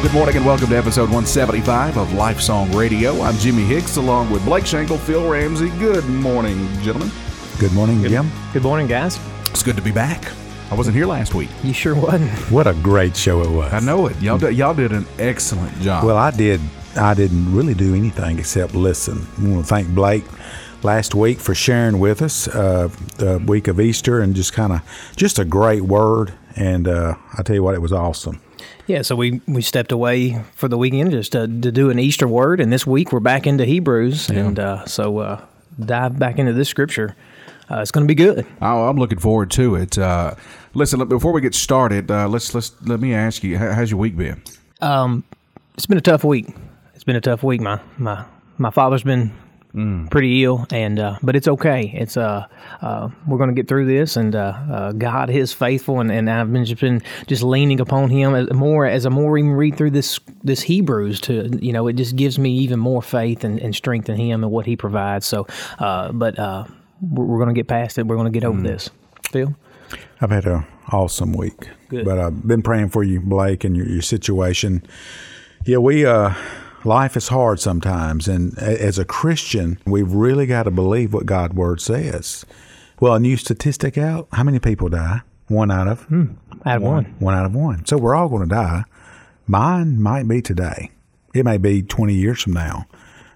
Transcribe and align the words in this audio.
Hello, 0.00 0.12
good 0.12 0.16
morning, 0.16 0.36
and 0.38 0.46
welcome 0.46 0.68
to 0.70 0.78
episode 0.78 1.10
175 1.10 1.98
of 1.98 2.08
Lifesong 2.08 2.74
Radio. 2.74 3.20
I'm 3.20 3.36
Jimmy 3.36 3.64
Hicks 3.64 3.98
along 3.98 4.30
with 4.30 4.42
Blake 4.46 4.64
Shankle, 4.64 4.98
Phil 4.98 5.28
Ramsey. 5.28 5.68
Good 5.78 6.06
morning, 6.06 6.66
gentlemen. 6.80 7.10
Good 7.58 7.74
morning, 7.74 8.02
Jim. 8.02 8.30
Good 8.54 8.62
morning, 8.62 8.86
guys. 8.86 9.20
It's 9.50 9.62
good 9.62 9.76
to 9.76 9.82
be 9.82 9.92
back. 9.92 10.32
I 10.70 10.74
wasn't 10.74 10.96
here 10.96 11.04
last 11.04 11.34
week. 11.34 11.50
You 11.62 11.74
sure 11.74 11.94
wasn't. 11.94 12.30
What 12.50 12.66
a 12.66 12.72
great 12.72 13.14
show 13.14 13.42
it 13.42 13.50
was. 13.50 13.74
I 13.74 13.80
know 13.80 14.06
it. 14.06 14.18
Y'all, 14.22 14.38
did, 14.38 14.56
y'all 14.56 14.72
did 14.72 14.92
an 14.92 15.04
excellent 15.18 15.78
job. 15.80 16.02
Well, 16.02 16.16
I 16.16 16.30
did. 16.30 16.62
I 16.96 17.12
didn't 17.12 17.54
really 17.54 17.74
do 17.74 17.94
anything 17.94 18.38
except 18.38 18.74
listen. 18.74 19.26
I 19.36 19.48
want 19.48 19.66
to 19.66 19.68
thank 19.68 19.88
Blake 19.88 20.24
last 20.82 21.14
week 21.14 21.38
for 21.38 21.54
sharing 21.54 21.98
with 21.98 22.22
us 22.22 22.48
uh, 22.48 22.88
the 23.18 23.38
week 23.46 23.68
of 23.68 23.78
Easter 23.78 24.20
and 24.20 24.34
just 24.34 24.54
kind 24.54 24.72
of 24.72 24.80
just 25.16 25.38
a 25.38 25.44
great 25.44 25.82
word. 25.82 26.32
And 26.56 26.88
uh, 26.88 27.16
I 27.36 27.42
tell 27.42 27.54
you 27.54 27.62
what, 27.62 27.74
it 27.74 27.82
was 27.82 27.92
awesome. 27.92 28.40
Yeah, 28.86 29.02
so 29.02 29.14
we, 29.16 29.40
we 29.46 29.62
stepped 29.62 29.92
away 29.92 30.42
for 30.54 30.68
the 30.68 30.76
weekend 30.78 31.12
just 31.12 31.32
to, 31.32 31.46
to 31.46 31.70
do 31.72 31.90
an 31.90 31.98
Easter 31.98 32.26
word, 32.26 32.60
and 32.60 32.72
this 32.72 32.86
week 32.86 33.12
we're 33.12 33.20
back 33.20 33.46
into 33.46 33.64
Hebrews, 33.64 34.28
Yeah. 34.30 34.38
and 34.40 34.58
uh, 34.58 34.84
so 34.86 35.18
uh, 35.18 35.44
dive 35.78 36.18
back 36.18 36.38
into 36.38 36.52
this 36.52 36.68
scripture. 36.68 37.14
Uh, 37.70 37.80
it's 37.82 37.92
going 37.92 38.04
to 38.04 38.08
be 38.08 38.16
good. 38.16 38.44
Oh, 38.60 38.88
I'm 38.88 38.96
looking 38.96 39.18
forward 39.20 39.50
to 39.52 39.76
it. 39.76 39.96
Uh, 39.96 40.34
listen, 40.74 41.06
before 41.08 41.32
we 41.32 41.40
get 41.40 41.54
started, 41.54 42.10
uh, 42.10 42.26
let's 42.28 42.52
let's 42.52 42.72
let 42.82 42.98
me 43.00 43.14
ask 43.14 43.44
you, 43.44 43.58
how, 43.58 43.70
how's 43.72 43.92
your 43.92 44.00
week 44.00 44.16
been? 44.16 44.42
Um, 44.80 45.22
it's 45.76 45.86
been 45.86 45.98
a 45.98 46.00
tough 46.02 46.24
week. 46.24 46.48
It's 46.96 47.04
been 47.04 47.14
a 47.16 47.20
tough 47.20 47.44
week. 47.44 47.60
My 47.60 47.78
my 47.96 48.24
my 48.58 48.70
father's 48.70 49.04
been 49.04 49.30
pretty 49.72 50.44
ill, 50.44 50.66
and 50.70 50.98
uh, 50.98 51.18
but 51.22 51.36
it's 51.36 51.48
okay. 51.48 51.92
It's 51.94 52.16
uh, 52.16 52.46
uh 52.80 53.08
we're 53.26 53.38
going 53.38 53.50
to 53.50 53.54
get 53.54 53.68
through 53.68 53.86
this, 53.86 54.16
and 54.16 54.34
uh, 54.34 54.54
uh, 54.70 54.92
God 54.92 55.30
is 55.30 55.52
faithful, 55.52 56.00
and, 56.00 56.10
and 56.10 56.28
I've 56.28 56.52
been 56.52 56.64
just 56.64 56.80
been 56.80 57.02
just 57.26 57.42
leaning 57.42 57.80
upon 57.80 58.10
Him 58.10 58.34
as 58.34 58.52
more 58.52 58.86
as 58.86 59.06
I 59.06 59.10
more 59.10 59.38
even 59.38 59.52
read 59.52 59.76
through 59.76 59.92
this 59.92 60.18
this 60.42 60.62
Hebrews 60.62 61.20
to 61.22 61.58
you 61.60 61.72
know 61.72 61.86
it 61.86 61.94
just 61.94 62.16
gives 62.16 62.38
me 62.38 62.50
even 62.58 62.78
more 62.78 63.02
faith 63.02 63.44
and, 63.44 63.60
and 63.60 63.74
strength 63.74 64.08
in 64.08 64.16
Him 64.16 64.42
and 64.42 64.52
what 64.52 64.66
He 64.66 64.76
provides. 64.76 65.26
So, 65.26 65.46
uh, 65.78 66.12
but 66.12 66.38
uh, 66.38 66.64
we're, 67.00 67.24
we're 67.24 67.38
going 67.38 67.54
to 67.54 67.58
get 67.58 67.68
past 67.68 67.98
it. 67.98 68.06
We're 68.06 68.16
going 68.16 68.32
to 68.32 68.36
get 68.36 68.44
over 68.44 68.60
this. 68.60 68.90
Phil. 69.30 69.54
I've 70.20 70.30
had 70.30 70.46
an 70.46 70.66
awesome 70.92 71.32
week. 71.32 71.68
Good. 71.88 72.04
But 72.04 72.18
I've 72.18 72.46
been 72.46 72.62
praying 72.62 72.90
for 72.90 73.02
you, 73.02 73.20
Blake, 73.20 73.64
and 73.64 73.76
your, 73.76 73.86
your 73.88 74.02
situation. 74.02 74.82
Yeah, 75.64 75.78
we 75.78 76.06
uh, 76.06 76.34
life 76.84 77.16
is 77.16 77.28
hard 77.28 77.60
sometimes, 77.60 78.28
and 78.28 78.56
as 78.58 78.98
a 78.98 79.04
Christian, 79.04 79.78
we've 79.84 80.12
really 80.12 80.46
got 80.46 80.64
to 80.64 80.70
believe 80.70 81.12
what 81.12 81.26
God's 81.26 81.54
word 81.54 81.80
says. 81.80 82.44
Well, 83.00 83.14
a 83.14 83.20
new 83.20 83.36
statistic 83.36 83.96
out: 83.98 84.28
how 84.32 84.44
many 84.44 84.58
people 84.58 84.88
die? 84.88 85.22
One 85.48 85.70
out 85.70 85.88
of 85.88 86.02
hmm. 86.04 86.34
I 86.62 86.72
had 86.72 86.82
one. 86.82 87.16
one 87.18 87.34
out 87.34 87.46
of 87.46 87.54
one. 87.54 87.84
So 87.86 87.96
we're 87.96 88.14
all 88.14 88.28
going 88.28 88.48
to 88.48 88.54
die. 88.54 88.84
Mine 89.46 90.00
might 90.00 90.28
be 90.28 90.42
today. 90.42 90.90
It 91.34 91.44
may 91.44 91.58
be 91.58 91.82
20 91.82 92.14
years 92.14 92.42
from 92.42 92.52
now. 92.52 92.86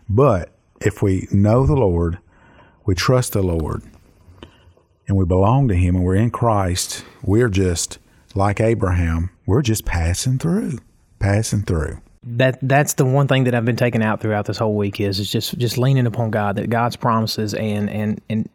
But 0.08 0.52
if 0.80 1.02
we 1.02 1.26
know 1.32 1.66
the 1.66 1.74
Lord, 1.74 2.18
we 2.84 2.94
trust 2.94 3.32
the 3.32 3.42
Lord, 3.42 3.82
and 5.08 5.16
we 5.16 5.24
belong 5.24 5.68
to 5.68 5.74
Him, 5.74 5.96
and 5.96 6.04
we're 6.04 6.14
in 6.14 6.30
Christ, 6.30 7.04
we're 7.22 7.48
just 7.48 7.98
like 8.34 8.60
Abraham. 8.60 9.30
We're 9.46 9.62
just 9.62 9.84
passing 9.84 10.38
through, 10.38 10.78
passing 11.18 11.62
through. 11.62 12.00
That 12.26 12.58
that's 12.62 12.94
the 12.94 13.04
one 13.04 13.28
thing 13.28 13.44
that 13.44 13.54
I've 13.54 13.64
been 13.64 13.76
taking 13.76 14.02
out 14.02 14.20
throughout 14.20 14.46
this 14.46 14.58
whole 14.58 14.74
week 14.74 15.00
is 15.00 15.20
is 15.20 15.30
just 15.30 15.56
just 15.58 15.78
leaning 15.78 16.06
upon 16.06 16.30
God 16.30 16.56
that 16.56 16.70
God's 16.70 16.96
promises 16.96 17.54
and 17.54 17.90
and 17.90 18.20
and 18.30 18.48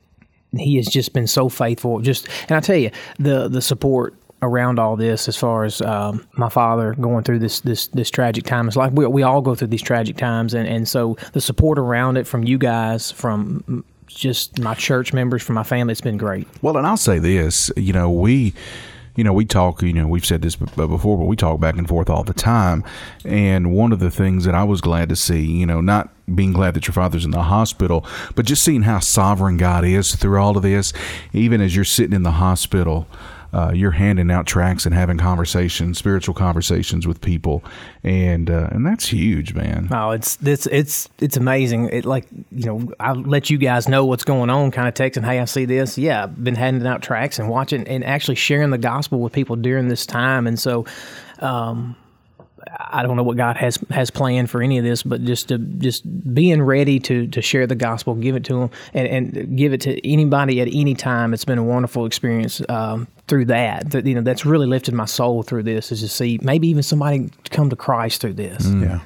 He 0.52 0.78
has 0.78 0.88
just 0.88 1.14
been 1.14 1.28
so 1.28 1.50
faithful. 1.50 2.00
Just 2.02 2.28
and 2.48 2.58
I 2.58 2.60
tell 2.60 2.78
you 2.78 2.92
the 3.20 3.48
the 3.48 3.62
support 3.62 4.16
around 4.42 4.80
all 4.80 4.96
this 4.96 5.28
as 5.28 5.36
far 5.36 5.66
as 5.66 5.82
um, 5.82 6.26
my 6.34 6.50
father 6.50 6.96
going 6.96 7.24
through 7.24 7.40
this 7.40 7.62
this 7.62 7.88
this 7.90 8.10
tragic 8.10 8.46
time. 8.46 8.68
It's 8.68 8.78
like 8.78 8.92
we 8.94 9.06
we 9.06 9.24
all 9.24 9.42
go 9.42 9.56
through 9.56 9.68
these 9.68 9.82
tragic 9.82 10.18
times 10.18 10.54
and 10.54 10.68
and 10.68 10.88
so 10.88 11.18
the 11.34 11.42
support 11.42 11.78
around 11.78 12.18
it 12.18 12.26
from 12.26 12.44
you 12.44 12.58
guys 12.58 13.12
from 13.12 13.84
just 14.08 14.58
my 14.60 14.74
church 14.74 15.14
members 15.14 15.44
from 15.44 15.54
my 15.54 15.64
family 15.64 15.92
it's 15.92 16.02
been 16.02 16.18
great. 16.18 16.48
Well, 16.64 16.78
and 16.78 16.88
I'll 16.88 16.98
say 16.98 17.20
this, 17.20 17.72
you 17.78 17.94
know, 17.94 18.10
we 18.10 18.54
you 19.20 19.26
know, 19.26 19.34
we 19.34 19.44
talk, 19.44 19.82
you 19.82 19.92
know, 19.92 20.08
we've 20.08 20.26
said 20.26 20.42
this 20.42 20.56
before, 20.56 21.18
but 21.18 21.26
we 21.26 21.36
talk 21.36 21.60
back 21.60 21.76
and 21.76 21.90
forth 21.90 22.10
all 22.10 22.24
the 22.24 22.34
time. 22.34 22.86
And 23.26 23.74
one 23.74 23.92
of 23.92 24.00
the 24.00 24.10
things 24.10 24.46
that 24.46 24.56
I 24.56 24.64
was 24.64 24.80
glad 24.80 25.10
to 25.10 25.16
see, 25.18 25.42
you 25.42 25.66
know, 25.66 25.82
not 25.82 26.10
being 26.34 26.54
glad 26.54 26.74
that 26.76 26.88
your 26.88 26.94
father's 26.94 27.26
in 27.26 27.32
the 27.32 27.44
hospital, 27.44 28.06
but 28.36 28.46
just 28.46 28.64
seeing 28.64 28.84
how 28.84 29.00
sovereign 29.00 29.58
God 29.58 29.84
is 29.84 30.16
through 30.16 30.40
all 30.40 30.56
of 30.56 30.64
this, 30.64 30.94
even 31.34 31.60
as 31.60 31.76
you're 31.76 31.84
sitting 31.84 32.16
in 32.16 32.24
the 32.24 32.32
hospital, 32.32 33.08
uh, 33.54 33.72
you're 33.74 33.92
handing 33.92 34.30
out 34.30 34.46
tracts 34.46 34.86
and 34.86 34.94
having 34.94 35.18
conversations, 35.18 35.98
spiritual 35.98 36.36
conversations 36.36 37.08
with 37.08 37.20
people, 37.22 37.64
and 38.04 38.50
uh, 38.50 38.68
and 38.72 38.86
that's 38.86 39.08
huge, 39.08 39.54
man. 39.54 39.88
Oh, 39.92 40.12
it's 40.12 40.38
it's 40.44 40.68
it's 40.68 41.10
it's 41.20 41.38
amazing. 41.38 41.90
It 41.90 42.06
like 42.06 42.28
you 42.52 42.66
know, 42.66 42.94
I 43.00 43.14
let 43.14 43.50
you 43.50 43.58
guys 43.58 43.88
know 43.88 44.06
what's 44.06 44.24
going 44.24 44.50
on. 44.50 44.72
Kind 44.72 44.88
of 44.88 44.94
texting, 44.94 45.26
hey, 45.26 45.40
I 45.40 45.46
see 45.46 45.66
this. 45.66 45.98
Yeah, 45.98 46.24
I've 46.24 46.44
been 46.44 46.56
handing 46.56 46.88
out 46.88 47.02
tracts 47.02 47.40
and 47.40 47.50
watching 47.50 47.88
and 47.88 48.04
actually 48.04 48.36
sharing 48.36 48.70
the 48.70 48.78
gospel 48.78 49.20
with 49.20 49.34
people 49.34 49.56
during 49.56 49.88
this 49.88 50.06
time. 50.06 50.46
And 50.46 50.60
so, 50.60 50.86
um, 51.40 51.96
I 52.78 53.04
don't 53.04 53.16
know 53.16 53.24
what 53.24 53.38
God 53.38 53.58
has 53.58 53.78
has 53.90 54.10
planned 54.10 54.50
for 54.50 54.62
any 54.62 54.78
of 54.78 54.84
this, 54.84 55.04
but 55.04 55.24
just 55.24 55.50
to 55.50 55.58
just 55.58 56.04
being 56.34 56.62
ready 56.62 57.00
to 57.02 57.28
to 57.28 57.42
share 57.42 57.68
the 57.68 57.76
gospel, 57.76 58.16
give 58.16 58.36
it 58.36 58.44
to 58.46 58.54
them, 58.54 58.70
and, 58.94 59.08
and 59.08 59.58
give 59.58 59.74
it 59.74 59.82
to 59.82 60.08
anybody 60.10 60.62
at 60.62 60.68
any 60.68 60.96
time. 60.96 61.34
It's 61.34 61.46
been 61.46 61.58
a 61.58 61.64
wonderful 61.64 62.06
experience 62.06 62.62
um, 62.70 63.08
through 63.28 63.46
that. 63.46 63.92
That 63.92 64.06
you 64.06 64.16
know, 64.16 64.22
that's 64.22 64.46
really 64.46 64.68
lifted 64.68 64.94
my 64.94 65.06
soul 65.06 65.44
through 65.44 65.64
this. 65.64 65.92
Is 65.92 66.02
to 66.02 66.08
see 66.08 66.40
maybe 66.42 66.68
even 66.68 66.84
somebody 66.84 67.30
come 67.50 67.70
to 67.70 67.76
Christ 67.76 68.22
through 68.22 68.34
this. 68.34 68.66
Yeah. 68.66 69.00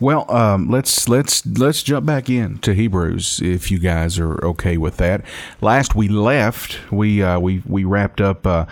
Well, 0.00 0.30
um, 0.34 0.70
let's 0.70 1.10
let's 1.10 1.44
let's 1.44 1.82
jump 1.82 2.06
back 2.06 2.30
in 2.30 2.58
to 2.60 2.72
Hebrews 2.72 3.40
if 3.42 3.70
you 3.70 3.78
guys 3.78 4.18
are 4.18 4.42
okay 4.42 4.78
with 4.78 4.96
that. 4.96 5.22
Last 5.60 5.94
we 5.94 6.08
left, 6.08 6.90
we 6.90 7.22
uh, 7.22 7.38
we 7.38 7.62
we 7.66 7.84
wrapped 7.84 8.22
up 8.22 8.46
uh, 8.46 8.64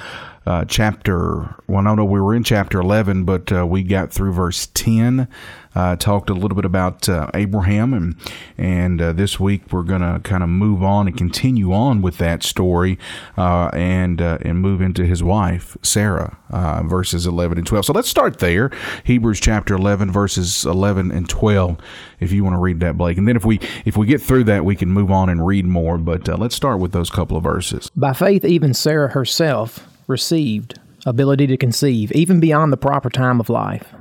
uh, 0.49 0.65
chapter. 0.65 1.55
Well, 1.67 1.83
no, 1.83 1.95
no, 1.95 2.07
we 2.07 2.21
were 2.21 2.35
in 2.35 2.43
chapter 2.43 2.81
eleven, 2.81 3.25
but 3.25 3.53
uh, 3.53 3.67
we 3.67 3.83
got 3.83 4.11
through 4.11 4.33
verse 4.33 4.69
ten. 4.73 5.29
Uh, 5.75 5.95
talked 5.95 6.31
a 6.31 6.35
little 6.35 6.57
bit 6.57 6.65
about 6.65 7.07
uh, 7.07 7.31
Abraham, 7.35 7.93
and 7.93 8.17
and 8.57 9.03
uh, 9.03 9.13
this 9.13 9.39
week 9.39 9.71
we're 9.71 9.83
gonna 9.83 10.21
kind 10.21 10.43
of 10.43 10.49
move 10.49 10.83
on 10.83 11.07
and 11.07 11.19
continue 11.19 11.75
on 11.75 12.01
with 12.01 12.17
that 12.17 12.43
story, 12.43 12.99
uh, 13.37 13.69
and 13.75 14.23
uh, 14.23 14.39
and 14.41 14.61
move 14.61 14.81
into 14.81 15.05
his 15.05 15.23
wife 15.23 15.77
Sarah, 15.83 16.39
uh, 16.49 16.83
verses 16.83 17.27
eleven 17.27 17.59
and 17.59 17.67
twelve. 17.67 17.85
So 17.85 17.93
let's 17.93 18.09
start 18.09 18.39
there, 18.39 18.71
Hebrews 19.05 19.41
chapter 19.41 19.75
eleven, 19.75 20.11
verses 20.11 20.65
eleven 20.65 21.11
and 21.11 21.29
twelve. 21.29 21.77
If 22.21 22.33
you 22.33 22.43
want 22.43 22.55
to 22.55 22.61
read 22.61 22.81
that, 22.81 22.97
Blake, 22.97 23.19
and 23.19 23.29
then 23.29 23.37
if 23.37 23.45
we 23.45 23.61
if 23.85 23.99
we 23.99 24.07
get 24.07 24.23
through 24.23 24.45
that, 24.45 24.65
we 24.65 24.75
can 24.77 24.91
move 24.91 25.11
on 25.11 25.29
and 25.29 25.47
read 25.47 25.67
more. 25.67 25.99
But 25.99 26.27
let's 26.39 26.55
start 26.55 26.81
with 26.81 26.93
those 26.93 27.11
couple 27.11 27.37
of 27.37 27.45
verses. 27.45 27.91
By 27.95 28.15
faith, 28.15 28.47
even 28.47 28.73
Sarah 28.73 29.11
herself 29.11 29.87
received 30.09 30.81
ability 31.07 31.47
to 31.47 31.57
conceive, 31.57 32.11
even 32.13 32.41
beyond 32.41 32.73
the 32.73 32.77
proper 32.77 33.09
time 33.09 33.39
of 33.39 33.49
life, 33.49 33.95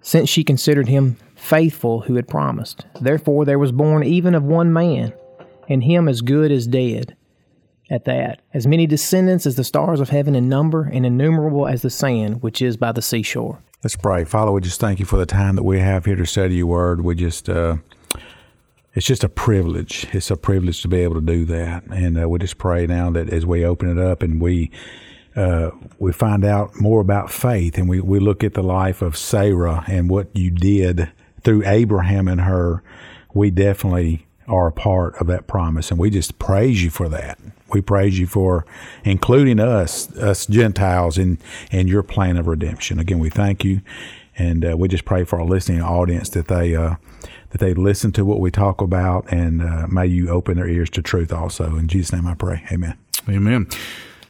since 0.00 0.28
she 0.28 0.42
considered 0.42 0.88
him 0.88 1.16
faithful 1.36 2.00
who 2.00 2.16
had 2.16 2.26
promised. 2.26 2.84
Therefore, 3.00 3.44
there 3.44 3.58
was 3.58 3.72
born 3.72 4.02
even 4.02 4.34
of 4.34 4.42
one 4.42 4.72
man, 4.72 5.12
and 5.68 5.84
him 5.84 6.08
as 6.08 6.20
good 6.20 6.50
as 6.50 6.66
dead. 6.66 7.16
At 7.90 8.04
that, 8.06 8.40
as 8.54 8.66
many 8.66 8.86
descendants 8.86 9.44
as 9.44 9.56
the 9.56 9.64
stars 9.64 10.00
of 10.00 10.08
heaven 10.08 10.34
in 10.34 10.48
number, 10.48 10.84
and 10.84 11.04
innumerable 11.04 11.68
as 11.68 11.82
the 11.82 11.90
sand 11.90 12.42
which 12.42 12.62
is 12.62 12.76
by 12.76 12.92
the 12.92 13.02
seashore. 13.02 13.62
Let's 13.84 13.96
pray. 13.96 14.24
Father, 14.24 14.52
we 14.52 14.60
just 14.60 14.80
thank 14.80 14.98
you 15.00 15.04
for 15.04 15.16
the 15.16 15.26
time 15.26 15.56
that 15.56 15.64
we 15.64 15.80
have 15.80 16.04
here 16.04 16.16
to 16.16 16.24
study 16.24 16.56
your 16.56 16.68
word. 16.68 17.02
We 17.02 17.16
just, 17.16 17.48
uh, 17.48 17.76
it's 18.94 19.06
just 19.06 19.24
a 19.24 19.28
privilege. 19.28 20.06
It's 20.12 20.30
a 20.30 20.36
privilege 20.36 20.82
to 20.82 20.88
be 20.88 20.98
able 20.98 21.16
to 21.16 21.20
do 21.20 21.44
that. 21.46 21.84
And 21.86 22.22
uh, 22.22 22.28
we 22.28 22.38
just 22.38 22.58
pray 22.58 22.86
now 22.86 23.10
that 23.10 23.28
as 23.28 23.44
we 23.44 23.64
open 23.64 23.90
it 23.90 23.98
up 23.98 24.22
and 24.22 24.40
we, 24.40 24.70
uh, 25.36 25.70
we 25.98 26.12
find 26.12 26.44
out 26.44 26.80
more 26.80 27.00
about 27.00 27.30
faith 27.30 27.78
and 27.78 27.88
we, 27.88 28.00
we 28.00 28.18
look 28.18 28.44
at 28.44 28.54
the 28.54 28.62
life 28.62 29.02
of 29.02 29.16
Sarah 29.16 29.84
and 29.86 30.10
what 30.10 30.28
you 30.36 30.50
did 30.50 31.10
through 31.42 31.62
Abraham 31.66 32.28
and 32.28 32.42
her, 32.42 32.82
we 33.34 33.50
definitely 33.50 34.26
are 34.46 34.68
a 34.68 34.72
part 34.72 35.14
of 35.16 35.26
that 35.28 35.46
promise. 35.46 35.90
And 35.90 35.98
we 35.98 36.10
just 36.10 36.38
praise 36.38 36.82
you 36.82 36.90
for 36.90 37.08
that. 37.08 37.38
We 37.72 37.80
praise 37.80 38.18
you 38.18 38.26
for 38.26 38.66
including 39.04 39.58
us, 39.58 40.14
us 40.16 40.46
Gentiles, 40.46 41.16
in, 41.16 41.38
in 41.70 41.88
your 41.88 42.02
plan 42.02 42.36
of 42.36 42.46
redemption. 42.46 42.98
Again, 42.98 43.18
we 43.18 43.30
thank 43.30 43.64
you. 43.64 43.80
And 44.36 44.64
uh, 44.64 44.76
we 44.76 44.88
just 44.88 45.04
pray 45.04 45.24
for 45.24 45.40
our 45.40 45.46
listening 45.46 45.82
audience 45.82 46.30
that 46.30 46.48
they 46.48 46.74
uh, 46.74 46.96
that 47.50 47.58
they 47.58 47.74
listen 47.74 48.12
to 48.12 48.24
what 48.24 48.40
we 48.40 48.50
talk 48.50 48.80
about, 48.80 49.30
and 49.30 49.60
uh, 49.60 49.86
may 49.86 50.06
you 50.06 50.30
open 50.30 50.56
their 50.56 50.66
ears 50.66 50.88
to 50.88 51.02
truth 51.02 51.30
also. 51.30 51.76
In 51.76 51.86
Jesus' 51.86 52.10
name, 52.10 52.26
I 52.26 52.32
pray. 52.32 52.64
Amen. 52.72 52.96
Amen. 53.28 53.68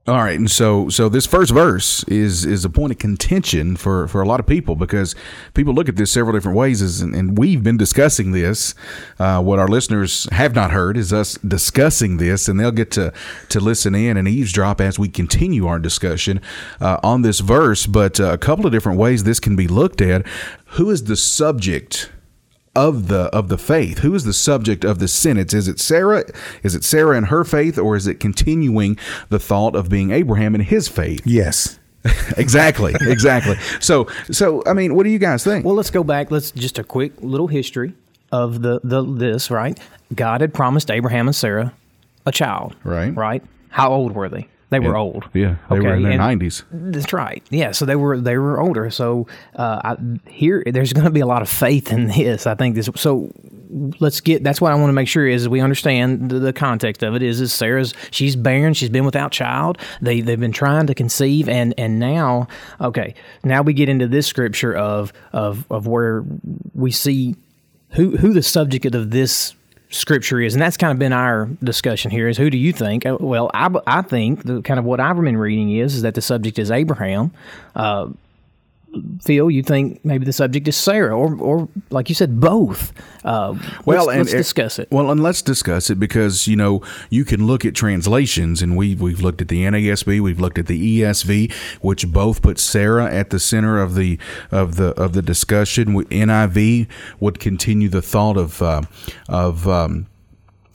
All 0.05 0.17
right, 0.17 0.37
and 0.37 0.51
so 0.51 0.89
so 0.89 1.09
this 1.09 1.27
first 1.27 1.53
verse 1.53 2.03
is 2.09 2.45
is 2.45 2.65
a 2.65 2.71
point 2.71 2.91
of 2.91 2.99
contention 2.99 3.77
for 3.77 4.09
for 4.09 4.21
a 4.21 4.27
lot 4.27 4.41
of 4.41 4.47
people 4.49 4.75
because 4.75 5.15
people 5.55 5.73
look 5.73 5.89
at 5.89 5.95
this 5.95 6.11
several 6.11 6.33
different 6.33 6.59
ways, 6.59 7.01
and, 7.01 7.15
and 7.15 7.39
we've 7.39 7.63
been 7.63 7.77
discussing 7.77 8.33
this. 8.33 8.75
Uh, 9.21 9.41
what 9.41 9.61
our 9.61 9.69
listeners 9.69 10.29
have 10.33 10.57
not 10.57 10.73
heard 10.73 10.97
is 10.97 11.13
us 11.13 11.35
discussing 11.47 12.17
this, 12.17 12.49
and 12.49 12.59
they'll 12.59 12.73
get 12.73 12.91
to 12.91 13.13
to 13.51 13.61
listen 13.61 13.95
in 13.95 14.17
and 14.17 14.27
eavesdrop 14.27 14.81
as 14.81 14.99
we 14.99 15.09
continue 15.09 15.69
our 15.69 15.79
discussion 15.79 16.41
uh, 16.81 16.99
on 17.05 17.23
this 17.23 17.39
verse. 17.39 17.87
But 17.87 18.19
uh, 18.19 18.33
a 18.33 18.39
couple 18.39 18.67
of 18.67 18.73
different 18.73 18.99
ways 18.99 19.23
this 19.23 19.39
can 19.39 19.55
be 19.55 19.69
looked 19.69 20.01
at. 20.01 20.27
Who 20.71 20.91
is 20.91 21.05
the 21.05 21.17
subject? 21.17 22.11
Of 22.75 23.09
the 23.09 23.25
of 23.35 23.49
the 23.49 23.59
faith 23.59 23.99
who 23.99 24.15
is 24.15 24.25
the 24.25 24.33
subject 24.33 24.83
of 24.85 24.99
the 24.99 25.07
sentence 25.07 25.53
is 25.53 25.69
it 25.69 25.79
sarah 25.79 26.25
is 26.63 26.75
it 26.75 26.83
sarah 26.83 27.17
and 27.17 27.27
her 27.27 27.45
faith 27.45 27.77
or 27.79 27.97
is 27.97 28.07
it 28.07 28.19
continuing 28.19 28.97
the 29.29 29.39
thought 29.39 29.77
of 29.77 29.91
being 29.91 30.11
abraham 30.11 30.55
and 30.55 30.65
his 30.65 30.89
faith 30.89 31.21
Yes. 31.27 31.79
exactly 32.39 32.95
exactly 33.03 33.57
so 33.79 34.09
so 34.31 34.63
i 34.67 34.73
mean 34.73 34.95
what 34.95 35.05
do 35.05 35.11
you 35.11 35.19
guys 35.19 35.45
think 35.45 35.65
Well, 35.65 35.75
let's 35.75 35.91
go 35.91 36.03
back. 36.03 36.31
Let's 36.31 36.51
just 36.51 36.79
a 36.79 36.85
quick 36.85 37.13
little 37.21 37.47
history 37.47 37.93
of 38.33 38.63
the, 38.63 38.81
the 38.83 39.05
this, 39.05 39.51
right? 39.51 39.79
God 40.15 40.41
had 40.41 40.53
promised 40.55 40.91
Abraham 40.91 41.29
and 41.29 41.37
Sarah 41.37 41.75
a 42.27 42.33
child. 42.33 42.75
Right. 42.83 43.15
Right? 43.15 43.43
How 43.69 43.93
old 43.93 44.15
were 44.15 44.29
they? 44.29 44.49
They 44.73 44.81
were 44.81 44.97
old. 44.97 45.25
Yeah, 45.35 45.57
they 45.71 45.81
were 45.81 45.95
in 45.95 46.03
their 46.03 46.19
90s. 46.19 46.65
That's 46.73 47.13
right. 47.13 47.45
Yeah, 47.51 47.73
so 47.73 47.85
they 47.85 47.97
were 47.97 48.19
they 48.19 48.39
were 48.39 48.59
older. 48.59 48.91
So 48.91 49.27
uh, 49.55 49.81
I, 49.85 49.97
here, 50.29 50.63
there's 50.67 50.93
going 50.93 51.05
to 51.05 51.11
be 51.11 51.21
a 51.21 51.27
lot 51.27 51.43
of 51.43 51.49
faith 51.49 51.93
in 51.93 52.07
this. 52.07 52.47
I 52.47 52.55
think 52.55 52.75
this. 52.75 52.89
So 52.97 53.31
let's 54.01 54.21
get. 54.21 54.43
That's 54.43 54.61
what 54.61 54.73
I 54.73 54.75
want 54.77 54.89
to 54.89 54.95
make 54.95 55.09
sure 55.09 55.27
is 55.27 55.49
we 55.49 55.61
understand 55.61 56.31
the, 56.31 56.39
the 56.39 56.53
context 56.53 57.03
of 57.03 57.15
it. 57.15 57.23
Is 57.23 57.41
is 57.41 57.53
Sarah's? 57.53 57.93
She's 58.11 58.35
barren. 58.35 58.75
She's 58.75 58.91
been 58.91 59.05
without 59.05 59.31
child. 59.31 59.79
They 60.01 60.21
they've 60.21 60.41
been 60.41 60.53
trying 60.53 60.87
to 60.87 60.95
conceive, 60.95 61.49
and 61.49 61.75
and 61.77 61.99
now 61.99 62.49
okay, 62.81 63.15
now 63.45 63.63
we 63.63 63.75
get 63.75 63.89
into 63.89 64.09
this 64.09 64.27
scripture 64.27 64.75
of 64.75 65.13
of 65.33 65.67
of 65.71 65.87
where 65.87 66.25
we 66.75 66.91
see 66.91 67.37
who 67.91 68.17
who 68.17 68.33
the 68.33 68.43
subject 68.43 68.95
of 68.95 69.11
this 69.11 69.55
scripture 69.93 70.41
is 70.41 70.55
and 70.55 70.63
that's 70.63 70.77
kind 70.77 70.91
of 70.91 70.99
been 70.99 71.13
our 71.13 71.47
discussion 71.63 72.11
here 72.11 72.27
is 72.27 72.39
who 72.39 72.51
do 72.51 72.59
you 72.59 72.73
think? 72.73 73.05
Uh, 73.07 73.17
well 73.21 73.51
i, 73.55 73.71
I 73.87 74.03
think 74.03 74.43
the 74.43 74.63
kind 74.63 74.81
of 74.81 74.85
what 74.85 75.01
i've 75.01 75.17
been 75.21 75.37
reading 75.37 75.71
is, 75.71 75.95
is 75.95 76.03
that 76.03 76.15
the 76.15 76.23
subject 76.23 76.59
is 76.59 76.71
abraham. 76.71 77.31
Uh, 77.77 78.09
Phil, 79.23 79.51
you 79.51 79.63
think 79.63 80.05
maybe 80.05 80.25
the 80.25 80.33
subject 80.33 80.69
is 80.69 80.77
Sarah, 80.77 81.17
or, 81.17 81.35
or 81.37 81.69
like 81.91 82.09
you 82.09 82.15
said, 82.15 82.41
both. 82.41 82.93
Uh, 83.25 83.55
well, 83.85 84.07
let's, 84.07 84.09
and 84.09 84.19
let's 84.19 84.33
discuss 84.33 84.79
it. 84.79 84.89
Well, 84.91 85.11
and 85.11 85.23
let's 85.23 85.43
discuss 85.43 85.91
it 85.91 85.99
because 85.99 86.47
you 86.47 86.57
know 86.57 86.83
you 87.09 87.25
can 87.25 87.47
look 87.47 87.65
at 87.65 87.75
translations, 87.75 88.61
and 88.63 88.77
we've 88.77 89.01
we've 89.01 89.21
looked 89.21 89.41
at 89.41 89.49
the 89.49 89.65
NASB, 89.65 90.21
we've 90.21 90.41
looked 90.41 90.59
at 90.59 90.67
the 90.67 91.01
ESV, 91.01 91.53
which 91.81 92.11
both 92.13 92.43
put 92.43 92.59
Sarah 92.59 93.13
at 93.13 93.31
the 93.31 93.39
center 93.39 93.81
of 93.81 93.95
the 93.95 94.19
of 94.51 94.77
the 94.77 94.89
of 95.01 95.13
the 95.13 95.23
discussion. 95.23 95.95
NIV 96.05 96.89
would 97.21 97.39
continue 97.39 97.89
the 97.89 98.03
thought 98.03 98.37
of 98.37 98.61
uh, 98.61 98.83
of 99.29 99.67
um, 99.69 100.07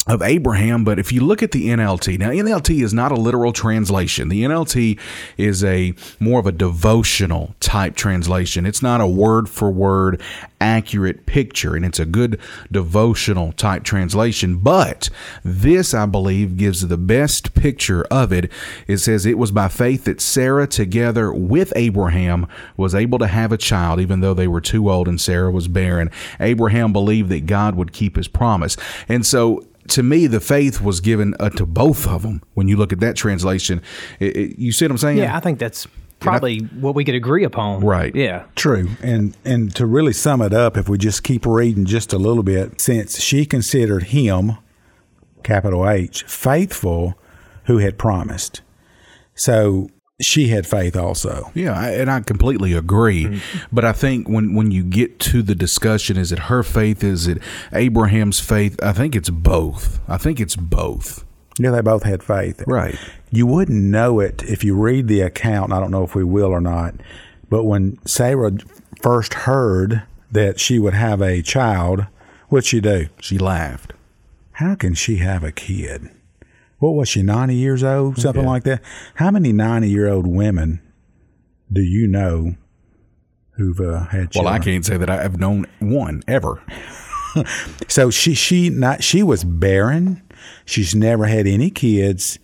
of 0.08 0.22
Abraham, 0.22 0.84
but 0.84 1.00
if 1.00 1.12
you 1.12 1.22
look 1.22 1.44
at 1.44 1.52
the 1.52 1.68
NLT, 1.68 2.18
now 2.18 2.30
NLT 2.30 2.82
is 2.82 2.94
not 2.94 3.12
a 3.12 3.16
literal 3.16 3.52
translation. 3.52 4.30
The 4.30 4.44
NLT 4.44 5.00
is 5.38 5.64
a 5.64 5.94
more 6.20 6.40
of 6.40 6.48
a 6.48 6.52
devotional 6.52 7.56
type 7.60 7.96
translation. 7.96 8.66
It's 8.66 8.82
not 8.82 9.02
a 9.02 9.08
word 9.08 9.50
for 9.50 9.70
word 9.70 10.22
accurate 10.62 11.26
picture, 11.26 11.76
and 11.76 11.86
it's 11.86 12.00
a 12.00 12.06
good 12.06 12.40
devotional 12.72 13.52
type 13.52 13.84
translation. 13.84 14.58
But 14.58 15.10
this, 15.44 15.94
I 15.94 16.06
believe, 16.06 16.58
gives 16.58 16.88
the 16.88 16.98
best 16.98 17.54
picture 17.54 18.04
of 18.06 18.32
it. 18.32 18.50
It 18.88 18.98
says 19.00 19.26
it 19.26 19.38
was 19.38 19.52
by 19.52 19.68
faith 19.68 20.06
that 20.06 20.22
Sarah, 20.22 20.68
together 20.68 21.34
with 21.34 21.74
Abraham, 21.76 22.48
was 22.78 22.96
able 22.96 23.20
to 23.20 23.28
have 23.28 23.52
a 23.52 23.58
child, 23.58 24.00
even 24.00 24.22
though 24.22 24.34
they 24.34 24.48
were 24.48 24.62
too 24.62 24.90
old 24.90 25.08
and 25.08 25.20
Sarah 25.20 25.52
was 25.52 25.68
barren. 25.68 26.10
Abraham 26.40 26.94
believed 26.94 27.30
that 27.30 27.46
God 27.46 27.76
would 27.76 27.92
keep 27.92 28.16
his 28.16 28.28
promise. 28.28 28.78
And 29.10 29.26
so 29.26 29.66
to 29.90 30.04
me, 30.04 30.28
the 30.28 30.40
faith 30.40 30.82
was 30.82 31.00
given 31.02 31.36
uh, 31.40 31.50
to 31.52 31.66
both 31.66 32.08
of 32.08 32.22
them. 32.24 32.42
When 32.54 32.68
you 32.68 32.78
look 32.78 32.94
at 32.94 33.00
that 33.00 33.16
translation, 33.16 33.82
it, 34.20 34.36
it, 34.38 34.60
you 34.60 34.72
see 34.72 34.86
what 34.86 34.92
I'm 34.92 34.98
saying? 34.98 35.18
yeah, 35.18 35.36
I 35.36 35.40
think 35.40 35.60
that's 35.60 35.88
probably 36.20 36.60
what 36.60 36.96
we 36.96 37.06
could 37.06 37.16
agree 37.16 37.44
upon. 37.44 37.84
Right. 37.84 38.14
Yeah. 38.16 38.46
True. 38.56 38.90
And 39.02 39.36
and 39.46 39.74
to 39.76 39.86
really 39.86 40.14
sum 40.14 40.42
it 40.42 40.54
up, 40.54 40.78
if 40.78 40.90
we 40.90 40.98
just 40.98 41.24
keep 41.24 41.46
reading 41.46 41.86
just 41.86 42.14
a 42.14 42.18
little 42.18 42.44
bit, 42.44 42.82
since 42.82 43.20
she 43.20 43.46
considered 43.46 44.04
him, 44.04 44.58
capital 45.44 45.88
H, 45.88 46.24
faithful 46.24 47.18
who 47.66 47.78
had 47.78 47.98
promised. 47.98 48.62
So 49.36 49.90
she 50.20 50.48
had 50.48 50.66
faith 50.66 50.96
also. 50.96 51.52
Yeah, 51.54 51.78
I, 51.78 51.92
and 51.92 52.10
I 52.10 52.22
completely 52.22 52.74
agree. 52.74 53.26
Mm-hmm. 53.26 53.58
But 53.72 53.86
I 53.86 53.94
think 53.94 54.28
when 54.28 54.56
when 54.56 54.72
you 54.72 54.84
get 54.84 55.20
to 55.20 55.42
the 55.42 55.56
discussion, 55.56 56.18
is 56.18 56.32
it 56.32 56.40
her 56.40 56.64
faith? 56.64 57.04
Is 57.04 57.28
it 57.28 57.40
Abraham's 57.72 58.40
faith? 58.40 58.82
I 58.82 58.94
think 58.94 59.16
it's 59.16 59.30
both. 59.30 60.00
I 60.08 60.18
think 60.18 60.40
it's 60.40 60.56
both. 60.56 61.24
Yeah, 61.60 61.72
they 61.72 61.82
both 61.82 62.04
had 62.04 62.24
faith. 62.24 62.64
Right. 62.68 62.98
You 63.32 63.46
wouldn't 63.48 63.84
know 63.84 64.20
it 64.20 64.44
if 64.44 64.64
you 64.64 64.76
read 64.76 65.08
the 65.08 65.22
account. 65.22 65.74
I 65.74 65.80
don't 65.80 65.92
know 65.92 66.04
if 66.04 66.16
we 66.16 66.24
will 66.24 66.50
or 66.50 66.62
not. 66.62 66.96
But 67.50 67.64
when 67.64 67.98
Sarah 68.06 68.52
first 69.02 69.34
heard 69.34 70.04
that 70.32 70.60
she 70.60 70.80
would 70.80 70.94
have 70.94 71.22
a 71.22 71.42
child, 71.42 72.06
what'd 72.50 72.66
she 72.66 72.80
do? 72.80 73.08
She 73.20 73.38
laughed. 73.38 73.94
How 74.54 74.76
can 74.76 74.94
she 74.94 75.18
have 75.18 75.44
a 75.44 75.52
kid? 75.52 76.10
What 76.80 76.92
was 76.92 77.10
she, 77.10 77.24
90 77.24 77.56
years 77.56 77.84
old? 77.84 78.20
Something 78.20 78.46
like 78.46 78.64
that? 78.64 78.84
How 79.16 79.32
many 79.32 79.52
90 79.52 79.90
year 79.90 80.08
old 80.08 80.28
women 80.28 80.82
do 81.72 81.82
you 81.82 82.08
know 82.08 82.56
who've 83.52 83.80
uh, 83.80 84.06
had 84.06 84.32
children? 84.32 84.46
Well, 84.46 84.54
I 84.54 84.60
can't 84.60 84.86
say 84.86 84.98
that 84.98 85.10
I've 85.10 85.40
known 85.40 85.66
one 85.80 86.24
ever. 86.28 86.62
So 87.88 88.10
she 88.10 88.34
she 88.34 88.70
not 88.70 89.04
she 89.04 89.22
was 89.22 89.44
barren. 89.44 90.24
She's 90.66 90.96
never 90.96 91.26
had 91.26 91.46
any 91.46 91.70
kids, 91.70 92.40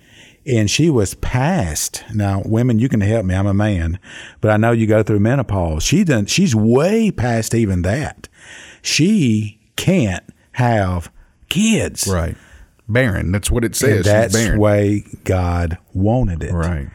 and 0.45 0.69
she 0.69 0.89
was 0.89 1.15
past. 1.15 2.03
Now, 2.13 2.41
women, 2.45 2.80
you 2.80 2.89
can 2.89 3.01
help 3.01 3.25
me. 3.25 3.33
I'm 3.33 3.47
a 3.47 3.53
man, 3.53 4.00
but 4.39 4.51
I 4.51 4.57
know 4.57 4.71
you 4.71 4.85
go 4.85 5.01
through 5.01 5.19
menopause. 5.19 5.83
She 5.83 6.03
done. 6.03 6.25
She's 6.27 6.56
way 6.56 7.09
past 7.11 7.56
even 7.56 7.81
that. 7.83 8.30
She 8.81 9.59
can't 9.75 10.23
have 10.54 11.11
kids. 11.49 12.07
Right. 12.07 12.35
Barren. 12.87 13.31
That's 13.31 13.49
what 13.49 13.63
it 13.63 13.75
says. 13.75 13.99
She's 13.99 14.06
that's 14.06 14.33
barren. 14.33 14.59
way 14.59 15.06
God 15.23 15.78
wanted 15.94 16.44
it. 16.44 16.54
Right. 16.54 16.90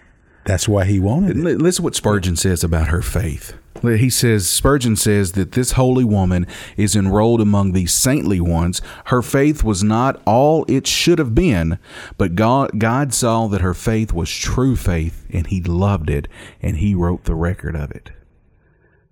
That's 0.45 0.69
why 0.69 0.85
He 0.85 0.99
wanted 0.99 1.37
it. 1.37 1.37
Li- 1.37 1.55
Listen 1.55 1.85
what 1.85 1.95
Spurgeon 1.95 2.37
says 2.37 2.65
about 2.65 2.89
her 2.89 3.03
faith. 3.03 3.55
He 3.83 4.11
says, 4.11 4.49
Spurgeon 4.49 4.97
says 4.97 5.33
that 5.33 5.53
this 5.53 5.73
holy 5.73 6.05
woman 6.05 6.47
is 6.77 6.97
enrolled 6.97 7.41
among 7.41 7.73
these 7.73 7.95
saintly 7.95 8.41
ones. 8.41 8.83
Her 9.07 9.23
faith 9.23 9.63
was 9.63 9.85
not 9.85 10.21
all 10.27 10.65
it 10.67 10.87
should 10.87 11.19
have 11.21 11.35
been, 11.35 11.79
but 12.17 12.35
God, 12.35 12.79
God 12.79 13.15
saw 13.15 13.47
that 13.47 13.61
her 13.61 13.75
faith 13.75 14.13
was 14.13 14.31
true 14.31 14.75
faith, 14.75 15.27
and 15.33 15.47
He 15.47 15.63
loved 15.63 16.11
it, 16.11 16.27
and 16.61 16.79
He 16.79 16.95
wrote 16.95 17.25
the 17.25 17.37
record 17.37 17.77
of 17.77 17.93
it. 17.93 18.11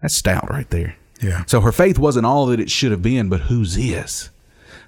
That's 0.02 0.16
stout 0.16 0.50
right 0.50 0.68
there. 0.70 0.96
Yeah. 1.22 1.44
So 1.46 1.60
her 1.60 1.72
faith 1.72 1.98
wasn't 1.98 2.26
all 2.26 2.46
that 2.46 2.60
it 2.60 2.70
should 2.70 2.90
have 2.90 3.02
been, 3.02 3.28
but 3.28 3.42
whose 3.42 3.76
is? 3.76 4.30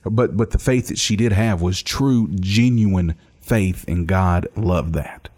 But 0.05 0.37
but 0.37 0.51
the 0.51 0.59
faith 0.59 0.89
that 0.89 0.99
she 0.99 1.17
did 1.17 1.33
have 1.33 1.61
was 1.61 1.83
true, 1.83 2.29
genuine 2.29 3.15
faith, 3.41 3.85
and 3.89 4.07
God 4.07 4.47
loved 4.57 4.95
that. 4.95 5.29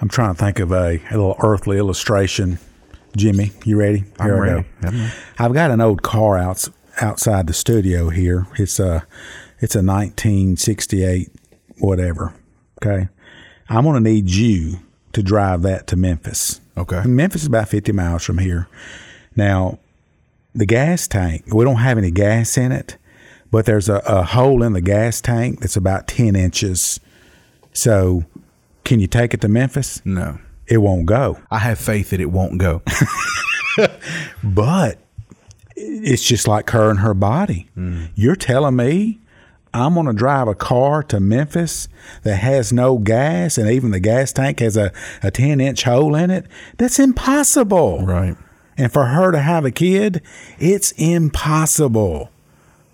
I'm 0.00 0.08
trying 0.08 0.34
to 0.34 0.40
think 0.40 0.58
of 0.58 0.72
a, 0.72 1.00
a 1.10 1.12
little 1.12 1.36
earthly 1.40 1.78
illustration. 1.78 2.58
Jimmy, 3.16 3.52
you 3.64 3.76
ready? 3.76 4.04
I'm 4.18 4.26
Here 4.26 4.42
I 4.42 4.48
go. 4.48 4.64
Ready. 4.82 5.08
I've 5.38 5.52
got 5.52 5.70
an 5.70 5.80
old 5.80 6.02
car 6.02 6.38
out, 6.38 6.66
outside 7.00 7.46
the 7.46 7.52
studio 7.52 8.08
here. 8.08 8.46
It's 8.58 8.80
a 8.80 9.06
it's 9.60 9.76
a 9.76 9.82
1968 9.82 11.30
whatever. 11.78 12.34
Okay, 12.82 13.08
I'm 13.68 13.84
gonna 13.84 14.00
need 14.00 14.30
you 14.30 14.80
to 15.12 15.22
drive 15.22 15.62
that 15.62 15.86
to 15.88 15.96
Memphis. 15.96 16.60
Okay. 16.76 17.02
Memphis 17.04 17.42
is 17.42 17.48
about 17.48 17.68
50 17.68 17.92
miles 17.92 18.24
from 18.24 18.38
here. 18.38 18.66
Now, 19.36 19.78
the 20.54 20.66
gas 20.66 21.06
tank 21.06 21.44
we 21.52 21.64
don't 21.64 21.76
have 21.76 21.98
any 21.98 22.10
gas 22.10 22.56
in 22.56 22.72
it, 22.72 22.96
but 23.52 23.66
there's 23.66 23.88
a, 23.88 23.98
a 23.98 24.24
hole 24.24 24.64
in 24.64 24.72
the 24.72 24.80
gas 24.80 25.20
tank 25.20 25.60
that's 25.60 25.76
about 25.76 26.08
10 26.08 26.34
inches. 26.34 26.98
So, 27.72 28.24
can 28.82 28.98
you 28.98 29.06
take 29.06 29.32
it 29.32 29.40
to 29.42 29.48
Memphis? 29.48 30.02
No. 30.04 30.40
It 30.66 30.78
won't 30.78 31.06
go. 31.06 31.38
I 31.50 31.58
have 31.58 31.78
faith 31.78 32.10
that 32.10 32.20
it 32.20 32.32
won't 32.32 32.58
go. 32.58 32.82
But 34.42 34.98
it's 35.76 36.22
just 36.22 36.46
like 36.46 36.70
her 36.70 36.90
and 36.90 37.00
her 37.00 37.14
body. 37.14 37.68
Mm. 37.76 38.10
You're 38.14 38.36
telling 38.36 38.76
me 38.76 39.20
I'm 39.74 39.94
going 39.94 40.06
to 40.06 40.12
drive 40.12 40.48
a 40.48 40.54
car 40.54 41.02
to 41.04 41.20
Memphis 41.20 41.88
that 42.24 42.36
has 42.36 42.72
no 42.72 42.98
gas 42.98 43.56
and 43.56 43.70
even 43.70 43.90
the 43.90 44.00
gas 44.00 44.32
tank 44.32 44.60
has 44.60 44.76
a, 44.76 44.92
a 45.22 45.30
10 45.30 45.60
inch 45.60 45.84
hole 45.84 46.14
in 46.14 46.30
it? 46.30 46.46
That's 46.76 46.98
impossible. 46.98 48.04
right. 48.04 48.36
And 48.78 48.90
for 48.90 49.04
her 49.04 49.32
to 49.32 49.38
have 49.38 49.66
a 49.66 49.70
kid, 49.70 50.22
it's 50.58 50.92
impossible. 50.92 52.30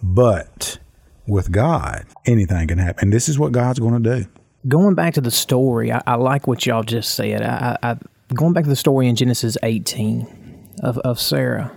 But 0.03 0.79
with 1.27 1.53
God, 1.53 2.07
anything 2.27 2.69
can 2.69 2.79
happen. 2.79 3.05
And 3.05 3.13
this 3.13 3.29
is 3.29 3.39
what 3.39 3.53
God's 3.53 3.79
going 3.79 4.03
to 4.03 4.21
do. 4.21 4.27
going 4.67 4.95
back 4.95 5.15
to 5.15 5.21
the 5.21 5.31
story, 5.31 5.93
I, 5.93 6.03
I 6.07 6.15
like 6.15 6.47
what 6.47 6.67
y'all 6.67 6.83
just 6.83 7.15
said. 7.15 7.43
I, 7.43 7.77
I, 7.83 7.97
going 8.35 8.53
back 8.53 8.65
to 8.65 8.71
the 8.71 8.77
story 8.77 9.09
in 9.09 9.17
Genesis 9.17 9.57
18 9.63 10.75
of, 10.83 10.99
of 10.99 11.21
Sarah. 11.21 11.73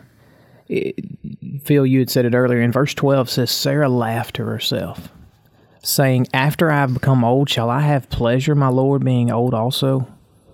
It, 0.68 0.96
Phil, 1.64 1.86
you 1.86 2.00
had 2.00 2.10
said 2.10 2.26
it 2.26 2.34
earlier. 2.34 2.62
In 2.62 2.72
verse 2.72 2.94
12 2.94 3.30
says, 3.30 3.52
Sarah 3.52 3.90
laughed 3.90 4.38
to 4.38 4.46
herself, 4.46 5.10
saying, 5.84 6.28
After 6.34 6.72
I 6.72 6.80
have 6.80 6.94
become 6.94 7.24
old, 7.24 7.50
shall 7.50 7.70
I 7.70 7.82
have 7.82 8.10
pleasure, 8.10 8.56
my 8.56 8.70
Lord, 8.70 9.04
being 9.04 9.32
old 9.32 9.54
also? 9.54 10.08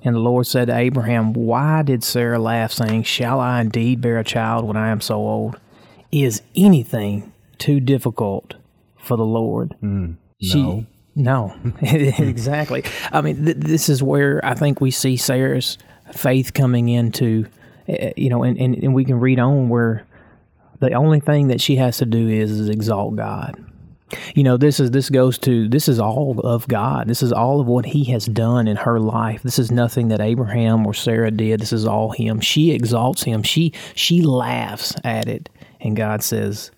And 0.04 0.16
the 0.16 0.20
Lord 0.20 0.48
said 0.48 0.68
to 0.68 0.76
Abraham, 0.76 1.34
Why 1.34 1.82
did 1.84 2.04
Sarah 2.04 2.40
laugh, 2.40 2.72
saying, 2.72 3.04
Shall 3.04 3.40
I 3.40 3.62
indeed 3.62 4.02
bear 4.02 4.18
a 4.18 4.24
child 4.24 4.66
when 4.66 4.78
I 4.78 4.90
am 4.90 5.02
so 5.02 5.16
old? 5.16 5.60
Is 6.12 6.42
anything 6.56 7.32
too 7.58 7.80
difficult 7.80 8.56
for 8.98 9.18
the 9.18 9.26
Lord? 9.26 9.76
Mm, 9.82 10.18
no. 10.54 10.86
no, 11.16 11.56
exactly. 11.82 12.84
I 13.12 13.22
mean, 13.22 13.46
th- 13.46 13.58
this 13.58 13.90
is 13.90 14.04
where 14.04 14.44
I 14.44 14.54
think 14.54 14.82
we 14.82 14.92
see 14.92 15.18
Sarah's 15.18 15.78
faith 16.14 16.54
coming 16.54 16.90
into, 16.90 17.48
uh, 17.90 18.10
you 18.16 18.30
know, 18.30 18.44
and, 18.44 18.58
and, 18.58 18.76
and 18.76 18.94
we 18.94 19.06
can 19.06 19.20
read 19.20 19.40
on 19.40 19.70
where 19.70 20.06
the 20.80 20.94
only 20.94 21.20
thing 21.20 21.48
that 21.48 21.62
she 21.62 21.76
has 21.78 21.98
to 21.98 22.06
do 22.06 22.28
is, 22.28 22.52
is 22.52 22.70
exalt 22.70 23.16
God. 23.16 23.64
You 24.36 24.44
know, 24.44 24.56
this 24.56 24.80
is 24.80 24.92
this 24.92 25.10
goes 25.10 25.38
to 25.40 25.68
this 25.68 25.90
is 25.90 26.00
all 26.00 26.40
of 26.40 26.66
God. 26.70 27.10
This 27.10 27.22
is 27.22 27.34
all 27.34 27.60
of 27.60 27.68
what 27.68 27.86
He 27.86 28.06
has 28.06 28.26
done 28.26 28.68
in 28.68 28.78
her 28.78 29.02
life. 29.02 29.44
This 29.44 29.60
is 29.60 29.70
nothing 29.70 30.08
that 30.08 30.22
Abraham 30.22 30.88
or 30.88 30.94
Sarah 30.94 31.32
did. 31.32 31.60
This 31.60 31.74
is 31.74 31.86
all 31.86 32.12
Him. 32.12 32.40
She 32.40 32.72
exalts 32.72 33.24
Him. 33.24 33.44
She 33.44 33.74
she 33.96 34.22
laughs 34.22 34.96
at 35.04 35.28
it, 35.28 35.50
and 35.82 35.98
God 35.98 36.24
says, 36.24 36.72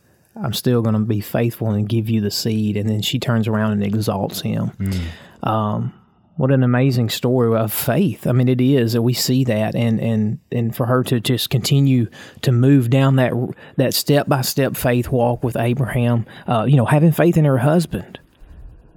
"I'm 0.44 0.54
still 0.54 0.82
going 0.82 0.94
to 0.94 1.02
be 1.02 1.22
faithful 1.22 1.70
and 1.70 1.88
give 1.88 2.10
you 2.10 2.22
the 2.22 2.32
seed." 2.32 2.78
And 2.78 2.90
then 2.90 3.02
she 3.02 3.20
turns 3.20 3.48
around 3.48 3.74
and 3.74 3.84
exalts 3.84 4.42
Him. 4.42 4.72
Mm. 4.80 5.48
Um, 5.48 5.94
what 6.40 6.52
an 6.52 6.64
amazing 6.64 7.10
story 7.10 7.54
of 7.60 7.74
faith. 7.74 8.26
I 8.26 8.32
mean, 8.32 8.48
it 8.48 8.62
is 8.62 8.94
that 8.94 9.02
we 9.02 9.14
see 9.14 9.44
that, 9.44 9.76
and 9.76 10.00
and 10.00 10.40
and 10.54 10.74
for 10.74 10.86
her 10.86 11.04
to 11.04 11.20
just 11.20 11.50
continue 11.50 12.08
to 12.44 12.54
move 12.54 12.90
down 12.90 13.18
that 13.18 13.34
that 13.76 13.94
step 13.94 14.30
by 14.30 14.40
step 14.40 14.78
faith 14.78 15.10
walk 15.10 15.44
with 15.44 15.58
Abraham, 15.58 16.26
uh, 16.48 16.64
you 16.64 16.78
know, 16.78 16.86
having 16.86 17.12
faith 17.12 17.36
in 17.36 17.44
her 17.44 17.58
husband, 17.58 18.22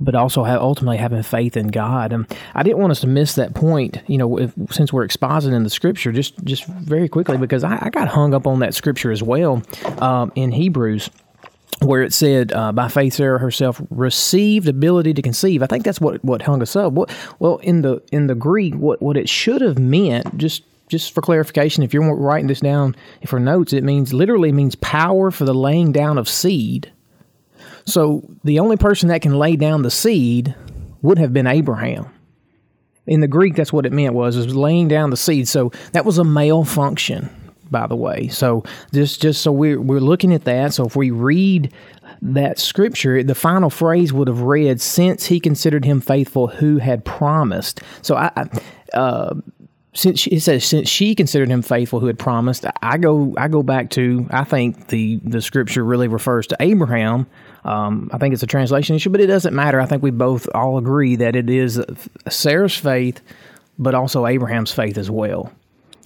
but 0.01 0.15
also 0.15 0.45
ultimately 0.45 0.99
having 0.99 1.25
faith 1.25 1.57
in 1.57 1.67
God. 1.67 2.13
And 2.13 2.27
I 2.55 2.63
didn't 2.63 2.79
want 2.79 2.93
us 2.93 3.01
to 3.01 3.09
miss 3.09 3.35
that 3.35 3.55
point, 3.55 4.01
you 4.07 4.19
know, 4.19 4.39
if, 4.39 4.55
since 4.71 4.93
we're 4.93 5.05
expositing 5.05 5.65
the 5.65 5.71
scripture, 5.71 6.13
just 6.13 6.39
just 6.45 6.65
very 6.67 7.09
quickly 7.09 7.39
because 7.39 7.65
I, 7.65 7.77
I 7.83 7.91
got 7.91 8.07
hung 8.07 8.35
up 8.35 8.47
on 8.47 8.61
that 8.61 8.73
scripture 8.73 9.11
as 9.11 9.21
well 9.21 9.65
um, 9.99 10.31
in 10.37 10.53
Hebrews 10.53 11.11
where 11.85 12.03
it 12.03 12.13
said, 12.13 12.53
uh, 12.53 12.73
by 12.73 12.89
faith 12.89 13.15
Sarah 13.15 13.39
herself 13.39 13.81
received 13.91 14.69
ability 14.69 15.15
to 15.15 15.23
conceive. 15.23 15.63
I 15.63 15.67
think 15.67 15.85
that's 15.85 16.01
what, 16.01 16.25
what 16.25 16.43
hung 16.43 16.63
us 16.63 16.77
up. 16.77 16.93
What, 16.93 17.15
well, 17.39 17.59
in 17.59 17.83
the 17.83 18.03
in 18.13 18.27
the 18.27 18.35
Greek, 18.35 18.75
what, 18.75 19.03
what 19.03 19.17
it 19.17 19.29
should 19.29 19.61
have 19.61 19.79
meant, 19.79 20.37
just 20.39 20.63
just 20.89 21.15
for 21.15 21.23
clarification, 21.23 21.83
if 21.83 21.95
you're 21.95 22.15
writing 22.15 22.49
this 22.49 22.61
down 22.61 22.95
for 23.27 23.41
notes, 23.41 23.73
it 23.73 23.83
means 23.83 24.13
literally 24.13 24.53
means 24.53 24.75
power 24.77 25.31
for 25.31 25.45
the 25.45 25.55
laying 25.55 25.93
down 25.93 26.19
of 26.19 26.29
seed. 26.29 26.93
So 27.87 28.29
the 28.45 28.59
only 28.59 28.77
person 28.77 29.09
that 29.09 29.23
can 29.23 29.39
lay 29.39 29.57
down 29.57 29.83
the 29.83 29.91
seed 29.91 30.55
would 31.01 31.19
have 31.19 31.33
been 31.33 31.47
Abraham. 31.47 32.07
In 33.07 33.21
the 33.21 33.29
Greek, 33.29 33.57
that's 33.57 33.73
what 33.73 33.87
it 33.87 33.93
meant 33.93 34.15
was, 34.15 34.37
was 34.37 34.55
laying 34.55 34.87
down 34.87 35.11
the 35.11 35.17
seed. 35.17 35.49
So 35.49 35.73
that 35.93 36.05
was 36.05 36.19
a 36.19 36.25
male 36.25 36.63
function 36.63 37.31
by 37.73 37.89
the 37.89 37.97
way. 37.97 38.29
So 38.29 38.63
just 38.93 39.21
just 39.21 39.43
so 39.43 39.51
we're 39.51 39.81
we're 39.81 40.01
looking 40.01 40.33
at 40.33 40.45
that. 40.45 40.75
So 40.75 40.87
if 40.87 40.95
we 40.95 41.11
read 41.11 41.73
that 42.21 42.61
scripture, 42.61 43.25
the 43.25 43.35
final 43.35 43.71
phrase 43.71 44.13
would 44.13 44.29
have 44.29 44.43
read, 44.43 44.81
"Since 44.81 45.27
he 45.27 45.41
considered 45.41 45.85
him 45.85 46.01
faithful, 46.01 46.47
who 46.47 46.79
had 46.79 47.05
promised." 47.05 47.81
So 48.03 48.17
I. 48.17 48.49
Uh, 48.95 49.35
since 49.95 50.21
she, 50.21 50.31
it 50.31 50.41
says 50.41 50.65
since 50.65 50.89
she 50.89 51.15
considered 51.15 51.51
him 51.51 51.61
faithful 51.61 52.01
who 52.01 52.07
had 52.07 52.19
promised, 52.19 52.65
I 52.83 52.97
go 52.97 53.35
I 53.37 53.49
go 53.49 53.63
back 53.63 53.91
to 53.91 54.27
I 54.31 54.45
think 54.45 54.89
the 54.89 55.21
the 55.23 55.43
scripture 55.43 55.85
really 55.85 56.09
refers 56.09 56.47
to 56.49 56.57
Abraham. 56.61 57.27
Um, 57.65 58.11
I 58.13 58.19
think 58.19 58.33
it's 58.33 58.43
a 58.43 58.47
translation 58.47 58.97
issue, 58.97 59.11
but 59.11 59.21
it 59.21 59.27
doesn't 59.27 59.55
matter. 59.55 59.81
I 59.81 59.87
think 59.87 60.03
we 60.03 60.11
both 60.11 60.49
all 60.55 60.79
agree 60.79 61.17
that 61.17 61.37
it 61.37 61.51
is 61.51 61.81
Sarah's 62.29 62.75
faith, 62.75 63.21
but 63.79 63.95
also 63.95 64.27
Abraham's 64.27 64.73
faith 64.73 64.97
as 64.97 65.11
well 65.11 65.53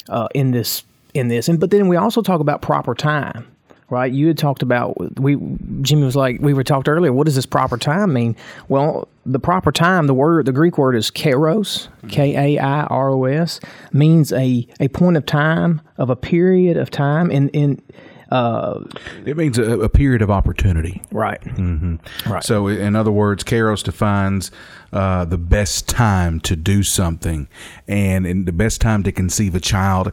uh, 0.09 0.29
in 0.35 0.51
this 0.51 0.83
in 1.17 1.29
this. 1.29 1.49
And 1.49 1.59
but 1.59 1.71
then 1.71 1.89
we 1.89 1.97
also 1.97 2.23
talk 2.23 2.41
about 2.41 2.63
proper 2.63 2.95
time, 2.95 3.47
right? 3.91 4.13
You 4.13 4.29
had 4.29 4.39
talked 4.39 4.63
about 4.63 5.21
we 5.21 5.37
Jimmy 5.83 6.05
was 6.05 6.17
like 6.17 6.41
we 6.41 6.55
were 6.55 6.65
talked 6.65 6.89
earlier. 6.89 7.13
What 7.13 7.25
does 7.25 7.35
this 7.35 7.47
proper 7.47 7.77
time 7.77 8.13
mean? 8.13 8.37
Well, 8.69 9.09
the 9.25 9.41
proper 9.41 9.73
time, 9.73 10.07
the 10.07 10.15
word, 10.15 10.47
the 10.47 10.53
Greek 10.53 10.79
word 10.79 10.95
is 10.95 11.11
kairos, 11.11 11.89
K 12.09 12.37
A 12.37 12.63
I 12.63 12.83
R 12.85 13.11
O 13.11 13.25
S, 13.25 13.61
means 13.93 14.33
a 14.33 14.67
a 14.81 14.89
point 14.89 15.17
of 15.17 15.27
time 15.27 15.81
of 15.99 16.11
a 16.11 16.17
period 16.17 16.77
of 16.77 16.91
time 16.91 17.31
in 17.31 17.49
in. 17.51 17.83
Uh, 18.29 18.83
it 19.25 19.37
means 19.37 19.57
a, 19.57 19.79
a, 19.79 19.89
period 19.89 20.21
of 20.21 20.33
opportunity. 20.33 21.01
Right. 21.13 21.41
Mm-hmm. 21.43 22.29
Right. 22.29 22.43
So, 22.43 22.67
in 22.67 22.97
other 22.97 23.13
words, 23.13 23.45
Kairos 23.45 23.85
defines 23.85 24.51
uh, 24.93 25.27
the 25.27 25.39
best 25.39 25.89
time 25.89 26.41
to 26.41 26.57
do 26.57 26.83
something, 26.83 27.47
and, 27.87 28.27
and 28.27 28.45
the 28.45 28.53
best 28.53 28.81
time 28.81 29.05
to 29.05 29.13
conceive 29.13 29.55
a 29.55 29.61
child 29.61 30.13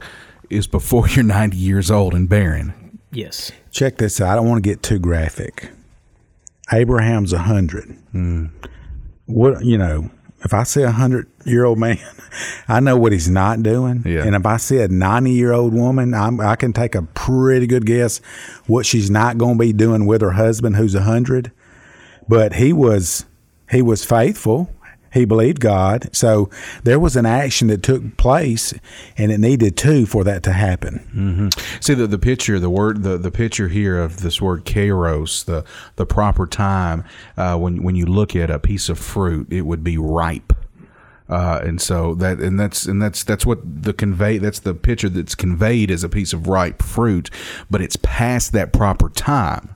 is 0.50 0.68
before 0.68 1.08
you're 1.10 1.24
90 1.24 1.58
years 1.58 1.92
old 1.92 2.14
and 2.14 2.28
barren. 2.30 3.00
Yes. 3.12 3.52
Check 3.72 3.98
this 3.98 4.20
out. 4.20 4.30
I 4.30 4.36
don't 4.36 4.48
want 4.48 4.64
to 4.64 4.70
get 4.70 4.82
too 4.82 5.00
graphic. 5.00 5.70
Abraham's 6.72 7.34
a 7.34 7.40
hundred. 7.40 7.98
Mm. 8.14 8.50
What 9.26 9.64
you 9.64 9.78
know? 9.78 10.10
If 10.44 10.54
I 10.54 10.64
see 10.64 10.82
a 10.82 10.92
hundred 10.92 11.30
year 11.46 11.64
old 11.64 11.78
man, 11.78 12.00
I 12.68 12.80
know 12.80 12.98
what 12.98 13.12
he's 13.12 13.30
not 13.30 13.64
doing. 13.64 14.04
Yeah. 14.06 14.26
And 14.26 14.36
if 14.36 14.46
I 14.46 14.58
see 14.58 14.80
a 14.80 14.88
ninety 14.88 15.32
year 15.32 15.54
old 15.54 15.74
woman, 15.74 16.14
I'm, 16.14 16.40
i 16.40 16.56
can 16.56 16.74
take 16.74 16.96
a 16.96 17.04
pretty 17.04 17.68
good 17.68 17.86
guess 17.86 18.20
what 18.66 18.86
she's 18.86 19.10
not 19.10 19.38
going 19.38 19.56
to 19.56 19.60
be 19.60 19.74
doing 19.74 20.06
with 20.06 20.22
her 20.22 20.32
husband, 20.32 20.76
who's 20.76 20.96
a 20.96 21.04
hundred. 21.04 21.52
But 22.28 22.54
he 22.54 22.74
was 22.74 23.26
he 23.70 23.82
was 23.82 24.04
faithful 24.04 24.70
he 25.14 25.26
believed 25.26 25.60
God. 25.60 26.10
So 26.12 26.50
there 26.84 27.00
was 27.00 27.16
an 27.16 27.26
action 27.26 27.68
that 27.68 27.84
took 27.84 28.18
place, 28.18 28.74
and 29.16 29.32
it 29.32 29.40
needed 29.40 29.78
two 29.78 30.06
for 30.06 30.24
that 30.24 30.42
to 30.44 30.54
happen. 30.54 31.08
Mm-hmm. 31.16 31.80
See 31.80 31.94
the 31.94 32.08
the 32.08 32.18
picture, 32.18 32.60
the 32.60 32.70
word, 32.70 33.04
the 33.04 33.18
the 33.18 33.32
picture 33.32 33.68
here 33.68 34.00
of 34.00 34.22
this 34.22 34.42
word 34.42 34.66
kairos, 34.66 35.46
the 35.46 35.64
the 35.96 36.06
proper 36.06 36.48
time. 36.48 37.06
Uh, 37.38 37.58
when 37.58 37.84
when 37.84 37.96
you 37.96 38.06
look 38.06 38.36
at 38.36 38.50
a 38.50 38.60
piece 38.60 38.90
of 38.90 38.98
fruit, 38.98 39.48
it 39.52 39.62
would 39.62 39.84
be 39.84 39.98
ripe. 39.98 40.52
Uh, 41.30 41.62
and 41.64 41.80
so 41.80 42.16
that 42.16 42.40
and 42.40 42.60
that's 42.60 42.86
and 42.86 43.02
that's 43.02 43.24
that's 43.24 43.46
what 43.46 43.60
the 43.64 43.94
convey 43.94 44.38
that's 44.40 44.60
the 44.60 44.74
picture 44.74 45.10
that's 45.10 45.36
conveyed 45.36 45.90
as 45.90 46.04
a 46.04 46.10
piece 46.10 46.34
of 46.34 46.48
ripe 46.48 46.82
fruit, 46.82 47.30
but 47.70 47.82
it's 47.82 47.96
past 47.98 48.52
that 48.52 48.74
proper 48.74 49.10
time. 49.10 49.76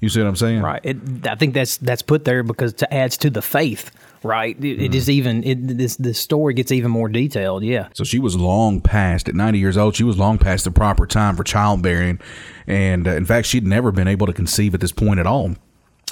You 0.00 0.08
see 0.08 0.20
what 0.20 0.28
I'm 0.28 0.36
saying? 0.36 0.62
Right. 0.62 0.80
It, 0.84 1.26
I 1.26 1.34
think 1.34 1.54
that's 1.54 1.76
that's 1.76 2.02
put 2.02 2.24
there 2.24 2.42
because 2.42 2.72
to 2.74 2.94
adds 2.94 3.16
to 3.18 3.30
the 3.30 3.42
faith 3.42 3.90
right? 4.22 4.56
It, 4.56 4.78
mm. 4.78 4.82
it 4.82 4.94
is 4.94 5.08
even 5.08 5.44
it, 5.44 5.78
this 5.78 5.96
the 5.96 6.14
story 6.14 6.54
gets 6.54 6.72
even 6.72 6.90
more 6.90 7.08
detailed. 7.08 7.62
Yeah. 7.64 7.88
So 7.94 8.04
she 8.04 8.18
was 8.18 8.36
long 8.36 8.80
past 8.80 9.28
at 9.28 9.34
90 9.34 9.58
years 9.58 9.76
old. 9.76 9.96
She 9.96 10.04
was 10.04 10.18
long 10.18 10.38
past 10.38 10.64
the 10.64 10.70
proper 10.70 11.06
time 11.06 11.36
for 11.36 11.44
childbearing, 11.44 12.20
and 12.66 13.06
uh, 13.06 13.12
in 13.12 13.24
fact, 13.24 13.46
she'd 13.46 13.66
never 13.66 13.92
been 13.92 14.08
able 14.08 14.26
to 14.26 14.32
conceive 14.32 14.74
at 14.74 14.80
this 14.80 14.92
point 14.92 15.20
at 15.20 15.26
all. 15.26 15.54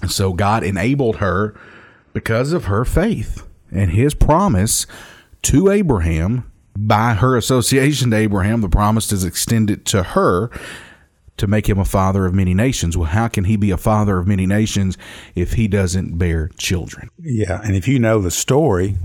And 0.03 0.11
so 0.11 0.33
God 0.33 0.63
enabled 0.63 1.17
her 1.17 1.59
because 2.13 2.53
of 2.53 2.67
her 2.67 2.85
faith 2.85 3.47
and 3.71 3.91
His 3.91 4.15
promise 4.15 4.87
to 5.43 5.71
Abraham. 5.71 6.51
By 6.79 7.15
her 7.15 7.39
association 7.39 8.11
to 8.11 8.17
Abraham, 8.19 8.61
the 8.61 8.69
promise 8.69 9.11
is 9.11 9.25
extended 9.25 9.87
to 9.87 10.03
her 10.03 10.51
to 11.37 11.47
make 11.47 11.69
him 11.69 11.79
a 11.79 11.85
father 11.85 12.27
of 12.27 12.35
many 12.35 12.55
nations. 12.55 12.97
Well, 12.97 13.09
how 13.09 13.29
can 13.29 13.45
he 13.45 13.57
be 13.57 13.71
a 13.71 13.77
father 13.77 14.19
of 14.19 14.27
many 14.27 14.47
nations 14.47 14.97
if 15.35 15.55
he 15.55 15.69
doesn't 15.69 16.19
bear 16.19 16.49
children? 16.59 17.11
Yeah, 17.19 17.61
and 17.63 17.77
if 17.77 17.87
you 17.87 17.99
know 17.99 18.21
the 18.21 18.31
story, 18.31 18.97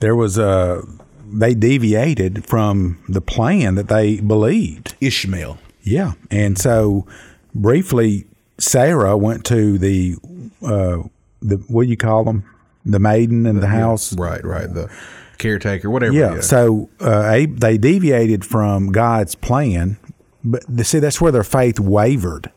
there 0.00 0.16
was 0.16 0.38
a 0.38 0.82
they 1.28 1.54
deviated 1.54 2.46
from 2.46 2.98
the 3.08 3.20
plan 3.20 3.74
that 3.74 3.88
they 3.88 4.20
believed. 4.20 4.94
Ishmael. 5.00 5.58
Yeah, 5.82 6.12
and 6.30 6.58
so 6.58 7.06
briefly, 7.54 8.26
Sarah 8.58 9.16
went 9.16 9.44
to 9.46 9.78
the 9.78 10.16
uh, 10.62 11.02
the 11.40 11.56
what 11.68 11.84
do 11.84 11.90
you 11.90 11.96
call 11.96 12.24
them? 12.24 12.44
The 12.84 13.00
maiden 13.00 13.46
in 13.46 13.56
the, 13.56 13.62
the 13.62 13.66
house. 13.68 14.16
Right, 14.16 14.44
right. 14.44 14.72
The 14.72 14.90
caretaker, 15.38 15.90
whatever. 15.90 16.14
Yeah. 16.14 16.40
So 16.40 16.88
uh, 17.00 17.46
they 17.48 17.78
deviated 17.78 18.44
from 18.44 18.92
God's 18.92 19.34
plan 19.34 19.98
but 20.46 20.86
see, 20.86 20.98
that's 20.98 21.20
where 21.20 21.32
their 21.32 21.44
faith 21.44 21.80
wavered. 21.80 22.50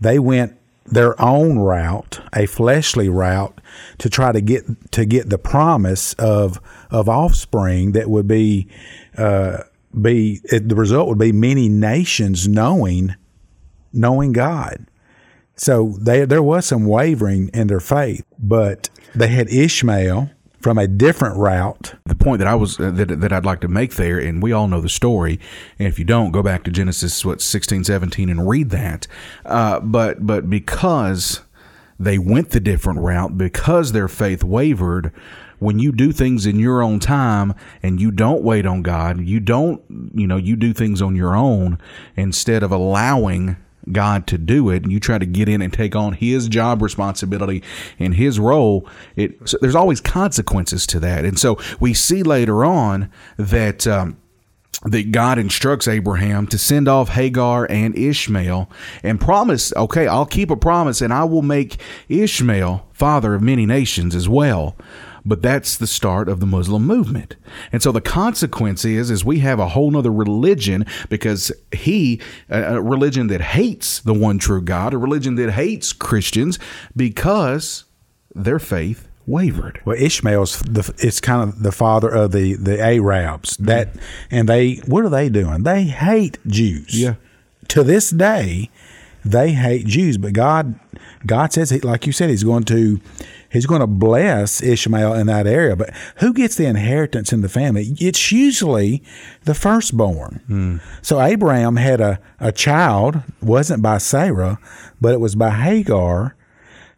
They 0.00 0.18
went 0.18 0.56
their 0.84 1.20
own 1.20 1.58
route, 1.58 2.20
a 2.34 2.46
fleshly 2.46 3.08
route, 3.08 3.60
to 3.98 4.08
try 4.08 4.32
to 4.32 4.40
get 4.40 4.92
to 4.92 5.04
get 5.04 5.30
the 5.30 5.38
promise 5.38 6.12
of 6.14 6.60
of 6.90 7.08
offspring 7.08 7.92
that 7.92 8.08
would 8.08 8.28
be 8.28 8.68
uh, 9.16 9.58
be 10.00 10.40
the 10.50 10.74
result 10.76 11.08
would 11.08 11.18
be 11.18 11.32
many 11.32 11.68
nations 11.68 12.46
knowing 12.46 13.14
knowing 13.92 14.32
God. 14.32 14.86
So 15.56 15.96
they, 15.98 16.24
there 16.26 16.42
was 16.42 16.66
some 16.66 16.84
wavering 16.84 17.48
in 17.54 17.68
their 17.68 17.80
faith, 17.80 18.24
but 18.38 18.90
they 19.14 19.28
had 19.28 19.48
Ishmael, 19.48 20.30
from 20.66 20.78
a 20.78 20.88
different 20.88 21.36
route. 21.36 21.94
The 22.06 22.16
point 22.16 22.40
that 22.40 22.48
I 22.48 22.56
was 22.56 22.80
uh, 22.80 22.90
that, 22.90 23.20
that 23.20 23.32
I'd 23.32 23.44
like 23.44 23.60
to 23.60 23.68
make 23.68 23.94
there, 23.94 24.18
and 24.18 24.42
we 24.42 24.50
all 24.50 24.66
know 24.66 24.80
the 24.80 24.88
story, 24.88 25.38
and 25.78 25.86
if 25.86 25.96
you 25.96 26.04
don't, 26.04 26.32
go 26.32 26.42
back 26.42 26.64
to 26.64 26.72
Genesis 26.72 27.24
what 27.24 27.40
sixteen 27.40 27.84
seventeen 27.84 28.28
and 28.28 28.48
read 28.48 28.70
that. 28.70 29.06
Uh, 29.44 29.78
but 29.78 30.26
but 30.26 30.50
because 30.50 31.42
they 32.00 32.18
went 32.18 32.50
the 32.50 32.58
different 32.58 32.98
route, 32.98 33.38
because 33.38 33.92
their 33.92 34.08
faith 34.08 34.42
wavered, 34.42 35.12
when 35.60 35.78
you 35.78 35.92
do 35.92 36.10
things 36.10 36.46
in 36.46 36.58
your 36.58 36.82
own 36.82 36.98
time 36.98 37.54
and 37.80 38.00
you 38.00 38.10
don't 38.10 38.42
wait 38.42 38.66
on 38.66 38.82
God, 38.82 39.20
you 39.20 39.38
don't, 39.38 39.80
you 40.16 40.26
know, 40.26 40.36
you 40.36 40.56
do 40.56 40.72
things 40.72 41.00
on 41.00 41.14
your 41.14 41.36
own 41.36 41.78
instead 42.16 42.64
of 42.64 42.72
allowing 42.72 43.56
God 43.92 44.26
to 44.28 44.38
do 44.38 44.70
it 44.70 44.82
and 44.82 44.92
you 44.92 45.00
try 45.00 45.18
to 45.18 45.26
get 45.26 45.48
in 45.48 45.62
and 45.62 45.72
take 45.72 45.94
on 45.94 46.14
his 46.14 46.48
job 46.48 46.82
responsibility 46.82 47.62
and 47.98 48.14
his 48.14 48.38
role, 48.38 48.88
it 49.14 49.36
so 49.48 49.58
there's 49.60 49.74
always 49.74 50.00
consequences 50.00 50.86
to 50.88 51.00
that. 51.00 51.24
And 51.24 51.38
so 51.38 51.58
we 51.80 51.94
see 51.94 52.22
later 52.22 52.64
on 52.64 53.10
that 53.36 53.86
um, 53.86 54.16
that 54.84 55.10
God 55.10 55.38
instructs 55.38 55.88
Abraham 55.88 56.46
to 56.48 56.58
send 56.58 56.86
off 56.86 57.08
Hagar 57.08 57.66
and 57.70 57.96
Ishmael 57.96 58.70
and 59.02 59.20
promise, 59.20 59.72
okay, 59.74 60.06
I'll 60.06 60.26
keep 60.26 60.50
a 60.50 60.56
promise 60.56 61.00
and 61.00 61.12
I 61.12 61.24
will 61.24 61.42
make 61.42 61.80
Ishmael 62.08 62.86
father 62.92 63.34
of 63.34 63.42
many 63.42 63.66
nations 63.66 64.14
as 64.14 64.28
well 64.28 64.76
but 65.26 65.42
that's 65.42 65.76
the 65.76 65.86
start 65.86 66.28
of 66.28 66.40
the 66.40 66.46
Muslim 66.46 66.86
movement. 66.86 67.36
And 67.72 67.82
so 67.82 67.90
the 67.90 68.00
consequence 68.00 68.84
is, 68.84 69.10
is 69.10 69.24
we 69.24 69.40
have 69.40 69.58
a 69.58 69.68
whole 69.68 69.90
nother 69.90 70.12
religion 70.12 70.86
because 71.08 71.50
he, 71.72 72.20
a 72.48 72.80
religion 72.80 73.26
that 73.26 73.40
hates 73.40 74.00
the 74.00 74.14
one 74.14 74.38
true 74.38 74.62
God, 74.62 74.94
a 74.94 74.98
religion 74.98 75.34
that 75.34 75.50
hates 75.50 75.92
Christians 75.92 76.58
because 76.94 77.84
their 78.34 78.60
faith 78.60 79.08
wavered. 79.26 79.80
Well, 79.84 79.96
Ishmael's 80.00 80.60
the 80.60 80.94
it's 80.98 81.20
kind 81.20 81.42
of 81.42 81.62
the 81.62 81.72
father 81.72 82.08
of 82.08 82.30
the 82.30 82.54
the 82.54 82.80
Arabs 82.80 83.56
that, 83.56 83.96
and 84.30 84.48
they 84.48 84.76
what 84.86 85.04
are 85.04 85.08
they 85.08 85.28
doing? 85.28 85.64
They 85.64 85.84
hate 85.84 86.38
Jews. 86.46 86.98
Yeah. 86.98 87.14
To 87.68 87.82
this 87.82 88.10
day, 88.10 88.70
they 89.30 89.52
hate 89.52 89.86
Jews, 89.86 90.18
but 90.18 90.32
God 90.32 90.78
God 91.26 91.52
says, 91.52 91.70
he, 91.70 91.80
like 91.80 92.06
you 92.06 92.12
said, 92.12 92.30
He's 92.30 92.44
going 92.44 92.64
to 92.64 93.00
He's 93.50 93.66
going 93.66 93.80
to 93.80 93.86
bless 93.86 94.62
Ishmael 94.62 95.14
in 95.14 95.28
that 95.28 95.46
area. 95.46 95.76
But 95.76 95.94
who 96.16 96.32
gets 96.34 96.56
the 96.56 96.66
inheritance 96.66 97.32
in 97.32 97.40
the 97.40 97.48
family? 97.48 97.94
It's 97.98 98.30
usually 98.30 99.02
the 99.44 99.54
firstborn. 99.54 100.42
Hmm. 100.46 100.76
So 101.00 101.20
Abraham 101.20 101.76
had 101.76 102.00
a, 102.00 102.20
a 102.38 102.52
child, 102.52 103.22
wasn't 103.40 103.82
by 103.82 103.98
Sarah, 103.98 104.58
but 105.00 105.12
it 105.14 105.20
was 105.20 105.34
by 105.34 105.50
Hagar. 105.50 106.36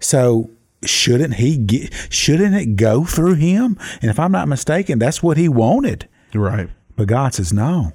So 0.00 0.50
shouldn't 0.84 1.34
he 1.34 1.58
get, 1.58 1.92
shouldn't 2.10 2.54
it 2.54 2.76
go 2.76 3.04
through 3.04 3.34
him? 3.34 3.78
And 4.00 4.10
if 4.10 4.18
I'm 4.18 4.32
not 4.32 4.48
mistaken, 4.48 4.98
that's 4.98 5.22
what 5.22 5.36
he 5.36 5.48
wanted. 5.48 6.08
Right. 6.34 6.70
But 6.96 7.08
God 7.08 7.34
says, 7.34 7.52
no, 7.52 7.92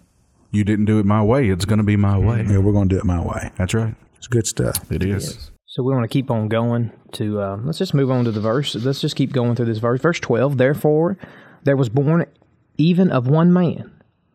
You 0.51 0.63
didn't 0.63 0.85
do 0.85 0.99
it 0.99 1.05
my 1.05 1.21
way. 1.23 1.49
It's 1.49 1.65
going 1.65 1.79
to 1.79 1.83
be 1.83 1.97
my 1.97 2.17
way. 2.17 2.45
yeah, 2.47 2.59
we're 2.59 2.71
going 2.71 2.87
to 2.87 2.95
do 2.95 2.99
it 2.99 3.05
my 3.05 3.19
way. 3.21 3.51
That's 3.57 3.73
right. 3.73 3.95
It's 4.23 4.29
good 4.29 4.47
stuff. 4.47 4.89
It 4.89 5.03
is. 5.03 5.51
So 5.65 5.83
we 5.83 5.93
want 5.93 6.05
to 6.05 6.07
keep 6.07 6.31
on 6.31 6.47
going 6.47 6.93
to, 7.11 7.41
uh, 7.41 7.57
let's 7.65 7.77
just 7.77 7.93
move 7.93 8.09
on 8.09 8.23
to 8.23 8.31
the 8.31 8.39
verse. 8.39 8.73
Let's 8.73 9.01
just 9.01 9.17
keep 9.17 9.33
going 9.33 9.53
through 9.57 9.65
this 9.65 9.79
verse. 9.79 9.99
Verse 9.99 10.17
12, 10.21 10.57
therefore 10.57 11.17
there 11.63 11.75
was 11.75 11.89
born 11.89 12.25
even 12.77 13.11
of 13.11 13.27
one 13.27 13.51
man, 13.51 13.91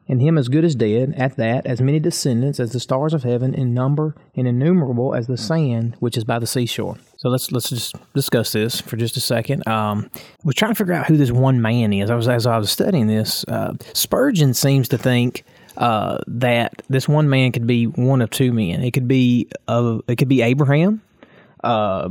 and 0.06 0.20
him 0.20 0.36
as 0.36 0.50
good 0.50 0.62
as 0.62 0.74
dead, 0.74 1.14
at 1.16 1.36
that 1.36 1.64
as 1.64 1.80
many 1.80 1.98
descendants 2.00 2.60
as 2.60 2.72
the 2.72 2.80
stars 2.80 3.14
of 3.14 3.22
heaven 3.22 3.54
in 3.54 3.72
number 3.72 4.14
and 4.36 4.46
innumerable 4.46 5.14
as 5.14 5.26
the 5.26 5.38
sand 5.38 5.96
which 6.00 6.18
is 6.18 6.24
by 6.24 6.38
the 6.38 6.46
seashore. 6.46 6.98
So 7.16 7.30
let's 7.30 7.50
let's 7.50 7.70
just 7.70 7.94
discuss 8.14 8.52
this 8.52 8.82
for 8.82 8.98
just 8.98 9.16
a 9.16 9.20
second. 9.20 9.66
Um, 9.66 10.10
was 10.44 10.54
trying 10.54 10.72
to 10.72 10.74
figure 10.74 10.92
out 10.92 11.06
who 11.06 11.16
this 11.16 11.32
one 11.32 11.62
man 11.62 11.94
is. 11.94 12.10
I 12.10 12.14
was 12.14 12.28
as 12.28 12.46
I 12.46 12.58
was 12.58 12.70
studying 12.70 13.06
this. 13.06 13.42
Uh, 13.48 13.72
Spurgeon 13.94 14.52
seems 14.52 14.86
to 14.88 14.98
think 14.98 15.44
uh, 15.78 16.18
that 16.26 16.82
this 16.88 17.08
one 17.08 17.28
man 17.28 17.52
could 17.52 17.66
be 17.66 17.86
one 17.86 18.20
of 18.20 18.30
two 18.30 18.52
men. 18.52 18.82
It 18.82 18.90
could 18.90 19.08
be 19.08 19.48
uh, 19.68 19.98
it 20.08 20.16
could 20.16 20.28
be 20.28 20.42
Abraham. 20.42 21.00
Uh, 21.64 22.10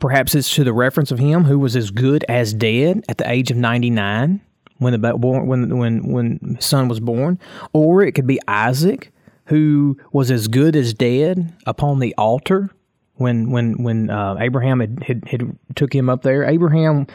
perhaps 0.00 0.34
it's 0.34 0.52
to 0.54 0.64
the 0.64 0.72
reference 0.72 1.12
of 1.12 1.18
him 1.18 1.44
who 1.44 1.58
was 1.58 1.76
as 1.76 1.90
good 1.90 2.24
as 2.28 2.52
dead 2.52 3.04
at 3.08 3.18
the 3.18 3.30
age 3.30 3.50
of 3.50 3.56
ninety 3.56 3.90
nine 3.90 4.40
when 4.78 4.98
the 4.98 5.16
when 5.16 5.78
when 5.78 6.12
when 6.12 6.56
son 6.60 6.88
was 6.88 7.00
born, 7.00 7.38
or 7.72 8.02
it 8.02 8.12
could 8.12 8.26
be 8.26 8.40
Isaac 8.48 9.12
who 9.46 9.98
was 10.12 10.30
as 10.30 10.48
good 10.48 10.74
as 10.74 10.94
dead 10.94 11.52
upon 11.66 11.98
the 11.98 12.14
altar 12.16 12.70
when 13.16 13.50
when 13.50 13.82
when 13.82 14.08
uh, 14.08 14.36
Abraham 14.40 14.80
had, 14.80 15.02
had 15.02 15.28
had 15.28 15.56
took 15.74 15.94
him 15.94 16.08
up 16.08 16.22
there. 16.22 16.44
Abraham, 16.44 17.06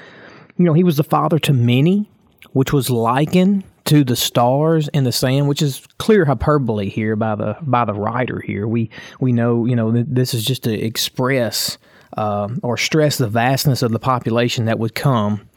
you 0.58 0.66
know, 0.66 0.74
he 0.74 0.84
was 0.84 0.98
the 0.98 1.04
father 1.04 1.40
to 1.40 1.54
many, 1.54 2.08
which 2.52 2.72
was 2.72 2.92
likened 2.92 3.64
to 3.88 4.04
the 4.04 4.16
stars 4.16 4.90
and 4.90 5.06
the 5.06 5.12
sand, 5.12 5.48
which 5.48 5.62
is 5.62 5.86
clear 5.98 6.26
hyperbole 6.26 6.90
here 6.90 7.16
by 7.16 7.36
the 7.36 7.58
by 7.62 7.86
the 7.86 7.94
writer 7.94 8.40
here. 8.40 8.68
We 8.68 8.90
we 9.20 9.32
know 9.32 9.66
you 9.66 9.76
know 9.76 9.92
this 9.92 10.34
is 10.34 10.46
just 10.46 10.64
to 10.64 10.74
express 10.74 11.78
uh, 12.16 12.50
or 12.64 12.78
stress 12.78 13.18
the 13.18 13.28
vastness 13.28 13.82
of 13.82 13.92
the 13.92 14.00
population 14.00 14.66
that 14.66 14.80
would 14.80 14.94
come 14.94 15.48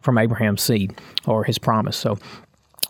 from 0.00 0.18
Abraham's 0.18 0.62
seed 0.62 0.98
or 1.26 1.44
his 1.44 1.58
promise. 1.58 1.96
So 1.96 2.18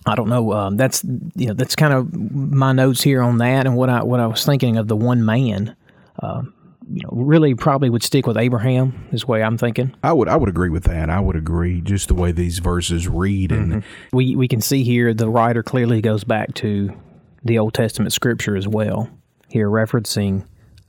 I 0.06 0.14
don't 0.14 0.28
know. 0.28 0.52
Um, 0.52 0.76
that's 0.76 1.04
you 1.34 1.46
know 1.46 1.54
that's 1.54 1.76
kind 1.76 1.92
of 1.94 2.12
my 2.14 2.72
notes 2.72 3.02
here 3.02 3.22
on 3.22 3.38
that 3.38 3.66
and 3.66 3.76
what 3.76 3.88
I 3.88 4.02
what 4.02 4.20
I 4.20 4.26
was 4.26 4.44
thinking 4.44 4.76
of 4.76 4.88
the 4.88 4.96
one 4.96 5.24
man. 5.24 5.76
Uh, 6.20 6.42
you 6.90 7.02
know, 7.02 7.10
really 7.12 7.54
probably 7.54 7.90
would 7.90 8.02
stick 8.02 8.26
with 8.26 8.36
Abraham 8.36 9.08
is 9.12 9.22
the 9.22 9.26
way 9.26 9.42
I'm 9.42 9.58
thinking. 9.58 9.94
I 10.02 10.12
would 10.12 10.28
I 10.28 10.36
would 10.36 10.48
agree 10.48 10.70
with 10.70 10.84
that. 10.84 11.10
I 11.10 11.20
would 11.20 11.36
agree 11.36 11.80
just 11.80 12.08
the 12.08 12.14
way 12.14 12.32
these 12.32 12.58
verses 12.58 13.08
read 13.08 13.52
and 13.52 13.82
We 14.12 14.36
we 14.36 14.48
can 14.48 14.60
see 14.60 14.84
here 14.84 15.12
the 15.12 15.28
writer 15.28 15.62
clearly 15.62 16.00
goes 16.00 16.24
back 16.24 16.54
to 16.54 16.96
the 17.44 17.58
Old 17.58 17.74
Testament 17.74 18.12
scripture 18.12 18.56
as 18.56 18.66
well. 18.66 19.10
Here 19.48 19.68
referencing 19.68 20.46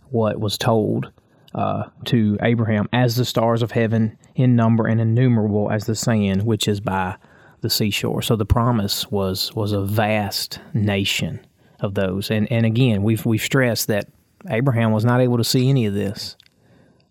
what 0.10 0.40
was 0.40 0.58
told 0.58 1.12
uh, 1.54 1.86
to 2.06 2.38
Abraham 2.42 2.88
as 2.94 3.16
the 3.16 3.26
stars 3.26 3.62
of 3.62 3.72
heaven 3.72 4.18
in 4.36 4.56
number 4.56 4.88
and 4.88 5.02
innumerable 5.02 5.72
as 5.72 5.86
the 5.86 5.96
sand 5.96 6.44
which 6.44 6.68
is 6.68 6.80
by 6.80 7.16
the 7.62 7.70
seashore. 7.70 8.22
So 8.22 8.36
the 8.36 8.46
promise 8.46 9.10
was 9.12 9.54
was 9.54 9.72
a 9.72 9.82
vast 9.82 10.60
nation 10.74 11.46
of 11.82 11.96
those. 11.96 12.32
And 12.32 12.52
and 12.52 12.66
again, 12.66 13.04
we've 13.04 13.26
we've 13.26 13.42
stressed 13.42 13.88
that 13.88 14.08
Abraham 14.50 14.92
was 14.92 15.06
not 15.06 15.22
able 15.22 15.38
to 15.38 15.44
see 15.44 15.70
any 15.70 15.86
of 15.86 15.94
this. 15.94 16.36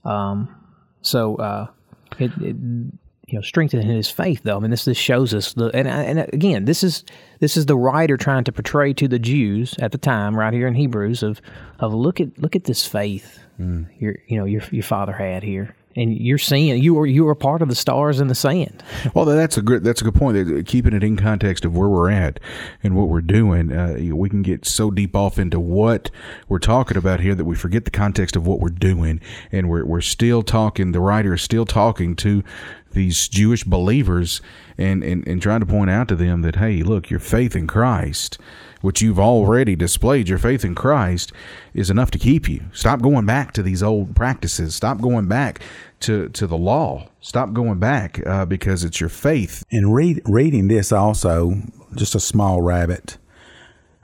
Um, 0.05 0.55
so 1.03 1.37
uh, 1.37 1.67
it, 2.19 2.33
it 2.41 2.57
you 3.29 3.35
know 3.35 3.43
strengthened 3.43 3.85
his 3.85 4.11
faith 4.11 4.43
though. 4.43 4.57
I 4.57 4.61
mean 4.61 4.71
this 4.71 4.85
this 4.85 4.97
shows 4.97 5.35
us 5.35 5.53
the 5.53 5.67
and 5.75 5.87
and 5.87 6.21
again 6.33 6.65
this 6.65 6.83
is 6.83 7.05
this 7.41 7.57
is 7.57 7.67
the 7.67 7.77
writer 7.77 8.17
trying 8.17 8.45
to 8.45 8.53
portray 8.53 8.93
to 8.95 9.07
the 9.07 9.19
Jews 9.19 9.75
at 9.81 9.93
the 9.93 9.99
time 9.99 10.39
right 10.39 10.53
here 10.53 10.67
in 10.67 10.75
Hebrews 10.75 11.23
of 11.23 11.41
of 11.79 11.93
look 11.93 12.21
at 12.21 12.39
look 12.39 12.57
at 12.57 12.65
this 12.65 12.87
faith 12.87 13.41
your 13.99 14.17
you 14.27 14.39
know 14.39 14.45
your 14.45 14.63
your 14.71 14.83
father 14.83 15.13
had 15.13 15.43
here. 15.43 15.75
And 15.99 16.17
you're 16.19 16.39
seeing 16.39 16.83
you 16.83 16.95
were 16.95 17.07
you 17.07 17.25
were 17.25 17.35
part 17.35 17.63
of 17.63 17.69
the 17.69 17.75
stars 17.75 18.21
in 18.21 18.29
the 18.29 18.35
sand. 18.35 18.83
Well, 19.15 19.25
that's 19.25 19.57
a 19.57 19.63
good 19.63 19.85
that's 19.85 20.01
a 20.01 20.05
good 20.05 20.15
point. 20.15 20.67
Keeping 20.67 20.95
it 20.95 21.03
in 21.03 21.17
context 21.17 21.65
of 21.65 21.77
where 21.77 21.89
we're 21.89 22.11
at 22.11 22.41
and 22.83 22.97
what 22.97 23.09
we're 23.09 23.21
doing, 23.21 23.73
uh, 23.73 23.97
we 24.15 24.29
can 24.29 24.43
get 24.43 24.65
so 24.65 24.91
deep 24.91 25.17
off 25.17 25.39
into 25.39 25.59
what 25.59 26.11
we're 26.49 26.59
talking 26.59 26.97
about 26.97 27.21
here 27.21 27.35
that 27.35 27.45
we 27.45 27.57
forget 27.57 27.85
the 27.85 27.91
context 27.91 28.37
of 28.37 28.47
what 28.47 28.61
we're 28.61 28.69
doing, 28.69 29.21
and 29.51 29.69
we're 29.69 29.85
we're 29.85 30.01
still 30.01 30.43
talking. 30.43 30.93
The 30.93 31.01
writer 31.01 31.35
is 31.35 31.43
still 31.43 31.67
talking 31.67 32.15
to 32.17 32.45
these 32.93 33.29
Jewish 33.29 33.65
believers 33.65 34.41
and, 34.77 35.03
and, 35.03 35.27
and 35.27 35.43
trying 35.43 35.61
to 35.61 35.67
point 35.67 35.91
out 35.91 36.09
to 36.09 36.17
them 36.17 36.43
that 36.43 36.57
hey, 36.57 36.83
look, 36.83 37.11
your 37.11 37.21
faith 37.21 37.55
in 37.55 37.67
Christ, 37.67 38.39
which 38.81 39.03
you've 39.03 39.19
already 39.19 39.75
displayed, 39.75 40.29
your 40.29 40.39
faith 40.39 40.65
in 40.65 40.75
Christ 40.75 41.33
is 41.75 41.91
enough 41.91 42.11
to 42.13 42.19
keep 42.19 42.49
you. 42.49 42.63
Stop 42.73 43.01
going 43.03 43.27
back 43.27 43.53
to 43.53 43.63
these 43.63 43.83
old 43.83 44.15
practices. 44.15 44.75
Stop 44.75 45.01
going 45.01 45.27
back 45.27 45.61
to, 46.01 46.29
to 46.31 46.47
the 46.47 46.57
law. 46.57 47.09
Stop 47.21 47.53
going 47.53 47.79
back 47.79 48.25
uh, 48.27 48.45
because 48.45 48.85
it's 48.85 49.01
your 49.01 49.09
faith 49.09 49.65
And 49.71 49.95
read, 49.95 50.23
reading 50.25 50.69
this 50.69 50.93
also, 50.93 51.57
just 51.95 52.15
a 52.15 52.21
small 52.21 52.63
rabbit, 52.63 53.19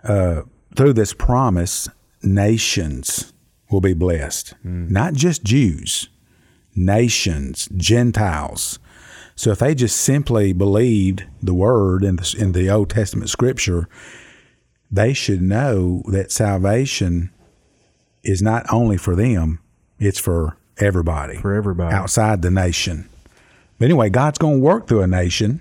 uh, 0.02 0.42
through 0.76 0.94
this 0.94 1.14
promise, 1.14 1.88
nations 2.22 3.32
will 3.70 3.80
be 3.80 3.94
blessed. 3.94 4.54
Not 4.92 5.14
just 5.14 5.44
Jews, 5.44 6.08
nations, 6.74 7.68
Gentiles. 7.76 8.78
So 9.36 9.50
if 9.50 9.58
they 9.58 9.74
just 9.74 9.96
simply 9.96 10.52
believed 10.52 11.24
the 11.42 11.54
word 11.54 12.04
in 12.04 12.16
the, 12.16 12.36
in 12.38 12.52
the 12.52 12.70
Old 12.70 12.90
Testament 12.90 13.30
scripture, 13.30 13.88
they 14.90 15.12
should 15.12 15.42
know 15.42 16.02
that 16.06 16.30
salvation 16.32 17.30
is 18.22 18.40
not 18.42 18.64
only 18.72 18.96
for 18.96 19.14
them, 19.16 19.60
it's 19.98 20.18
for 20.18 20.56
everybody. 20.78 21.36
for 21.38 21.54
everybody. 21.54 21.94
outside 21.94 22.42
the 22.42 22.50
nation. 22.50 23.08
But 23.78 23.86
anyway, 23.86 24.08
God's 24.10 24.38
going 24.38 24.56
to 24.58 24.60
work 24.62 24.86
through 24.86 25.02
a 25.02 25.06
nation 25.06 25.60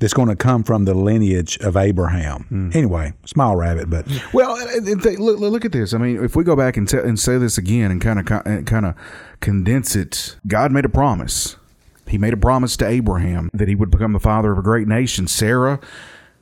that's 0.00 0.12
going 0.14 0.28
to 0.28 0.36
come 0.36 0.64
from 0.64 0.86
the 0.86 0.94
lineage 0.94 1.56
of 1.58 1.76
Abraham. 1.76 2.44
Hmm. 2.48 2.70
Anyway, 2.74 3.12
small 3.26 3.54
rabbit, 3.56 3.88
but 3.88 4.06
Well, 4.32 4.56
and- 4.56 4.88
and 4.88 5.02
th- 5.02 5.18
look, 5.18 5.38
look 5.38 5.64
at 5.64 5.72
this. 5.72 5.94
I 5.94 5.98
mean, 5.98 6.22
if 6.24 6.34
we 6.34 6.42
go 6.42 6.56
back 6.56 6.76
and, 6.76 6.88
t- 6.88 6.98
and 6.98 7.18
say 7.18 7.38
this 7.38 7.58
again 7.58 7.90
and 7.90 8.00
kind 8.00 8.18
of 8.18 8.26
kind 8.66 8.86
of 8.86 8.94
condense 9.40 9.94
it, 9.94 10.36
God 10.46 10.72
made 10.72 10.84
a 10.84 10.88
promise, 10.88 11.56
He 12.08 12.18
made 12.18 12.32
a 12.32 12.36
promise 12.38 12.76
to 12.78 12.86
Abraham 12.86 13.50
that 13.54 13.68
he 13.68 13.74
would 13.74 13.90
become 13.90 14.12
the 14.12 14.20
father 14.20 14.50
of 14.52 14.58
a 14.58 14.62
great 14.62 14.88
nation. 14.88 15.26
Sarah, 15.28 15.78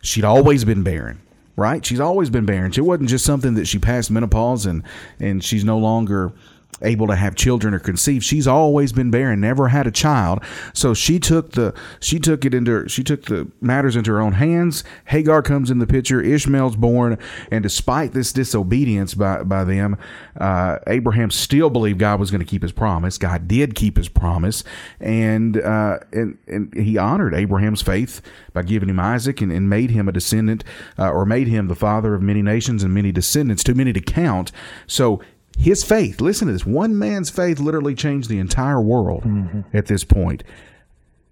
she'd 0.02 0.24
always 0.24 0.64
been 0.64 0.82
barren 0.82 1.20
right? 1.56 1.84
She's 1.84 2.00
always 2.00 2.30
been 2.30 2.46
barren. 2.46 2.72
It 2.72 2.80
wasn't 2.80 3.08
just 3.08 3.24
something 3.24 3.54
that 3.54 3.66
she 3.66 3.78
passed 3.78 4.10
menopause 4.10 4.66
and 4.66 4.82
and 5.18 5.42
she's 5.42 5.64
no 5.64 5.78
longer 5.78 6.32
able 6.80 7.06
to 7.06 7.16
have 7.16 7.34
children 7.34 7.74
or 7.74 7.78
conceive. 7.78 8.24
She's 8.24 8.46
always 8.46 8.92
been 8.92 9.10
barren, 9.10 9.40
never 9.40 9.68
had 9.68 9.86
a 9.86 9.90
child. 9.90 10.42
So 10.72 10.94
she 10.94 11.18
took 11.18 11.52
the 11.52 11.74
she 12.00 12.18
took 12.18 12.44
it 12.44 12.54
into 12.54 12.88
she 12.88 13.04
took 13.04 13.26
the 13.26 13.50
matters 13.60 13.96
into 13.96 14.10
her 14.10 14.20
own 14.20 14.32
hands. 14.32 14.84
Hagar 15.06 15.42
comes 15.42 15.70
in 15.70 15.78
the 15.78 15.86
picture. 15.86 16.20
Ishmael's 16.20 16.76
born, 16.76 17.18
and 17.50 17.62
despite 17.62 18.12
this 18.12 18.32
disobedience 18.32 19.14
by 19.14 19.42
by 19.42 19.64
them, 19.64 19.98
uh, 20.40 20.78
Abraham 20.86 21.30
still 21.30 21.70
believed 21.70 21.98
God 21.98 22.18
was 22.18 22.30
going 22.30 22.40
to 22.40 22.46
keep 22.46 22.62
His 22.62 22.72
promise. 22.72 23.18
God 23.18 23.46
did 23.46 23.74
keep 23.74 23.96
His 23.96 24.08
promise, 24.08 24.64
and 25.00 25.58
uh, 25.58 25.98
and 26.12 26.38
and 26.46 26.72
He 26.74 26.96
honored 26.98 27.34
Abraham's 27.34 27.82
faith 27.82 28.22
by 28.52 28.62
giving 28.62 28.88
him 28.88 29.00
Isaac 29.00 29.40
and, 29.40 29.52
and 29.52 29.68
made 29.68 29.90
him 29.90 30.08
a 30.08 30.12
descendant, 30.12 30.64
uh, 30.98 31.10
or 31.10 31.24
made 31.24 31.48
him 31.48 31.68
the 31.68 31.74
father 31.74 32.14
of 32.14 32.22
many 32.22 32.42
nations 32.42 32.82
and 32.82 32.92
many 32.92 33.12
descendants, 33.12 33.64
too 33.64 33.74
many 33.74 33.92
to 33.92 34.00
count. 34.00 34.52
So 34.86 35.22
his 35.58 35.84
faith, 35.84 36.20
listen 36.20 36.46
to 36.48 36.52
this 36.52 36.66
one 36.66 36.98
man's 36.98 37.30
faith 37.30 37.60
literally 37.60 37.94
changed 37.94 38.28
the 38.28 38.38
entire 38.38 38.80
world 38.80 39.22
mm-hmm. 39.22 39.76
at 39.76 39.86
this 39.86 40.04
point. 40.04 40.42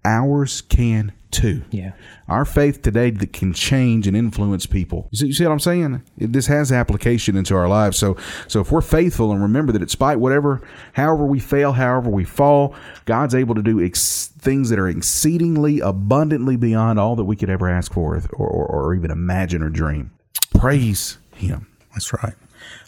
Ours 0.03 0.61
can 0.61 1.11
too. 1.31 1.63
Yeah. 1.71 1.93
Our 2.27 2.45
faith 2.45 2.81
today 2.81 3.09
that 3.09 3.33
can 3.33 3.53
change 3.53 4.07
and 4.07 4.15
influence 4.15 4.65
people. 4.65 5.07
You 5.11 5.17
see, 5.17 5.27
you 5.27 5.33
see 5.33 5.45
what 5.45 5.51
I'm 5.51 5.59
saying? 5.59 6.03
It, 6.17 6.33
this 6.33 6.47
has 6.47 6.71
application 6.71 7.37
into 7.37 7.55
our 7.55 7.67
lives. 7.67 7.97
So, 7.97 8.17
so 8.47 8.59
if 8.59 8.71
we're 8.71 8.81
faithful 8.81 9.31
and 9.31 9.41
remember 9.41 9.71
that 9.71 9.79
despite 9.79 10.19
whatever, 10.19 10.61
however 10.93 11.25
we 11.25 11.39
fail, 11.39 11.73
however 11.73 12.09
we 12.09 12.25
fall, 12.25 12.75
God's 13.05 13.33
able 13.33 13.55
to 13.55 13.61
do 13.61 13.83
ex- 13.83 14.27
things 14.27 14.69
that 14.69 14.79
are 14.79 14.89
exceedingly 14.89 15.79
abundantly 15.79 16.57
beyond 16.57 16.99
all 16.99 17.15
that 17.15 17.25
we 17.25 17.35
could 17.35 17.49
ever 17.49 17.69
ask 17.69 17.93
for 17.93 18.21
or, 18.33 18.47
or, 18.47 18.65
or 18.67 18.95
even 18.95 19.11
imagine 19.11 19.63
or 19.63 19.69
dream. 19.69 20.11
Praise 20.57 21.17
Him. 21.35 21.67
That's 21.93 22.13
right. 22.13 22.33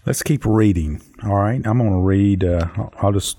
Let's 0.05 0.21
keep 0.21 0.45
reading. 0.45 1.01
All 1.23 1.35
right. 1.35 1.65
I'm 1.65 1.77
going 1.77 1.91
to 1.91 1.97
read. 1.97 2.43
Uh, 2.43 2.67
I'll 2.97 3.13
just 3.13 3.37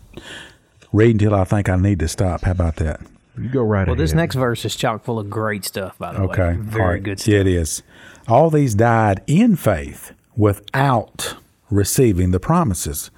read 0.92 1.10
until 1.10 1.34
I 1.34 1.44
think 1.44 1.68
I 1.68 1.76
need 1.76 1.98
to 1.98 2.08
stop. 2.08 2.42
How 2.42 2.52
about 2.52 2.76
that? 2.76 3.00
You 3.36 3.48
go 3.48 3.62
right 3.62 3.86
well, 3.86 3.94
ahead. 3.94 3.98
this 3.98 4.14
next 4.14 4.36
verse 4.36 4.64
is 4.64 4.76
chock 4.76 5.04
full 5.04 5.18
of 5.18 5.28
great 5.28 5.64
stuff, 5.64 5.98
by 5.98 6.12
the 6.12 6.20
okay. 6.20 6.56
way. 6.56 6.56
Very 6.58 7.00
good 7.00 7.18
stuff. 7.20 7.32
Yeah, 7.32 7.40
it 7.40 7.46
is. 7.48 7.82
All 8.28 8.48
these 8.48 8.74
died 8.74 9.22
in 9.26 9.56
faith 9.56 10.12
without 10.36 11.34
receiving 11.68 12.30
the 12.30 12.40
promises, 12.40 13.10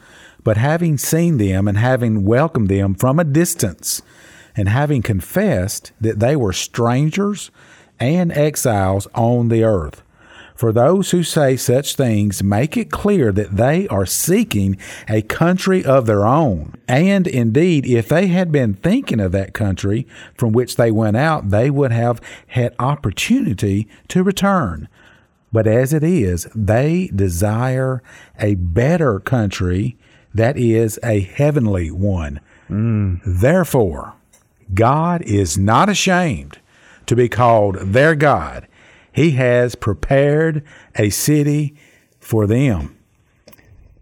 but 0.43 0.57
having 0.57 0.97
seen 0.97 1.37
them 1.37 1.69
and 1.69 1.77
having 1.77 2.25
welcomed 2.25 2.69
them 2.69 2.95
from 2.95 3.19
a 3.19 3.25
distance, 3.25 4.01
and 4.57 4.71
having 4.71 5.03
confessed 5.03 5.93
that 6.01 6.19
they 6.19 6.35
were 6.35 6.53
strangers 6.53 7.51
and 8.01 8.33
exiles 8.33 9.07
on 9.15 9.49
the 9.49 9.63
earth. 9.63 10.03
For 10.57 10.73
those 10.73 11.11
who 11.11 11.23
say 11.23 11.57
such 11.57 11.95
things 11.95 12.43
make 12.43 12.77
it 12.77 12.91
clear 12.91 13.31
that 13.31 13.57
they 13.57 13.87
are 13.89 14.07
seeking 14.07 14.79
a 15.07 15.21
country 15.21 15.85
of 15.85 16.07
their 16.07 16.27
own. 16.27 16.75
And 16.89 17.27
indeed, 17.27 17.87
if 17.87 18.09
they 18.09 18.29
had 18.29 18.51
been 18.51 18.75
thinking 18.75 19.21
of 19.21 19.33
that 19.33 19.53
country 19.53 20.07
from 20.35 20.53
which 20.53 20.77
they 20.77 20.91
went 20.91 21.19
out, 21.19 21.51
they 21.51 21.69
would 21.71 21.93
have 21.93 22.23
had 22.49 22.75
opportunity 22.79 23.87
to 24.09 24.23
return. 24.23 24.89
But 25.53 25.67
as 25.67 25.93
it 25.93 26.03
is, 26.03 26.49
they 26.55 27.11
desire 27.15 28.03
a 28.39 28.55
better 28.55 29.21
country, 29.21 29.97
that 30.35 30.57
is, 30.57 30.99
a 31.05 31.21
heavenly 31.21 31.91
one. 31.91 32.41
Mm. 32.71 33.21
Therefore, 33.25 34.15
God 34.73 35.23
is 35.23 35.57
not 35.57 35.89
ashamed 35.89 36.59
to 37.07 37.15
be 37.15 37.29
called 37.29 37.77
their 37.77 38.15
God 38.15 38.67
he 39.17 39.31
has 39.31 39.75
prepared 39.75 40.63
a 40.95 41.09
city 41.09 41.75
for 42.21 42.47
them. 42.47 42.99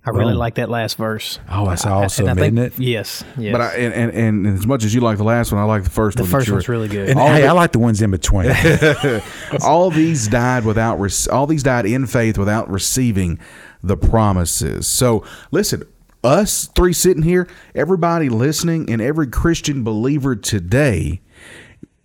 I 0.04 0.10
really 0.10 0.32
Boom. 0.32 0.38
like 0.38 0.56
that 0.56 0.68
last 0.68 0.98
verse. 0.98 1.38
Oh, 1.48 1.66
that's 1.68 1.86
awesome, 1.86 2.26
I, 2.26 2.34
think, 2.34 2.58
isn't 2.58 2.58
it? 2.58 2.78
Yes, 2.78 3.24
yes. 3.38 3.52
But 3.52 3.60
I, 3.60 3.74
and, 3.76 3.94
and, 3.94 4.46
and 4.46 4.58
as 4.58 4.66
much 4.66 4.84
as 4.84 4.92
you 4.92 5.00
like 5.00 5.16
the 5.16 5.24
last 5.24 5.52
one, 5.52 5.62
I 5.62 5.64
like 5.64 5.84
the 5.84 5.90
first 5.90 6.16
the 6.16 6.24
one. 6.24 6.30
The 6.30 6.36
first 6.36 6.50
one's 6.50 6.68
really 6.68 6.88
good. 6.88 7.10
And 7.10 7.18
hey, 7.18 7.42
the, 7.42 7.46
I 7.46 7.52
like 7.52 7.70
the 7.70 7.78
ones 7.78 8.02
in 8.02 8.10
between. 8.10 8.52
all 9.62 9.88
these 9.88 10.26
died 10.26 10.64
without. 10.64 10.98
All 11.30 11.46
these 11.46 11.62
died 11.62 11.86
in 11.86 12.06
faith 12.06 12.36
without 12.36 12.68
receiving 12.68 13.38
the 13.84 13.96
promises. 13.96 14.88
So 14.88 15.24
listen, 15.52 15.84
us 16.24 16.66
three 16.74 16.92
sitting 16.92 17.22
here, 17.22 17.46
everybody 17.74 18.28
listening, 18.28 18.90
and 18.90 19.00
every 19.00 19.28
Christian 19.28 19.84
believer 19.84 20.34
today 20.34 21.22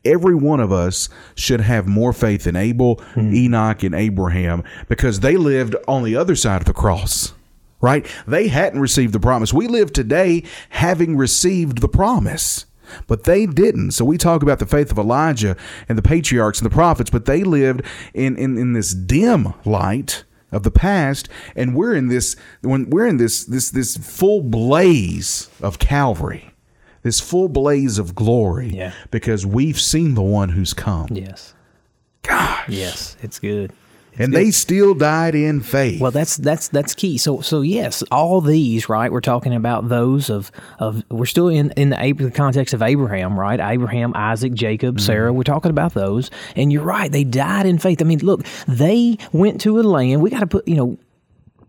every 0.05 0.35
one 0.35 0.59
of 0.59 0.71
us 0.71 1.09
should 1.35 1.61
have 1.61 1.87
more 1.87 2.13
faith 2.13 2.47
in 2.47 2.55
Abel, 2.55 2.97
mm. 3.13 3.33
Enoch, 3.33 3.83
and 3.83 3.95
Abraham 3.95 4.63
because 4.87 5.19
they 5.19 5.37
lived 5.37 5.75
on 5.87 6.03
the 6.03 6.15
other 6.15 6.35
side 6.35 6.61
of 6.61 6.65
the 6.65 6.73
cross, 6.73 7.33
right? 7.81 8.05
They 8.27 8.47
hadn't 8.47 8.79
received 8.79 9.13
the 9.13 9.19
promise. 9.19 9.53
We 9.53 9.67
live 9.67 9.93
today 9.93 10.43
having 10.69 11.17
received 11.17 11.79
the 11.79 11.89
promise. 11.89 12.65
But 13.05 13.25
they 13.25 13.45
didn't. 13.45 13.91
So 13.91 14.03
we 14.03 14.17
talk 14.17 14.41
about 14.41 14.57
the 14.57 14.65
faith 14.65 14.89
of 14.91 14.97
Elijah 14.97 15.55
and 15.87 15.95
the 15.95 16.01
patriarchs 16.01 16.59
and 16.59 16.65
the 16.65 16.73
prophets, 16.73 17.11
but 17.11 17.25
they 17.25 17.43
lived 17.43 17.83
in, 18.15 18.35
in, 18.35 18.57
in 18.57 18.73
this 18.73 18.95
dim 18.95 19.53
light 19.63 20.23
of 20.51 20.63
the 20.63 20.71
past, 20.71 21.29
and 21.55 21.75
we're 21.75 21.93
in 21.93 22.07
this 22.07 22.35
when 22.61 22.89
we're 22.89 23.05
in 23.05 23.17
this 23.17 23.45
this 23.45 23.69
this 23.69 23.97
full 23.97 24.41
blaze 24.41 25.49
of 25.61 25.79
Calvary 25.79 26.51
this 27.03 27.19
full 27.19 27.49
blaze 27.49 27.97
of 27.97 28.15
glory 28.15 28.69
yeah. 28.69 28.93
because 29.11 29.45
we've 29.45 29.79
seen 29.79 30.15
the 30.15 30.21
one 30.21 30.49
who's 30.49 30.73
come. 30.73 31.07
Yes. 31.11 31.53
Gosh. 32.23 32.69
Yes, 32.69 33.17
it's 33.21 33.39
good. 33.39 33.71
It's 34.11 34.19
and 34.19 34.33
good. 34.33 34.39
they 34.39 34.51
still 34.51 34.93
died 34.93 35.35
in 35.35 35.61
faith. 35.61 36.01
Well, 36.01 36.11
that's 36.11 36.35
that's 36.37 36.67
that's 36.67 36.93
key. 36.93 37.17
So 37.17 37.41
so 37.41 37.61
yes, 37.61 38.03
all 38.11 38.41
these 38.41 38.89
right. 38.89 39.11
We're 39.11 39.21
talking 39.21 39.53
about 39.53 39.87
those 39.87 40.29
of 40.29 40.51
of 40.79 41.03
we're 41.09 41.25
still 41.25 41.47
in 41.47 41.71
in 41.71 41.89
the, 41.89 42.13
the 42.17 42.31
context 42.31 42.73
of 42.73 42.81
Abraham, 42.81 43.39
right? 43.39 43.59
Abraham, 43.59 44.13
Isaac, 44.15 44.53
Jacob, 44.53 44.97
mm-hmm. 44.97 45.05
Sarah. 45.05 45.33
We're 45.33 45.43
talking 45.43 45.71
about 45.71 45.93
those, 45.93 46.29
and 46.55 46.73
you're 46.73 46.83
right. 46.83 47.11
They 47.11 47.23
died 47.23 47.65
in 47.65 47.79
faith. 47.79 48.01
I 48.01 48.05
mean, 48.05 48.19
look, 48.19 48.43
they 48.67 49.17
went 49.31 49.61
to 49.61 49.79
a 49.79 49.81
land. 49.81 50.21
We 50.21 50.29
got 50.29 50.41
to 50.41 50.47
put 50.47 50.67
you 50.67 50.75
know 50.75 50.97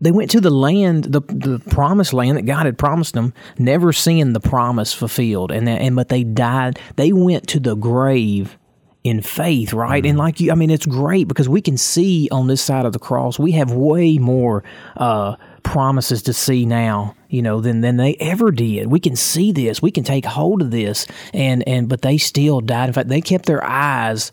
they 0.01 0.11
went 0.11 0.31
to 0.31 0.41
the 0.41 0.49
land, 0.49 1.05
the 1.05 1.21
the 1.21 1.59
promised 1.69 2.11
land 2.11 2.37
that 2.37 2.45
God 2.45 2.65
had 2.65 2.77
promised 2.77 3.13
them, 3.13 3.33
never 3.57 3.93
seeing 3.93 4.33
the 4.33 4.39
promise 4.39 4.93
fulfilled, 4.93 5.51
and 5.51 5.67
that, 5.67 5.81
and 5.81 5.95
but 5.95 6.09
they 6.09 6.23
died. 6.23 6.79
They 6.95 7.13
went 7.13 7.47
to 7.49 7.59
the 7.59 7.75
grave 7.75 8.57
in 9.03 9.21
faith, 9.21 9.73
right? 9.73 10.03
Mm-hmm. 10.03 10.09
And 10.09 10.17
like 10.17 10.39
you, 10.39 10.51
I 10.51 10.55
mean, 10.55 10.69
it's 10.69 10.85
great 10.85 11.27
because 11.27 11.47
we 11.47 11.61
can 11.61 11.77
see 11.77 12.27
on 12.31 12.47
this 12.47 12.61
side 12.61 12.85
of 12.85 12.93
the 12.93 12.99
cross, 12.99 13.39
we 13.39 13.51
have 13.53 13.71
way 13.71 14.17
more 14.17 14.63
uh, 14.97 15.35
promises 15.63 16.23
to 16.23 16.33
see 16.33 16.65
now, 16.65 17.15
you 17.29 17.41
know, 17.41 17.61
than 17.61 17.81
than 17.81 17.97
they 17.97 18.15
ever 18.15 18.51
did. 18.51 18.87
We 18.87 18.99
can 18.99 19.15
see 19.15 19.51
this, 19.51 19.81
we 19.81 19.91
can 19.91 20.03
take 20.03 20.25
hold 20.25 20.61
of 20.61 20.71
this, 20.71 21.05
and 21.33 21.67
and 21.67 21.87
but 21.87 22.01
they 22.01 22.17
still 22.17 22.59
died. 22.59 22.89
In 22.89 22.93
fact, 22.93 23.09
they 23.09 23.21
kept 23.21 23.45
their 23.45 23.63
eyes 23.63 24.31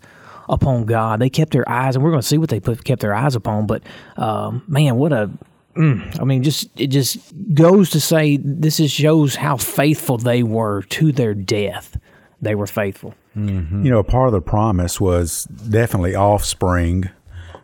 upon 0.48 0.86
God. 0.86 1.20
They 1.20 1.30
kept 1.30 1.52
their 1.52 1.68
eyes, 1.68 1.94
and 1.94 2.04
we're 2.04 2.10
going 2.10 2.22
to 2.22 2.26
see 2.26 2.38
what 2.38 2.48
they 2.48 2.60
put, 2.60 2.84
kept 2.84 3.02
their 3.02 3.14
eyes 3.14 3.34
upon. 3.34 3.66
But 3.66 3.82
um, 4.16 4.62
man, 4.66 4.96
what 4.96 5.12
a 5.12 5.30
I 5.78 6.24
mean, 6.24 6.42
just 6.42 6.68
it 6.78 6.88
just 6.88 7.18
goes 7.54 7.90
to 7.90 8.00
say 8.00 8.36
this 8.36 8.80
is 8.80 8.90
shows 8.90 9.36
how 9.36 9.56
faithful 9.56 10.18
they 10.18 10.42
were 10.42 10.82
to 10.82 11.12
their 11.12 11.34
death. 11.34 11.96
They 12.42 12.54
were 12.54 12.66
faithful. 12.66 13.14
Mm-hmm. 13.36 13.84
You 13.84 13.90
know, 13.90 14.02
part 14.02 14.26
of 14.26 14.32
the 14.32 14.40
promise 14.40 15.00
was 15.00 15.44
definitely 15.44 16.14
offspring 16.14 17.10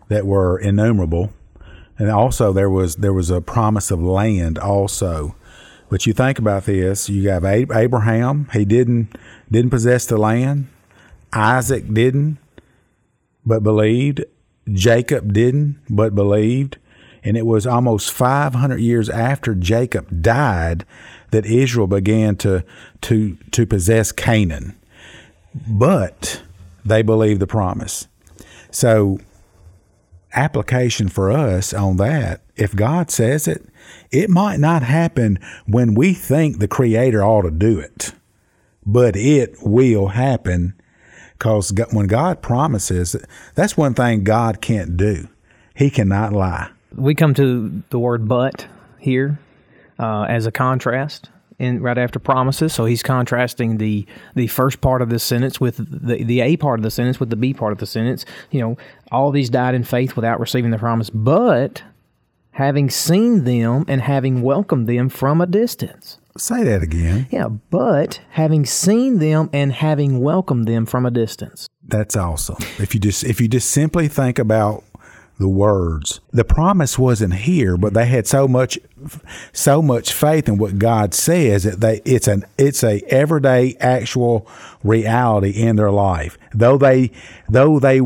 that 0.09 0.27
were 0.27 0.59
innumerable, 0.59 1.33
and 1.99 2.09
also 2.11 2.53
there 2.53 2.71
was 2.71 2.97
there 2.97 3.13
was 3.13 3.31
a 3.31 3.41
promise 3.41 3.91
of 3.91 4.01
land 4.01 4.59
also. 4.59 5.35
But 5.89 6.07
you 6.07 6.13
think 6.13 6.39
about 6.39 6.67
this: 6.67 7.09
you 7.09 7.29
have 7.31 7.45
Abraham; 7.45 8.49
he 8.53 8.65
didn't 8.65 9.17
didn't 9.51 9.71
possess 9.71 10.07
the 10.07 10.19
land. 10.19 10.69
Isaac 11.33 11.93
didn't, 11.93 12.39
but 13.45 13.65
believed. 13.65 14.25
Jacob 14.73 15.33
didn't, 15.33 15.79
but 15.91 16.15
believed. 16.15 16.79
And 17.25 17.37
it 17.37 17.47
was 17.47 17.67
almost 17.67 18.13
500 18.13 18.79
years 18.79 19.09
after 19.09 19.55
Jacob 19.55 20.23
died 20.23 20.85
that 21.31 21.47
Israel 21.47 21.87
began 21.87 22.37
to, 22.37 22.65
to, 23.01 23.37
to 23.51 23.67
possess 23.67 24.13
Canaan. 24.13 24.79
But 25.67 26.43
they 26.85 27.03
believed 27.03 27.41
the 27.41 27.47
promise. 27.47 28.07
So, 28.71 29.19
application 30.35 31.09
for 31.09 31.31
us 31.31 31.73
on 31.73 31.97
that 31.97 32.43
if 32.57 32.75
God 32.75 33.11
says 33.11 33.49
it, 33.49 33.67
it 34.11 34.31
might 34.31 34.61
not 34.61 34.83
happen 34.83 35.39
when 35.67 35.95
we 35.95 36.13
think 36.13 36.59
the 36.59 36.69
Creator 36.69 37.23
ought 37.25 37.43
to 37.43 37.51
do 37.51 37.79
it, 37.79 38.13
but 38.85 39.17
it 39.17 39.57
will 39.63 40.09
happen 40.09 40.75
because 41.33 41.73
when 41.91 42.07
God 42.07 42.43
promises, 42.43 43.17
that's 43.55 43.77
one 43.77 43.95
thing 43.95 44.25
God 44.25 44.61
can't 44.61 44.97
do. 44.97 45.29
He 45.75 45.91
cannot 45.91 46.33
lie 46.33 46.71
we 46.97 47.15
come 47.15 47.35
to 47.35 47.83
the 47.91 47.99
word 47.99 48.29
but 48.29 48.67
here 48.99 49.39
uh, 49.99 50.23
as 50.23 50.47
a 50.47 50.53
contrast. 50.53 51.31
in 51.59 51.81
right 51.81 51.99
after 51.99 52.19
promises. 52.19 52.73
So 52.73 52.85
he's 52.85 53.03
contrasting 53.03 53.79
the 53.79 54.07
the 54.35 54.49
first 54.49 54.81
part 54.81 55.03
of 55.03 55.09
the 55.09 55.19
sentence 55.19 55.61
with 55.61 55.77
the 55.77 56.25
the 56.25 56.41
A 56.41 56.57
part 56.57 56.81
of 56.81 56.83
the 56.83 56.91
sentence 56.91 57.21
with 57.21 57.31
the 57.31 57.37
B 57.37 57.55
part 57.55 57.73
of 57.73 57.79
the 57.79 57.87
sentence. 57.87 58.25
You 58.51 58.61
know, 58.61 58.77
all 59.13 59.31
these 59.31 59.51
died 59.51 59.75
in 59.75 59.85
faith 59.85 60.17
without 60.17 60.41
receiving 60.41 60.73
the 60.73 60.79
promise, 60.79 61.11
but 61.11 61.83
having 62.51 62.91
seen 62.91 63.45
them 63.45 63.85
and 63.89 64.01
having 64.01 64.43
welcomed 64.43 64.89
them 64.89 65.09
from 65.09 65.41
a 65.41 65.47
distance. 65.47 66.19
Say 66.37 66.65
that 66.65 66.83
again. 66.83 67.29
Yeah, 67.31 67.47
but 67.49 68.21
having 68.31 68.67
seen 68.67 69.19
them 69.19 69.49
and 69.53 69.73
having 69.73 70.21
welcomed 70.21 70.67
them 70.67 70.87
from 70.87 71.07
a 71.07 71.11
distance. 71.13 71.69
That's 71.87 72.17
awesome. 72.17 72.57
If 72.79 72.95
you 72.95 73.01
just 73.01 73.23
if 73.23 73.41
you 73.41 73.47
just 73.47 73.71
simply 73.71 74.09
think 74.09 74.41
about 74.41 74.83
the 75.39 75.49
words. 75.49 76.21
The 76.33 76.45
promise 76.45 76.99
wasn't 76.99 77.35
here, 77.35 77.77
but 77.77 77.95
they 77.95 78.07
had 78.07 78.27
so 78.27 78.47
much 78.47 78.79
so 79.53 79.83
much 79.83 80.13
faith 80.13 80.49
in 80.49 80.59
what 80.59 80.79
God 80.79 81.13
says 81.13 81.65
that 81.65 81.81
they 81.81 82.01
it's 82.05 82.29
an 82.29 82.45
it's 82.57 82.85
a 82.85 83.03
everyday 83.09 83.77
actual 83.81 84.47
reality 84.83 85.51
in 85.51 85.77
their 85.77 85.91
life. 85.91 86.39
Though 86.53 86.79
they 86.79 87.11
though 87.49 87.79
they 87.81 88.01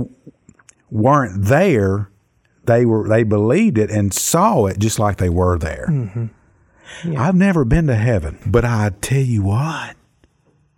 weren't 0.91 1.45
there, 1.45 2.11
they 2.65 2.87
were 2.87 3.07
they 3.07 3.25
believed 3.25 3.77
it 3.77 3.91
and 3.91 4.13
saw 4.15 4.67
it 4.67 4.79
just 4.79 4.99
like 4.99 5.19
they 5.19 5.31
were 5.31 5.59
there. 5.59 5.87
Mm-hmm. 5.91 6.27
Yeah. 7.05 7.23
I've 7.23 7.35
never 7.35 7.67
been 7.67 7.87
to 7.89 7.95
heaven, 7.95 8.39
but 8.47 8.65
I 8.65 8.91
tell 9.03 9.21
you 9.21 9.43
what, 9.43 9.97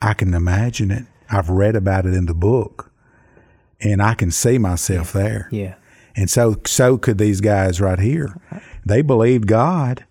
I 0.02 0.14
can 0.14 0.34
imagine 0.34 0.90
it. 0.90 1.04
I've 1.30 1.48
read 1.48 1.76
about 1.76 2.06
it 2.06 2.14
in 2.14 2.26
the 2.26 2.34
book, 2.34 2.90
and 3.80 4.02
I 4.02 4.14
can 4.14 4.32
see 4.32 4.58
myself 4.58 5.12
there. 5.12 5.48
Yeah. 5.52 5.76
And 6.20 6.28
so, 6.28 6.56
so 6.66 6.98
could 6.98 7.16
these 7.16 7.40
guys 7.40 7.80
right 7.80 7.98
here. 7.98 8.38
They 8.84 9.00
believed 9.00 9.46
God 9.46 10.04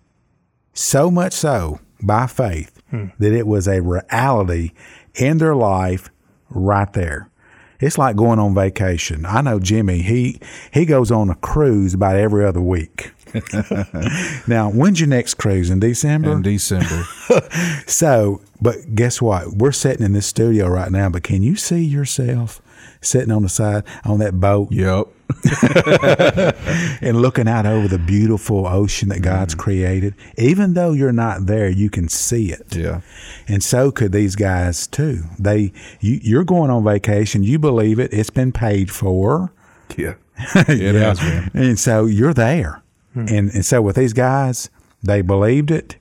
so 0.72 1.08
much 1.08 1.32
so 1.32 1.78
by 2.02 2.26
faith 2.26 2.82
hmm. 2.90 3.06
that 3.20 3.32
it 3.32 3.46
was 3.46 3.68
a 3.68 3.80
reality 3.80 4.72
in 5.14 5.38
their 5.38 5.54
life 5.54 6.10
right 6.48 6.92
there. 6.94 7.30
It's 7.78 7.96
like 7.96 8.16
going 8.16 8.40
on 8.40 8.56
vacation. 8.56 9.24
I 9.24 9.40
know 9.40 9.60
Jimmy, 9.60 10.02
he 10.02 10.40
he 10.72 10.84
goes 10.84 11.12
on 11.12 11.30
a 11.30 11.36
cruise 11.36 11.94
about 11.94 12.16
every 12.16 12.44
other 12.44 12.60
week. 12.60 13.12
now, 14.48 14.68
when's 14.68 14.98
your 14.98 15.08
next 15.08 15.34
cruise? 15.34 15.70
In 15.70 15.78
December? 15.78 16.32
In 16.32 16.42
December. 16.42 17.04
so, 17.86 18.42
but 18.60 18.96
guess 18.96 19.22
what? 19.22 19.52
We're 19.54 19.70
sitting 19.70 20.04
in 20.04 20.12
this 20.12 20.26
studio 20.26 20.66
right 20.66 20.90
now, 20.90 21.08
but 21.08 21.22
can 21.22 21.42
you 21.44 21.54
see 21.54 21.84
yourself 21.84 22.60
sitting 23.00 23.30
on 23.30 23.42
the 23.42 23.48
side 23.48 23.84
on 24.04 24.18
that 24.20 24.40
boat? 24.40 24.70
Yep. 24.70 25.08
and 27.00 27.20
looking 27.20 27.48
out 27.48 27.64
over 27.66 27.88
the 27.88 27.98
beautiful 27.98 28.66
ocean 28.66 29.08
that 29.10 29.22
God's 29.22 29.54
mm. 29.54 29.58
created. 29.58 30.14
Even 30.36 30.74
though 30.74 30.92
you're 30.92 31.12
not 31.12 31.46
there, 31.46 31.68
you 31.68 31.88
can 31.88 32.08
see 32.08 32.52
it. 32.52 32.74
Yeah. 32.74 33.00
And 33.48 33.62
so 33.62 33.90
could 33.90 34.12
these 34.12 34.36
guys 34.36 34.86
too. 34.86 35.22
They 35.38 35.72
you, 36.00 36.20
you're 36.22 36.44
going 36.44 36.70
on 36.70 36.84
vacation, 36.84 37.42
you 37.42 37.58
believe 37.58 37.98
it, 37.98 38.12
it's 38.12 38.30
been 38.30 38.52
paid 38.52 38.90
for. 38.90 39.52
Yeah. 39.96 40.14
It 40.54 40.78
yeah. 40.94 41.14
has 41.14 41.20
been. 41.20 41.50
And 41.54 41.78
so 41.78 42.06
you're 42.06 42.34
there. 42.34 42.82
Hmm. 43.14 43.26
And 43.28 43.50
and 43.50 43.64
so 43.64 43.82
with 43.82 43.96
these 43.96 44.12
guys, 44.12 44.70
they 45.02 45.22
believed 45.22 45.70
it. 45.70 45.96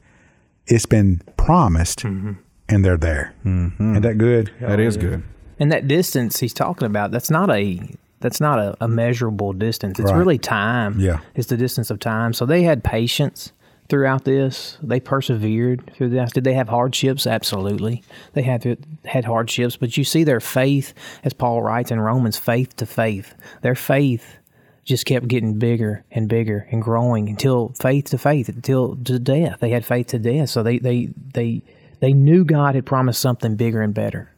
It's 0.67 0.85
been 0.85 1.21
promised 1.37 1.99
mm-hmm. 1.99 2.33
and 2.67 2.85
they're 2.85 2.97
there. 2.97 3.33
Mm-hmm. 3.45 3.91
Isn't 3.91 4.03
that 4.03 4.17
good? 4.17 4.51
That 4.59 4.79
oh, 4.79 4.83
is 4.83 4.95
yeah. 4.95 5.01
good. 5.01 5.23
And 5.59 5.71
that 5.71 5.87
distance 5.87 6.39
he's 6.39 6.53
talking 6.53 6.85
about, 6.85 7.11
that's 7.11 7.29
not 7.29 7.49
a 7.49 7.79
that's 8.21 8.41
not 8.41 8.59
a, 8.59 8.75
a 8.81 8.87
measurable 8.87 9.53
distance. 9.53 9.99
It's 9.99 10.11
right. 10.11 10.17
really 10.17 10.37
time. 10.37 10.99
Yeah. 10.99 11.19
It's 11.35 11.47
the 11.47 11.57
distance 11.57 11.89
of 11.89 11.99
time. 11.99 12.33
So 12.33 12.45
they 12.45 12.63
had 12.63 12.83
patience 12.83 13.53
throughout 13.87 14.23
this. 14.23 14.77
They 14.81 14.99
persevered 14.99 15.91
through 15.95 16.09
this. 16.09 16.31
Did 16.31 16.43
they 16.43 16.53
have 16.53 16.69
hardships? 16.69 17.25
Absolutely. 17.25 18.03
They 18.33 18.43
had 18.43 18.77
had 19.05 19.25
hardships, 19.25 19.77
but 19.77 19.97
you 19.97 20.03
see 20.03 20.23
their 20.23 20.39
faith, 20.39 20.93
as 21.23 21.33
Paul 21.33 21.61
writes 21.61 21.91
in 21.91 21.99
Romans, 21.99 22.37
faith 22.37 22.75
to 22.77 22.85
faith. 22.85 23.33
Their 23.61 23.75
faith 23.75 24.37
just 24.85 25.05
kept 25.05 25.27
getting 25.27 25.59
bigger 25.59 26.03
and 26.11 26.27
bigger 26.27 26.67
and 26.71 26.81
growing 26.81 27.29
until 27.29 27.73
faith 27.79 28.05
to 28.05 28.17
faith, 28.17 28.49
until 28.49 28.95
to 29.05 29.19
death. 29.19 29.59
They 29.59 29.69
had 29.69 29.85
faith 29.85 30.07
to 30.07 30.19
death. 30.19 30.49
So 30.49 30.63
they 30.63 30.79
they 30.79 31.09
they 31.33 31.61
they 31.99 32.13
knew 32.13 32.45
God 32.45 32.75
had 32.75 32.85
promised 32.85 33.21
something 33.21 33.55
bigger 33.55 33.81
and 33.81 33.93
better. 33.93 34.31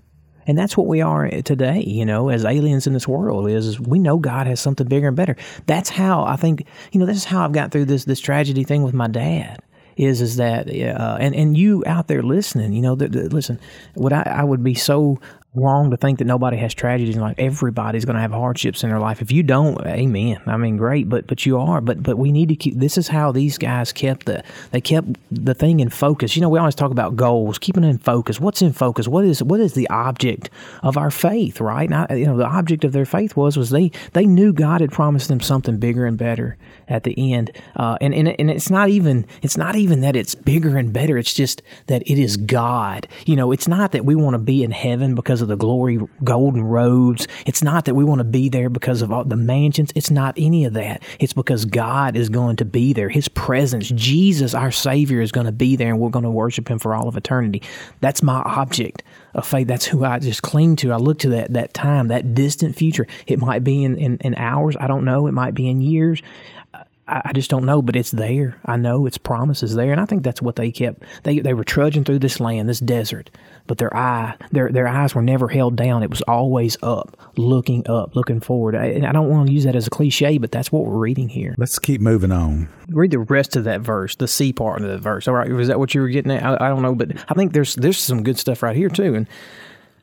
And 0.48 0.58
that's 0.58 0.76
what 0.76 0.88
we 0.88 1.02
are 1.02 1.30
today, 1.42 1.82
you 1.82 2.06
know, 2.06 2.30
as 2.30 2.46
aliens 2.46 2.88
in 2.88 2.94
this 2.94 3.08
world 3.08 3.50
is 3.50 3.80
we 3.80 4.00
know 4.00 4.18
God 4.18 4.48
has 4.48 4.60
something 4.60 4.88
bigger 4.88 5.08
and 5.08 5.16
better. 5.16 5.36
That's 5.68 5.90
how 5.90 6.24
I 6.24 6.36
think, 6.36 6.66
you 6.92 7.00
know, 7.00 7.06
this 7.06 7.18
is 7.18 7.26
how 7.26 7.44
I've 7.44 7.52
got 7.52 7.72
through 7.72 7.86
this 7.86 8.06
this 8.06 8.20
tragedy 8.20 8.64
thing 8.64 8.84
with 8.84 8.94
my 8.94 9.08
dad. 9.08 9.62
Is 9.98 10.22
is 10.22 10.38
that 10.38 10.68
uh, 10.68 11.18
and 11.20 11.36
and 11.36 11.58
you 11.58 11.84
out 11.86 12.08
there 12.08 12.24
listening, 12.24 12.74
you 12.74 12.82
know, 12.82 12.96
th- 12.96 13.12
th- 13.12 13.32
listen, 13.32 13.60
what 13.94 14.14
I, 14.14 14.22
I 14.22 14.44
would 14.44 14.64
be 14.64 14.74
so 14.74 15.20
wrong 15.54 15.92
to 15.92 15.98
think 15.98 16.20
that 16.20 16.26
nobody 16.26 16.56
has 16.58 16.74
tragedies 16.74 17.16
in 17.16 17.22
life. 17.22 17.36
Everybody's 17.38 18.06
going 18.06 18.16
to 18.16 18.22
have 18.22 18.32
hardships 18.32 18.84
in 18.84 18.90
their 18.90 19.00
life. 19.00 19.22
If 19.22 19.32
you 19.32 19.44
don't, 19.44 19.86
amen. 19.86 20.42
I 20.46 20.56
mean, 20.58 20.78
great, 20.78 21.10
but 21.10 21.28
but 21.28 21.46
you 21.46 21.58
are. 21.60 21.82
But 21.82 22.02
but 22.02 22.18
we 22.18 22.32
need 22.32 22.50
to 22.50 22.56
keep. 22.56 22.76
This 22.76 22.98
is 22.98 23.10
how 23.10 23.32
these 23.32 23.58
guys 23.58 23.92
kept 23.92 24.26
the 24.26 24.44
they 24.72 24.80
kept 24.80 25.10
the 25.30 25.54
thing 25.54 25.80
in 25.82 25.90
focus. 25.90 26.36
You 26.36 26.42
know, 26.42 26.50
we 26.50 26.60
always 26.60 26.76
talk 26.76 26.92
about 26.92 27.16
goals, 27.16 27.60
keeping 27.60 27.84
in 27.84 27.98
focus. 27.98 28.40
What's 28.40 28.62
in 28.62 28.72
focus? 28.72 29.08
What 29.08 29.26
is 29.26 29.44
what 29.44 29.60
is 29.60 29.74
the 29.74 29.90
object 29.90 30.50
of 30.84 30.98
our 30.98 31.12
faith? 31.12 31.60
Right? 31.60 31.90
Now, 31.90 32.08
you 32.10 32.26
know, 32.26 32.38
the 32.38 32.48
object 32.48 32.84
of 32.86 32.94
their 32.94 33.06
faith 33.06 33.36
was 33.36 33.58
was 33.58 33.72
they 33.72 33.92
they 34.14 34.26
knew 34.26 34.54
God 34.54 34.82
had 34.82 34.92
promised 34.92 35.28
them 35.28 35.42
something 35.42 35.78
bigger 35.78 36.06
and 36.06 36.18
better 36.18 36.58
at 36.92 37.04
the 37.04 37.34
end. 37.34 37.52
Uh, 37.76 37.98
and 38.02 38.14
and 38.14 38.28
and 38.40 38.52
it's 38.52 38.70
not 38.70 38.90
even 38.90 39.26
it's 39.42 39.58
not 39.58 39.76
even 39.76 40.02
that 40.02 40.16
it's 40.16 40.36
bigger 40.36 40.78
and 40.78 40.94
better. 40.94 41.18
It's 41.18 41.34
just 41.34 41.62
that 41.88 42.04
it 42.06 42.20
is 42.20 42.38
God. 42.38 43.08
You 43.26 43.36
know, 43.36 43.52
it's 43.52 43.68
not 43.68 43.94
that 43.94 44.06
we 44.06 44.14
want 44.14 44.34
to 44.34 44.40
be 44.40 44.64
in 44.64 44.72
heaven 44.72 45.16
because 45.16 45.42
of 45.42 45.48
the 45.48 45.56
glory 45.56 46.00
golden 46.24 46.64
roads. 46.64 47.28
It's 47.46 47.64
not 47.64 47.86
that 47.86 47.96
we 47.96 48.04
want 48.04 48.20
to 48.20 48.26
be 48.26 48.50
there 48.50 48.70
because 48.70 49.02
of 49.02 49.12
all 49.12 49.24
the 49.24 49.36
mansions. 49.38 49.92
It's 49.96 50.12
not 50.12 50.36
any 50.38 50.66
of 50.66 50.74
that. 50.74 51.02
It's 51.20 51.34
because 51.34 51.66
God 51.66 52.16
is 52.16 52.30
going 52.30 52.58
to 52.58 52.66
be 52.66 52.94
there. 52.94 53.10
His 53.10 53.30
presence, 53.30 53.90
Jesus, 53.90 54.54
our 54.54 54.72
Savior, 54.72 55.22
is 55.22 55.32
going 55.32 55.46
to 55.46 55.52
be 55.52 55.76
there 55.76 55.90
and 55.90 56.00
we're 56.00 56.10
going 56.10 56.26
to 56.26 56.32
worship 56.32 56.70
Him 56.70 56.80
for 56.80 56.94
all 56.94 57.08
of 57.08 57.16
eternity. 57.16 57.62
That's 58.02 58.22
my 58.22 58.42
object 58.42 59.04
of 59.34 59.48
faith. 59.48 59.68
That's 59.68 59.86
who 59.86 60.04
I 60.04 60.20
just 60.20 60.42
cling 60.42 60.76
to. 60.78 60.92
I 60.92 60.98
look 60.98 61.20
to 61.20 61.30
that, 61.30 61.54
that 61.54 61.74
time, 61.74 62.10
that 62.10 62.34
distant 62.34 62.76
future. 62.76 63.08
It 63.28 63.40
might 63.40 63.64
be 63.64 63.84
in, 63.84 63.98
in, 63.98 64.18
in 64.18 64.36
hours. 64.36 64.76
I 64.80 64.88
don't 64.88 65.06
know. 65.06 65.28
It 65.28 65.32
might 65.32 65.54
be 65.54 65.70
in 65.70 65.82
years. 65.82 66.22
I, 67.12 67.34
just 67.34 67.50
don't 67.50 67.66
know, 67.66 67.82
but 67.82 67.96
it's 67.96 68.12
there. 68.12 68.58
I 68.66 68.78
know 68.78 69.06
its 69.06 69.18
promise 69.18 69.64
is 69.64 69.76
there, 69.76 69.92
and 69.92 70.00
I 70.00 70.06
think 70.06 70.24
that's 70.24 70.42
what 70.42 70.56
they 70.56 70.72
kept. 70.72 71.04
They 71.24 71.40
they 71.40 71.54
were 71.54 71.64
trudging 71.64 72.04
through 72.06 72.20
this 72.20 72.40
land, 72.40 72.70
this 72.70 72.80
desert, 72.80 73.30
but 73.68 73.78
their 73.78 73.96
eye, 73.96 74.36
their 74.52 74.70
their 74.70 74.88
eyes 74.88 75.14
were 75.14 75.22
never 75.22 75.50
held 75.50 75.76
down. 75.76 76.04
It 76.04 76.10
was 76.10 76.22
always 76.24 76.78
up, 76.82 77.18
looking 77.38 77.88
up, 77.90 78.16
looking 78.16 78.40
forward. 78.40 78.76
I, 78.76 79.02
I 79.08 79.12
don't 79.12 79.30
want 79.30 79.48
to 79.48 79.54
use 79.54 79.66
that 79.66 79.76
as 79.76 79.88
a 79.88 79.90
cliche, 79.90 80.38
but 80.38 80.52
that's 80.52 80.72
what 80.72 80.86
we're 80.86 80.98
reading 80.98 81.28
here. 81.28 81.54
Let's 81.58 81.80
keep 81.80 82.00
moving 82.00 82.32
on. 82.32 82.70
Read 82.90 83.12
the 83.12 83.20
rest 83.20 83.56
of 83.56 83.66
that 83.66 83.82
verse, 83.82 84.16
the 84.16 84.28
C 84.28 84.54
part 84.54 84.82
of 84.82 84.90
the 84.90 84.98
verse. 84.98 85.28
All 85.28 85.34
right, 85.34 85.50
was 85.50 85.68
that 85.68 85.80
what 85.80 85.94
you 85.94 86.02
were 86.02 86.10
getting 86.10 86.32
at? 86.32 86.44
I, 86.44 86.66
I 86.66 86.70
don't 86.70 86.82
know, 86.82 86.96
but 86.96 87.12
I 87.30 87.34
think 87.34 87.52
there's 87.52 87.76
there's 87.76 87.98
some 87.98 88.24
good 88.24 88.38
stuff 88.38 88.64
right 88.64 88.76
here 88.76 88.90
too, 88.90 89.16
and 89.16 89.28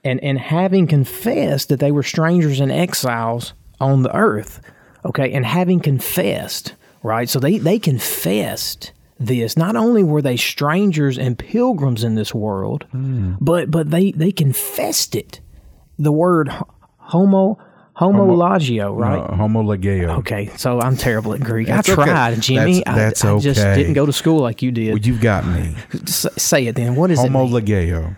and 0.05 0.23
and 0.23 0.38
having 0.38 0.87
confessed 0.87 1.71
that 1.71 1.81
they 1.81 1.90
were 1.90 2.03
strangers 2.03 2.61
and 2.61 2.71
exiles 2.71 3.55
on 3.81 4.03
the 4.03 4.14
earth, 4.14 4.61
okay, 5.07 5.33
and 5.33 5.47
having 5.47 5.81
confessed 5.81 6.75
right? 7.03 7.29
So 7.29 7.39
they, 7.39 7.59
they 7.59 7.79
confessed 7.79 8.93
this. 9.19 9.57
Not 9.57 9.77
only 9.77 10.03
were 10.03 10.23
they 10.23 10.37
strangers 10.37 11.19
and 11.19 11.39
pilgrims 11.39 12.05
in 12.05 12.15
this 12.15 12.35
world, 12.35 12.87
mm. 12.95 13.37
but 13.41 13.71
but 13.71 13.91
they, 13.91 14.13
they 14.13 14.33
confessed 14.33 15.15
it. 15.15 15.41
The 15.99 16.13
word 16.13 16.51
homo 16.99 17.59
homologio, 17.99 18.97
right? 18.97 19.19
Uh, 19.19 19.29
homologeo. 19.35 20.19
Okay, 20.19 20.51
so 20.57 20.81
I'm 20.81 20.97
terrible 20.97 21.35
at 21.35 21.41
Greek. 21.41 21.69
I 21.69 21.83
tried, 21.83 22.33
okay. 22.33 22.41
Jimmy. 22.41 22.83
That's, 22.87 23.23
that's 23.23 23.25
I, 23.25 23.35
I, 23.35 23.39
just 23.41 23.61
didn't 23.61 23.95
go 23.95 24.07
to 24.07 24.13
school 24.13 24.41
like 24.41 24.63
you 24.63 24.71
did. 24.71 24.91
Well, 24.91 24.99
you've 24.99 25.21
got 25.21 25.47
me. 25.47 25.75
S- 25.93 26.27
say 26.37 26.67
it 26.67 26.77
then. 26.77 26.95
What 26.95 27.11
is 27.11 27.19
homologeo? 27.19 28.13
it? 28.13 28.17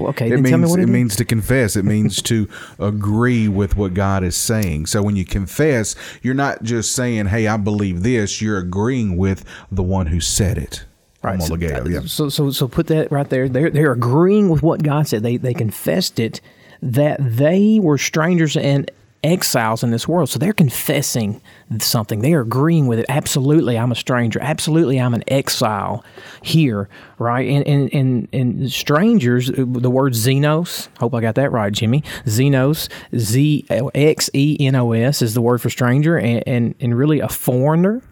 Okay, 0.00 0.30
it 0.30 0.40
means 0.40 0.74
it, 0.74 0.80
it 0.80 0.88
means 0.88 1.16
to 1.16 1.24
confess. 1.24 1.76
It 1.76 1.84
means 1.84 2.22
to 2.22 2.48
agree 2.78 3.48
with 3.48 3.76
what 3.76 3.94
God 3.94 4.24
is 4.24 4.36
saying. 4.36 4.86
So 4.86 5.02
when 5.02 5.16
you 5.16 5.24
confess, 5.24 5.94
you're 6.22 6.34
not 6.34 6.62
just 6.62 6.92
saying, 6.92 7.26
"Hey, 7.26 7.46
I 7.46 7.56
believe 7.56 8.02
this." 8.02 8.40
You're 8.40 8.58
agreeing 8.58 9.16
with 9.16 9.44
the 9.70 9.82
one 9.82 10.06
who 10.06 10.20
said 10.20 10.58
it. 10.58 10.84
Right. 11.22 11.40
So, 11.40 11.54
yeah. 11.54 12.00
so, 12.06 12.28
so, 12.28 12.50
so 12.50 12.66
put 12.66 12.88
that 12.88 13.12
right 13.12 13.28
there. 13.28 13.48
They're 13.48 13.70
they're 13.70 13.92
agreeing 13.92 14.48
with 14.48 14.62
what 14.62 14.82
God 14.82 15.06
said. 15.06 15.22
They 15.22 15.36
they 15.36 15.54
confessed 15.54 16.18
it 16.18 16.40
that 16.80 17.18
they 17.20 17.78
were 17.80 17.96
strangers 17.96 18.56
and 18.56 18.90
exiles 19.22 19.82
in 19.82 19.90
this 19.90 20.08
world. 20.08 20.28
So 20.28 20.38
they're 20.38 20.52
confessing 20.52 21.40
something. 21.78 22.20
They 22.20 22.34
are 22.34 22.40
agreeing 22.40 22.86
with 22.86 22.98
it. 22.98 23.06
Absolutely, 23.08 23.78
I'm 23.78 23.92
a 23.92 23.94
stranger. 23.96 24.40
Absolutely, 24.40 25.00
I'm 25.00 25.14
an 25.14 25.24
exile 25.28 26.04
here, 26.42 26.88
right? 27.18 27.48
And 27.48 27.66
and 27.66 27.94
and, 27.94 28.28
and 28.32 28.72
strangers, 28.72 29.50
the 29.54 29.90
word 29.90 30.12
xenos. 30.14 30.88
Hope 30.98 31.14
I 31.14 31.20
got 31.20 31.36
that 31.36 31.52
right, 31.52 31.72
Jimmy. 31.72 32.02
Xenos, 32.24 32.88
Z 33.16 33.66
X 33.70 34.30
E 34.32 34.56
N 34.60 34.74
O 34.76 34.92
S 34.92 35.22
is 35.22 35.34
the 35.34 35.42
word 35.42 35.60
for 35.60 35.70
stranger, 35.70 36.18
and 36.18 36.42
and, 36.46 36.74
and 36.80 36.96
really 36.96 37.20
a 37.20 37.28
foreigner. 37.28 38.02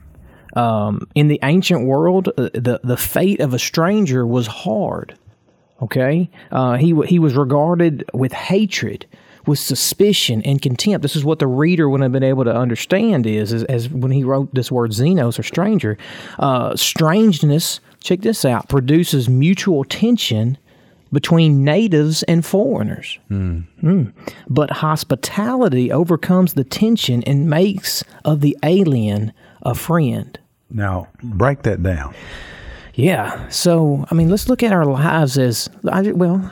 Um, 0.56 1.06
in 1.14 1.28
the 1.28 1.38
ancient 1.44 1.86
world, 1.86 2.28
uh, 2.28 2.50
the 2.54 2.80
the 2.82 2.96
fate 2.96 3.40
of 3.40 3.54
a 3.54 3.58
stranger 3.58 4.26
was 4.26 4.48
hard 4.48 5.16
Okay, 5.82 6.30
uh, 6.50 6.76
he 6.76 6.94
he 7.06 7.18
was 7.18 7.34
regarded 7.34 8.04
with 8.12 8.32
hatred, 8.32 9.06
with 9.46 9.58
suspicion 9.58 10.42
and 10.42 10.60
contempt. 10.60 11.02
This 11.02 11.16
is 11.16 11.24
what 11.24 11.38
the 11.38 11.46
reader 11.46 11.88
would 11.88 12.00
have 12.00 12.12
been 12.12 12.22
able 12.22 12.44
to 12.44 12.54
understand 12.54 13.26
is, 13.26 13.52
is 13.52 13.64
as 13.64 13.88
when 13.88 14.12
he 14.12 14.24
wrote 14.24 14.54
this 14.54 14.70
word 14.70 14.90
xenos 14.92 15.38
or 15.38 15.42
stranger. 15.42 15.96
Uh, 16.38 16.76
strangeness, 16.76 17.80
check 18.02 18.20
this 18.20 18.44
out, 18.44 18.68
produces 18.68 19.28
mutual 19.28 19.84
tension 19.84 20.58
between 21.12 21.64
natives 21.64 22.22
and 22.24 22.44
foreigners. 22.44 23.18
Mm. 23.30 24.12
But 24.48 24.70
hospitality 24.70 25.90
overcomes 25.90 26.54
the 26.54 26.64
tension 26.64 27.22
and 27.24 27.50
makes 27.50 28.04
of 28.24 28.40
the 28.40 28.56
alien 28.62 29.32
a 29.62 29.74
friend. 29.74 30.38
Now, 30.70 31.08
break 31.22 31.62
that 31.62 31.82
down. 31.82 32.14
Yeah. 33.00 33.48
So, 33.48 34.04
I 34.10 34.14
mean, 34.14 34.28
let's 34.30 34.48
look 34.48 34.62
at 34.62 34.72
our 34.72 34.84
lives 34.84 35.38
as 35.38 35.68
well 35.82 36.50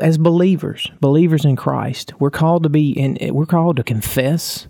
as 0.00 0.18
believers, 0.18 0.90
believers 1.00 1.44
in 1.44 1.56
Christ. 1.56 2.12
We're 2.20 2.30
called 2.30 2.62
to 2.64 2.68
be 2.68 2.90
in. 2.90 3.34
We're 3.34 3.46
called 3.46 3.76
to 3.76 3.82
confess 3.82 4.66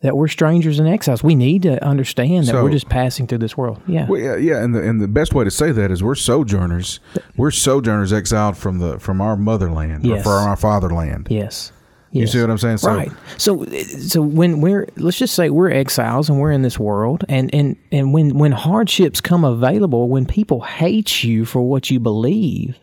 that 0.00 0.16
we're 0.16 0.28
strangers 0.28 0.78
and 0.78 0.88
exiles. 0.88 1.24
We 1.24 1.34
need 1.34 1.62
to 1.62 1.84
understand 1.84 2.46
that 2.46 2.52
So- 2.52 2.62
we're 2.62 2.70
just 2.70 2.88
passing 2.88 3.26
through 3.26 3.38
this 3.38 3.56
world. 3.56 3.80
Yeah. 3.88 4.06
Well, 4.08 4.20
yeah, 4.20 4.36
yeah, 4.36 4.62
and 4.62 4.72
the 4.74 4.80
and 4.80 5.00
the 5.00 5.08
best 5.08 5.34
way 5.34 5.44
to 5.44 5.50
say 5.50 5.72
that 5.72 5.90
is 5.90 6.02
we're 6.04 6.14
sojourners. 6.14 7.00
We're 7.36 7.50
sojourners 7.50 8.12
exiled 8.12 8.56
from 8.56 8.78
the 8.78 8.98
from 9.00 9.20
our 9.20 9.36
motherland 9.36 10.04
Yes. 10.06 10.20
or 10.20 10.22
from 10.22 10.48
our 10.48 10.56
fatherland. 10.56 11.26
Yes. 11.30 11.72
You 12.10 12.22
Yes. 12.22 12.32
see 12.32 12.40
what 12.40 12.50
I'm 12.50 12.58
saying? 12.58 12.78
So, 12.78 12.88
right. 12.94 13.12
So, 13.36 13.64
so 13.66 14.22
when 14.22 14.60
we're 14.62 14.88
let's 14.96 15.18
just 15.18 15.34
say 15.34 15.50
we're 15.50 15.70
exiles 15.70 16.30
and 16.30 16.40
we're 16.40 16.52
in 16.52 16.62
this 16.62 16.78
world, 16.78 17.24
and 17.28 17.54
and 17.54 17.76
and 17.92 18.14
when 18.14 18.38
when 18.38 18.52
hardships 18.52 19.20
come 19.20 19.44
available, 19.44 20.08
when 20.08 20.24
people 20.24 20.62
hate 20.62 21.22
you 21.22 21.44
for 21.44 21.60
what 21.60 21.90
you 21.90 22.00
believe, 22.00 22.78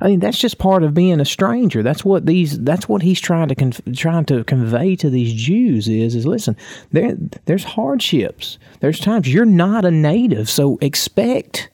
I 0.00 0.08
mean 0.08 0.18
that's 0.18 0.38
just 0.38 0.58
part 0.58 0.82
of 0.82 0.94
being 0.94 1.20
a 1.20 1.24
stranger. 1.24 1.84
That's 1.84 2.04
what 2.04 2.26
these. 2.26 2.58
That's 2.58 2.88
what 2.88 3.02
he's 3.02 3.20
trying 3.20 3.46
to 3.48 3.54
con- 3.54 3.94
trying 3.94 4.24
to 4.24 4.42
convey 4.42 4.96
to 4.96 5.10
these 5.10 5.32
Jews 5.32 5.86
is 5.86 6.16
is 6.16 6.26
listen. 6.26 6.56
There 6.90 7.16
there's 7.46 7.62
hardships. 7.64 8.58
There's 8.80 8.98
times 8.98 9.32
you're 9.32 9.44
not 9.44 9.84
a 9.84 9.92
native, 9.92 10.50
so 10.50 10.76
expect 10.80 11.68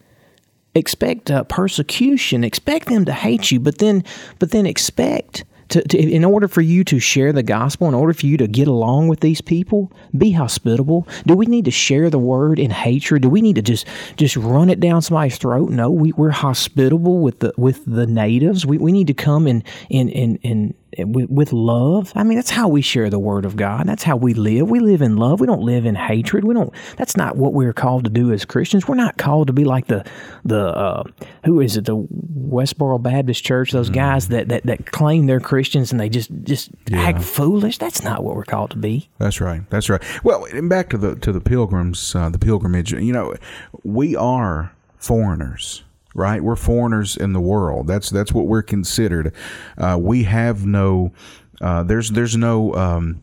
expect 0.74 1.30
uh, 1.30 1.42
persecution 1.44 2.44
expect 2.44 2.88
them 2.90 3.06
to 3.06 3.12
hate 3.14 3.50
you 3.50 3.58
but 3.58 3.78
then 3.78 4.04
but 4.38 4.50
then 4.50 4.66
expect 4.66 5.42
to, 5.68 5.82
to 5.82 5.98
in 5.98 6.24
order 6.24 6.48
for 6.48 6.60
you 6.60 6.84
to 6.84 6.98
share 6.98 7.32
the 7.32 7.42
gospel 7.42 7.88
in 7.88 7.94
order 7.94 8.12
for 8.12 8.26
you 8.26 8.36
to 8.36 8.46
get 8.46 8.68
along 8.68 9.08
with 9.08 9.20
these 9.20 9.40
people 9.40 9.92
be 10.16 10.32
hospitable. 10.32 11.06
Do 11.26 11.34
we 11.34 11.46
need 11.46 11.64
to 11.64 11.70
share 11.70 12.10
the 12.10 12.18
word 12.18 12.58
in 12.58 12.70
hatred? 12.70 13.22
Do 13.22 13.28
we 13.28 13.40
need 13.40 13.56
to 13.56 13.62
just 13.62 13.86
just 14.16 14.36
run 14.36 14.70
it 14.70 14.80
down 14.80 15.02
somebody's 15.02 15.38
throat? 15.38 15.70
No 15.70 15.90
we, 15.90 16.12
we're 16.12 16.30
hospitable 16.30 17.18
with 17.18 17.40
the 17.40 17.52
with 17.56 17.82
the 17.86 18.06
natives. 18.06 18.64
We, 18.64 18.78
we 18.78 18.92
need 18.92 19.06
to 19.08 19.14
come 19.14 19.46
in 19.46 19.62
in 19.88 20.08
in, 20.08 20.36
in 20.36 20.74
with, 20.98 21.30
with 21.30 21.52
love. 21.52 22.12
I 22.14 22.22
mean, 22.22 22.36
that's 22.36 22.50
how 22.50 22.68
we 22.68 22.82
share 22.82 23.10
the 23.10 23.18
word 23.18 23.44
of 23.44 23.56
God. 23.56 23.86
That's 23.86 24.02
how 24.02 24.16
we 24.16 24.34
live. 24.34 24.68
We 24.68 24.80
live 24.80 25.02
in 25.02 25.16
love. 25.16 25.40
We 25.40 25.46
don't 25.46 25.62
live 25.62 25.86
in 25.86 25.94
hatred. 25.94 26.44
We 26.44 26.54
don't. 26.54 26.72
That's 26.96 27.16
not 27.16 27.36
what 27.36 27.52
we're 27.52 27.72
called 27.72 28.04
to 28.04 28.10
do 28.10 28.32
as 28.32 28.44
Christians. 28.44 28.88
We're 28.88 28.94
not 28.94 29.16
called 29.16 29.48
to 29.48 29.52
be 29.52 29.64
like 29.64 29.86
the 29.86 30.04
the 30.44 30.66
uh, 30.66 31.04
who 31.44 31.60
is 31.60 31.76
it? 31.76 31.84
The 31.84 31.96
Westboro 31.96 33.02
Baptist 33.02 33.44
Church. 33.44 33.72
Those 33.72 33.90
guys 33.90 34.28
that, 34.28 34.48
that 34.48 34.64
that 34.64 34.90
claim 34.92 35.26
they're 35.26 35.40
Christians 35.40 35.92
and 35.92 36.00
they 36.00 36.08
just 36.08 36.30
just 36.42 36.70
act 36.92 37.22
foolish. 37.22 37.78
That's 37.78 38.02
not 38.02 38.24
what 38.24 38.36
we're 38.36 38.44
called 38.44 38.70
to 38.70 38.78
be. 38.78 39.08
That's 39.18 39.40
right. 39.40 39.68
That's 39.70 39.88
right. 39.88 40.02
Well, 40.24 40.44
and 40.46 40.68
back 40.68 40.90
to 40.90 40.98
the 40.98 41.16
to 41.16 41.32
the 41.32 41.40
pilgrims, 41.40 42.14
uh, 42.14 42.28
the 42.28 42.38
pilgrimage. 42.38 42.92
You 42.92 43.12
know, 43.12 43.34
we 43.82 44.16
are 44.16 44.72
foreigners, 44.98 45.84
right? 46.16 46.42
We're 46.42 46.56
foreigners 46.56 47.16
in 47.16 47.32
the 47.32 47.40
world. 47.40 47.86
That's 47.86 48.10
that's 48.10 48.32
what 48.32 48.46
we're 48.46 48.62
considered. 48.62 49.32
Uh, 49.78 49.98
we 50.00 50.24
have 50.24 50.66
no. 50.66 51.12
Uh, 51.60 51.82
there's 51.82 52.10
there's 52.10 52.36
no. 52.36 52.74
Um, 52.74 53.22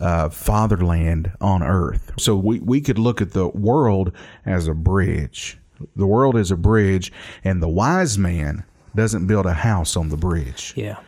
uh, 0.00 0.28
fatherland 0.28 1.32
on 1.40 1.62
earth. 1.62 2.12
So 2.18 2.36
we, 2.36 2.60
we 2.60 2.80
could 2.80 2.98
look 2.98 3.20
at 3.20 3.32
the 3.32 3.48
world 3.48 4.12
as 4.44 4.68
a 4.68 4.74
bridge. 4.74 5.58
The 5.94 6.06
world 6.06 6.36
is 6.36 6.50
a 6.50 6.56
bridge, 6.56 7.12
and 7.44 7.62
the 7.62 7.68
wise 7.68 8.18
man 8.18 8.64
doesn't 8.94 9.26
build 9.26 9.46
a 9.46 9.52
house 9.52 9.96
on 9.96 10.08
the 10.08 10.16
bridge. 10.16 10.72
Yeah. 10.76 10.98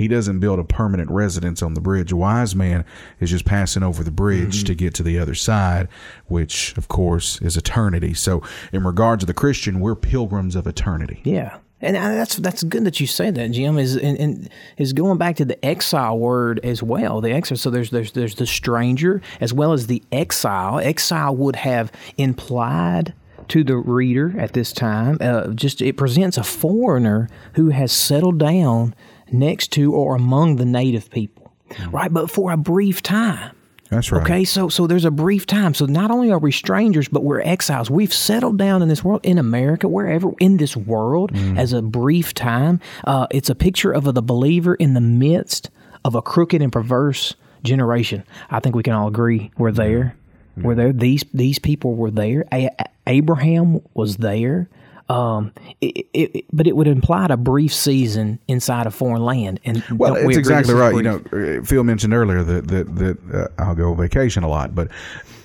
He 0.00 0.08
doesn't 0.08 0.40
build 0.40 0.58
a 0.58 0.64
permanent 0.64 1.10
residence 1.10 1.62
on 1.62 1.74
the 1.74 1.80
bridge. 1.80 2.10
A 2.10 2.16
wise 2.16 2.56
man 2.56 2.86
is 3.20 3.28
just 3.28 3.44
passing 3.44 3.82
over 3.82 4.02
the 4.02 4.10
bridge 4.10 4.64
to 4.64 4.74
get 4.74 4.94
to 4.94 5.02
the 5.02 5.18
other 5.18 5.34
side, 5.34 5.88
which, 6.26 6.74
of 6.78 6.88
course, 6.88 7.40
is 7.42 7.56
eternity. 7.56 8.14
So, 8.14 8.42
in 8.72 8.84
regards 8.84 9.20
to 9.20 9.26
the 9.26 9.34
Christian, 9.34 9.78
we're 9.78 9.94
pilgrims 9.94 10.56
of 10.56 10.66
eternity. 10.66 11.20
Yeah. 11.24 11.58
And 11.82 11.98
uh, 11.98 12.08
that's 12.08 12.36
that's 12.36 12.62
good 12.62 12.84
that 12.84 12.98
you 12.98 13.06
say 13.06 13.30
that, 13.30 13.50
Jim. 13.50 13.78
Is 13.78 13.96
and, 13.96 14.18
and 14.18 14.48
is 14.78 14.94
going 14.94 15.18
back 15.18 15.36
to 15.36 15.44
the 15.44 15.62
exile 15.64 16.18
word 16.18 16.60
as 16.64 16.82
well. 16.82 17.20
The 17.20 17.32
exile. 17.32 17.58
So 17.58 17.68
there's 17.68 17.90
there's 17.90 18.12
there's 18.12 18.34
the 18.34 18.46
stranger 18.46 19.20
as 19.40 19.52
well 19.52 19.72
as 19.74 19.86
the 19.86 20.02
exile. 20.12 20.78
Exile 20.78 21.36
would 21.36 21.56
have 21.56 21.92
implied 22.16 23.12
to 23.48 23.64
the 23.64 23.76
reader 23.76 24.34
at 24.38 24.52
this 24.52 24.72
time. 24.72 25.18
Uh, 25.20 25.48
just 25.48 25.82
it 25.82 25.96
presents 25.96 26.38
a 26.38 26.44
foreigner 26.44 27.28
who 27.54 27.70
has 27.70 27.92
settled 27.92 28.38
down 28.38 28.94
next 29.32 29.72
to 29.72 29.92
or 29.94 30.14
among 30.16 30.56
the 30.56 30.64
native 30.64 31.10
people, 31.10 31.52
right? 31.90 32.12
But 32.12 32.30
for 32.30 32.52
a 32.52 32.56
brief 32.56 33.02
time. 33.02 33.54
That's 33.90 34.12
right. 34.12 34.22
Okay, 34.22 34.44
so 34.44 34.68
so 34.68 34.86
there's 34.86 35.04
a 35.04 35.10
brief 35.10 35.46
time. 35.46 35.74
So 35.74 35.84
not 35.86 36.12
only 36.12 36.30
are 36.30 36.38
we 36.38 36.52
strangers, 36.52 37.08
but 37.08 37.24
we're 37.24 37.40
exiles. 37.40 37.90
We've 37.90 38.14
settled 38.14 38.56
down 38.56 38.82
in 38.82 38.88
this 38.88 39.02
world, 39.02 39.20
in 39.24 39.36
America, 39.36 39.88
wherever 39.88 40.30
in 40.38 40.58
this 40.58 40.76
world, 40.76 41.32
as 41.56 41.72
a 41.72 41.82
brief 41.82 42.32
time. 42.32 42.78
Uh, 43.04 43.26
it's 43.32 43.50
a 43.50 43.54
picture 43.56 43.90
of 43.90 44.04
the 44.14 44.22
believer 44.22 44.76
in 44.76 44.94
the 44.94 45.00
midst 45.00 45.70
of 46.04 46.14
a 46.14 46.22
crooked 46.22 46.62
and 46.62 46.72
perverse 46.72 47.34
generation. 47.64 48.22
I 48.48 48.60
think 48.60 48.76
we 48.76 48.84
can 48.84 48.92
all 48.92 49.08
agree 49.08 49.50
we're 49.58 49.72
there. 49.72 50.14
We're 50.56 50.76
there. 50.76 50.92
These 50.92 51.24
these 51.34 51.58
people 51.58 51.94
were 51.96 52.12
there. 52.12 52.44
A- 52.52 52.70
A- 52.78 52.86
Abraham 53.08 53.80
was 53.94 54.18
there. 54.18 54.68
Um, 55.10 55.52
it, 55.80 56.06
it, 56.12 56.44
but 56.52 56.66
it 56.66 56.76
would 56.76 56.86
imply 56.86 57.26
a 57.30 57.36
brief 57.36 57.74
season 57.74 58.38
inside 58.46 58.86
a 58.86 58.90
foreign 58.90 59.24
land. 59.24 59.58
And 59.64 59.82
Well, 59.90 60.14
don't 60.14 60.26
we 60.26 60.34
it's 60.34 60.38
exactly 60.38 60.74
right. 60.74 60.94
You 60.94 61.02
know, 61.02 61.22
uh, 61.32 61.64
Phil 61.64 61.82
mentioned 61.84 62.14
earlier 62.14 62.42
that 62.44 62.68
that, 62.68 62.96
that 62.96 63.34
uh, 63.34 63.48
I'll 63.62 63.74
go 63.74 63.92
vacation 63.94 64.42
a 64.44 64.48
lot, 64.48 64.74
but 64.74 64.88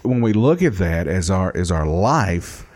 when 0.03 0.21
we 0.21 0.33
look 0.33 0.61
at 0.61 0.77
that 0.77 1.07
as 1.07 1.29
our 1.31 1.51
as 1.55 1.71
our 1.71 1.87
life, 1.87 2.67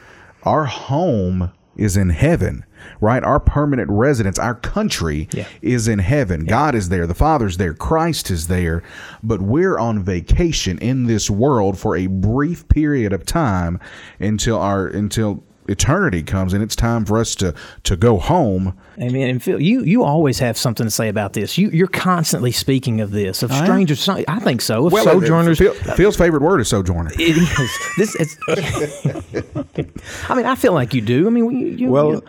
our 0.44 0.66
home 0.66 1.52
is 1.76 1.96
in 1.96 2.10
heaven, 2.10 2.66
right? 3.00 3.24
Our 3.24 3.40
permanent 3.40 3.90
residence, 3.90 4.38
our 4.38 4.56
country 4.56 5.30
Yeah. 5.32 5.46
is 5.62 5.88
in 5.88 6.00
heaven. 6.00 6.44
God 6.44 6.76
is 6.76 6.90
there, 6.90 7.08
the 7.08 7.14
Father's 7.14 7.56
there, 7.58 7.74
Christ 7.74 8.30
is 8.30 8.48
there, 8.48 8.84
but 9.24 9.42
we're 9.42 9.78
on 9.78 10.04
vacation 10.04 10.78
in 10.80 11.06
this 11.06 11.30
world 11.30 11.78
for 11.78 11.96
a 11.96 12.08
brief 12.08 12.68
period 12.68 13.14
of 13.14 13.26
time 13.26 13.80
until 14.20 14.58
our 14.60 14.88
until 14.88 15.44
eternity 15.70 16.24
comes 16.24 16.54
and 16.54 16.64
it's 16.64 16.76
time 16.76 17.06
for 17.06 17.18
us 17.18 17.36
to 17.36 17.54
to 17.84 17.96
go 17.96 18.18
home. 18.18 18.78
Amen. 19.00 19.30
And 19.30 19.42
Phil, 19.42 19.62
you 19.62 19.84
you 19.84 20.04
always 20.04 20.40
have 20.40 20.58
something 20.58 20.86
to 20.86 20.92
say 20.92 21.08
about 21.08 21.34
this. 21.34 21.58
You 21.58 21.70
you're 21.70 21.88
constantly 21.88 22.52
speaking 22.52 23.02
of 23.02 23.12
this 23.12 23.44
of 23.44 23.54
strangers. 23.54 24.08
I 24.10 24.40
think 24.40 24.62
so. 24.62 24.88
Of 24.88 24.94
uh, 24.94 25.04
sojourners. 25.04 25.58
Phil, 25.58 25.74
Phil's 25.74 26.18
favorite 26.18 26.42
word 26.42 26.60
is 26.60 26.68
sojourner. 26.68 27.12
it 27.14 27.38
is. 27.38 27.72
This 27.98 28.16
is. 28.16 28.38
I 30.30 30.36
mean, 30.36 30.46
I 30.46 30.56
feel 30.56 30.74
like 30.74 30.94
you 30.94 31.02
do. 31.02 31.28
I 31.28 31.30
mean, 31.30 31.52
you, 31.52 31.68
you, 31.68 31.90
Well, 31.90 32.22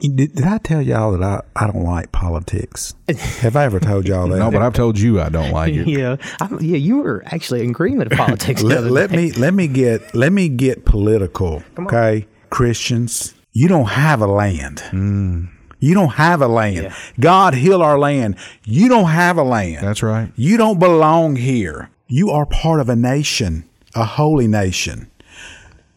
did, 0.00 0.34
did 0.34 0.44
I 0.44 0.58
tell 0.58 0.82
y'all 0.82 1.12
that 1.12 1.22
I, 1.22 1.42
I 1.54 1.70
don't 1.70 1.84
like 1.84 2.10
politics? 2.10 2.94
Have 3.40 3.54
I 3.54 3.64
ever 3.64 3.78
told 3.78 4.08
y'all 4.08 4.28
that? 4.28 4.38
No, 4.42 4.50
but 4.50 4.62
I've 4.62 4.74
told 4.74 4.98
you 4.98 5.20
I 5.20 5.28
don't 5.28 5.52
like 5.52 5.72
it. 5.74 5.86
yeah, 5.88 6.16
I, 6.40 6.48
yeah. 6.60 6.76
You 6.76 6.98
were 6.98 7.22
actually 7.26 7.62
in 7.62 7.70
agreement 7.70 8.10
of 8.10 8.18
politics. 8.18 8.62
let, 8.62 8.82
let 8.84 9.12
me 9.12 9.30
let 9.32 9.54
me 9.54 9.68
get 9.68 10.14
let 10.14 10.32
me 10.32 10.48
get 10.48 10.84
political. 10.84 11.62
Okay, 11.78 12.26
Christians, 12.52 13.34
you 13.52 13.66
don't 13.66 13.88
have 13.88 14.20
a 14.20 14.26
land. 14.26 14.82
Mm. 14.90 15.48
You 15.80 15.94
don't 15.94 16.10
have 16.10 16.42
a 16.42 16.46
land. 16.46 16.94
God 17.18 17.54
heal 17.54 17.82
our 17.82 17.98
land. 17.98 18.36
You 18.64 18.90
don't 18.90 19.08
have 19.08 19.38
a 19.38 19.42
land. 19.42 19.84
That's 19.84 20.02
right. 20.02 20.30
You 20.36 20.58
don't 20.58 20.78
belong 20.78 21.36
here. 21.36 21.90
You 22.08 22.28
are 22.28 22.44
part 22.44 22.78
of 22.80 22.90
a 22.90 22.94
nation, 22.94 23.64
a 23.94 24.04
holy 24.04 24.46
nation, 24.46 25.10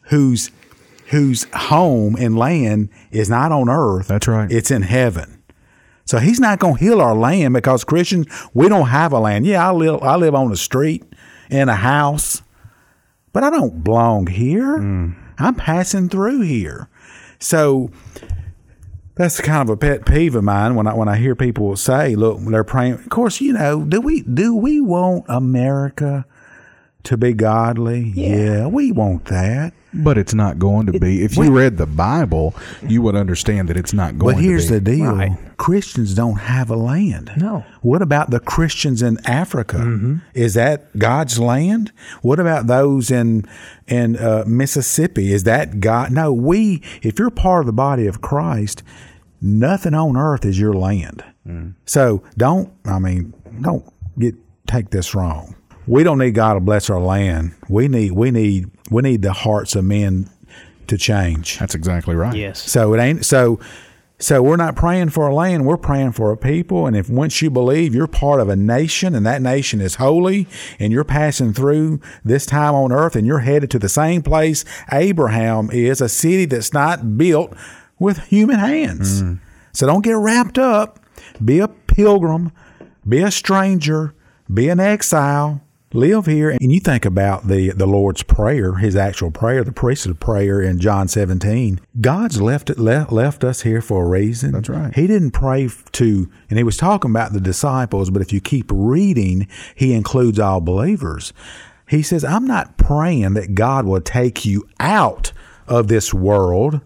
whose 0.04 0.50
whose 1.08 1.46
home 1.54 2.16
and 2.18 2.38
land 2.38 2.90
is 3.12 3.30
not 3.30 3.52
on 3.52 3.70
earth. 3.70 4.08
That's 4.08 4.28
right. 4.28 4.50
It's 4.50 4.72
in 4.72 4.84
heaven. 4.84 5.44
So 6.06 6.20
he's 6.20 6.40
not 6.40 6.60
going 6.60 6.78
to 6.78 6.80
heal 6.80 7.02
our 7.02 7.16
land 7.16 7.54
because 7.54 7.84
Christians, 7.84 8.28
we 8.54 8.70
don't 8.70 8.88
have 8.88 9.12
a 9.12 9.20
land. 9.20 9.46
Yeah, 9.46 9.68
I 9.68 9.74
live 9.74 10.02
I 10.02 10.16
live 10.16 10.34
on 10.34 10.50
the 10.50 10.58
street 10.58 11.04
in 11.50 11.68
a 11.68 11.76
house, 11.76 12.42
but 13.34 13.44
I 13.44 13.50
don't 13.50 13.84
belong 13.84 14.28
here. 14.28 14.78
Mm. 14.78 15.25
I'm 15.38 15.56
passing 15.56 16.10
through 16.10 16.42
here. 16.42 16.90
So 17.40 17.92
that's 19.16 19.40
kind 19.40 19.62
of 19.62 19.74
a 19.74 19.78
pet 19.78 20.06
peeve 20.06 20.36
of 20.36 20.44
mine 20.44 20.76
when 20.76 20.88
I 20.88 20.94
when 20.94 21.08
I 21.08 21.18
hear 21.18 21.36
people 21.36 21.76
say, 21.76 22.16
"Look, 22.16 22.40
they're 22.42 22.64
praying." 22.64 22.94
Of 22.94 23.10
course, 23.10 23.42
you 23.42 23.54
know, 23.54 23.84
do 23.84 24.02
we 24.02 24.22
do 24.22 24.56
we 24.56 24.82
want 24.82 25.26
America 25.28 26.26
to 27.06 27.18
be 27.18 27.34
godly. 27.34 28.12
Yeah, 28.16 28.68
we 28.68 28.92
want 28.92 29.26
that. 29.26 29.74
But 29.94 30.18
it's 30.18 30.34
not 30.34 30.60
going 30.60 30.88
to 30.88 31.00
be. 31.00 31.24
If 31.24 31.38
you 31.38 31.52
read 31.52 31.78
the 31.78 31.86
Bible, 31.86 32.54
you 32.86 33.02
would 33.02 33.16
understand 33.16 33.70
that 33.70 33.78
it's 33.78 33.94
not 33.94 34.18
going 34.18 34.36
to 34.36 34.42
be. 34.42 34.46
But 34.46 34.50
here's 34.50 34.68
the 34.68 34.82
deal: 34.82 35.16
Right. 35.16 35.38
Christians 35.58 36.14
don't 36.14 36.36
have 36.36 36.70
a 36.70 36.76
land. 36.76 37.32
No. 37.38 37.64
What 37.82 38.02
about 38.02 38.30
the 38.30 38.42
Christians 38.42 39.02
in 39.02 39.26
Africa? 39.26 39.78
Mm-hmm. 39.78 40.16
Is 40.34 40.56
that 40.56 40.98
God's 41.00 41.40
land? 41.40 41.94
What 42.22 42.42
about 42.42 42.68
those 42.68 43.10
in 43.10 43.46
in 43.88 44.18
uh, 44.18 44.44
Mississippi? 44.46 45.32
Is 45.32 45.44
that 45.44 45.80
God? 45.80 46.12
No. 46.12 46.34
We, 46.34 46.82
if 47.02 47.18
you're 47.18 47.30
part 47.30 47.62
of 47.62 47.66
the 47.66 47.74
body 47.74 48.06
of 48.06 48.20
Christ, 48.20 48.84
nothing 49.42 49.94
on 49.94 50.18
earth 50.18 50.44
is 50.44 50.60
your 50.60 50.74
land. 50.74 51.24
Mm. 51.48 51.76
So 51.86 52.22
don't. 52.36 52.70
I 52.84 53.00
mean, 53.00 53.34
don't 53.62 53.86
get 54.20 54.36
take 54.68 54.90
this 54.90 55.16
wrong. 55.16 55.56
We 55.88 56.04
don't 56.04 56.18
need 56.18 56.34
God 56.34 56.56
to 56.56 56.60
bless 56.60 56.90
our 56.90 57.00
land. 57.00 57.56
We 57.70 57.88
need 57.88 58.12
we 58.14 58.32
need 58.32 58.70
we 58.90 59.02
need 59.02 59.22
the 59.22 59.34
hearts 59.34 59.76
of 59.76 59.86
men 59.86 60.30
to 60.88 60.98
change. 60.98 61.60
That's 61.60 61.76
exactly 61.76 62.16
right. 62.16 62.36
Yes. 62.36 62.62
So 62.62 62.94
it 62.94 63.00
ain't 63.00 63.26
so. 63.26 63.60
So 64.18 64.42
we're 64.42 64.56
not 64.56 64.78
praying 64.78 65.10
for 65.10 65.28
a 65.28 65.36
land. 65.36 65.66
We're 65.66 65.76
praying 65.76 66.14
for 66.14 66.32
a 66.32 66.38
people. 66.38 66.88
And 66.88 66.96
if 66.96 67.10
once 67.10 67.42
you 67.42 67.50
believe 67.50 67.94
you're 67.94 68.08
part 68.08 68.40
of 68.40 68.48
a 68.48 68.56
nation 68.56 69.14
and 69.14 69.26
that 69.26 69.42
nation 69.42 69.82
is 69.82 69.96
holy, 69.96 70.48
and 70.80 70.94
you're 70.94 71.04
passing 71.04 71.52
through 71.52 72.00
this 72.24 72.46
time 72.46 72.74
on 72.76 72.94
earth, 72.94 73.18
and 73.18 73.28
you're 73.28 73.40
headed 73.40 73.70
to 73.72 73.80
the 73.80 73.90
same 73.90 74.22
place 74.22 74.64
Abraham 74.90 75.70
is, 75.70 76.00
a 76.00 76.08
city 76.08 76.46
that's 76.46 76.72
not 76.72 77.18
built 77.18 77.54
with 78.00 78.20
human 78.28 78.58
hands. 78.58 79.22
Mm. 79.22 79.40
So 79.74 79.86
don't 79.86 80.04
get 80.04 80.16
wrapped 80.16 80.58
up. 80.58 81.02
Be 81.44 81.60
a 81.60 81.68
pilgrim. 81.68 82.54
Be 83.08 83.20
a 83.20 83.32
stranger. 83.32 84.16
Be 84.52 84.70
an 84.70 84.80
exile 84.80 85.62
live 85.96 86.26
here 86.26 86.50
and 86.50 86.72
you 86.74 86.80
think 86.80 87.06
about 87.06 87.48
the 87.48 87.70
the 87.70 87.86
Lord's 87.86 88.22
prayer 88.22 88.76
his 88.76 88.96
actual 88.96 89.32
prayer 89.32 89.64
the 89.64 89.72
priesthood 89.72 90.20
prayer 90.20 90.62
in 90.62 90.80
John 90.80 91.08
17 91.08 91.80
God's 92.02 92.42
left 92.42 92.70
it 92.70 92.78
left, 92.78 93.12
left 93.12 93.44
us 93.44 93.62
here 93.62 93.82
for 93.82 94.04
a 94.04 94.10
reason 94.10 94.52
That's 94.52 94.70
right. 94.70 94.94
he 94.94 95.08
didn't 95.08 95.32
pray 95.32 95.70
to 95.94 96.30
and 96.50 96.60
he 96.60 96.64
was 96.64 96.78
talking 96.78 97.12
about 97.12 97.34
the 97.34 97.40
disciples 97.40 98.10
but 98.10 98.22
if 98.22 98.34
you 98.34 98.42
keep 98.42 98.70
reading 98.70 99.48
he 99.74 99.94
includes 99.94 100.38
all 100.38 100.60
believers 100.60 101.32
he 101.88 102.02
says 102.02 102.26
I'm 102.26 102.46
not 102.46 102.78
praying 102.78 103.34
that 103.36 103.56
God 103.56 103.86
will 103.86 104.02
take 104.02 104.46
you 104.46 104.68
out 104.80 105.32
of 105.68 105.88
this 105.88 106.14
world 106.14 106.82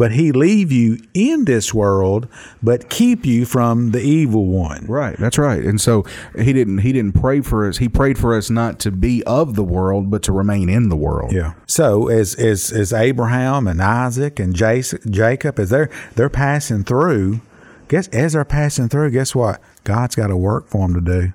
but 0.00 0.12
he 0.12 0.32
leave 0.32 0.72
you 0.72 0.98
in 1.12 1.44
this 1.44 1.74
world 1.74 2.26
but 2.62 2.88
keep 2.88 3.26
you 3.26 3.44
from 3.44 3.90
the 3.90 4.00
evil 4.00 4.46
one 4.46 4.80
Right, 4.86 5.16
that's 5.18 5.38
right. 5.38 5.62
And 5.62 5.80
so 5.80 6.04
he 6.36 6.52
didn't 6.52 6.78
he 6.78 6.92
didn't 6.92 7.20
pray 7.20 7.42
for 7.42 7.68
us. 7.68 7.78
He 7.78 7.88
prayed 7.88 8.18
for 8.18 8.36
us 8.36 8.50
not 8.50 8.78
to 8.80 8.90
be 8.90 9.22
of 9.24 9.54
the 9.54 9.62
world, 9.62 10.10
but 10.10 10.22
to 10.24 10.32
remain 10.32 10.68
in 10.68 10.88
the 10.88 10.96
world. 10.96 11.32
Yeah. 11.32 11.52
So 11.66 12.08
as 12.08 12.34
as 12.34 12.72
as 12.72 12.92
Abraham 12.92 13.66
and 13.66 13.80
Isaac 13.80 14.40
and 14.40 14.54
Jas- 14.54 14.94
Jacob 15.08 15.58
as 15.58 15.70
they're 15.70 15.90
they're 16.16 16.28
passing 16.30 16.82
through, 16.82 17.40
guess 17.88 18.08
as 18.08 18.32
they're 18.32 18.44
passing 18.44 18.88
through, 18.88 19.10
guess 19.10 19.34
what? 19.34 19.60
God's 19.84 20.16
got 20.16 20.30
a 20.30 20.36
work 20.36 20.68
for 20.68 20.88
them 20.88 20.94
to 20.94 21.00
do, 21.00 21.32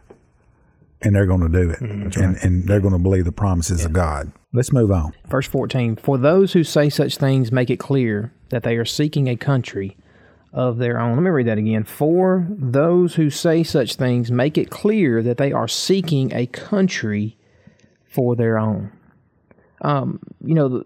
and 1.02 1.16
they're 1.16 1.26
going 1.26 1.42
to 1.42 1.50
do 1.50 1.70
it, 1.70 1.80
mm, 1.80 2.18
and 2.18 2.38
and 2.38 2.68
they're 2.68 2.82
going 2.82 2.94
to 2.94 3.00
believe 3.00 3.26
the 3.26 3.32
promises 3.32 3.86
of 3.86 3.94
God. 3.94 4.32
Let's 4.54 4.72
move 4.74 4.92
on. 4.92 5.14
Verse 5.28 5.48
14 5.48 5.98
For 5.98 6.18
those 6.18 6.54
who 6.54 6.64
say 6.64 6.90
such 6.90 7.18
things 7.18 7.52
make 7.52 7.70
it 7.70 7.78
clear 7.78 8.34
that 8.56 8.64
they 8.64 8.78
are 8.78 8.86
seeking 8.86 9.28
a 9.28 9.36
country 9.36 9.98
of 10.54 10.78
their 10.78 10.98
own. 10.98 11.16
Let 11.16 11.24
me 11.24 11.30
read 11.30 11.48
that 11.48 11.58
again. 11.58 11.84
For 11.84 12.48
those 12.50 13.16
who 13.16 13.30
say 13.30 13.64
such 13.64 13.96
things 13.96 14.32
make 14.32 14.58
it 14.58 14.70
clear 14.70 15.22
that 15.22 15.36
they 15.36 15.52
are 15.52 15.68
seeking 15.68 16.32
a 16.32 16.46
country 16.46 17.36
for 18.08 18.38
their 18.38 18.58
own. 18.58 18.94
Um, 19.82 20.22
you 20.42 20.54
know, 20.56 20.84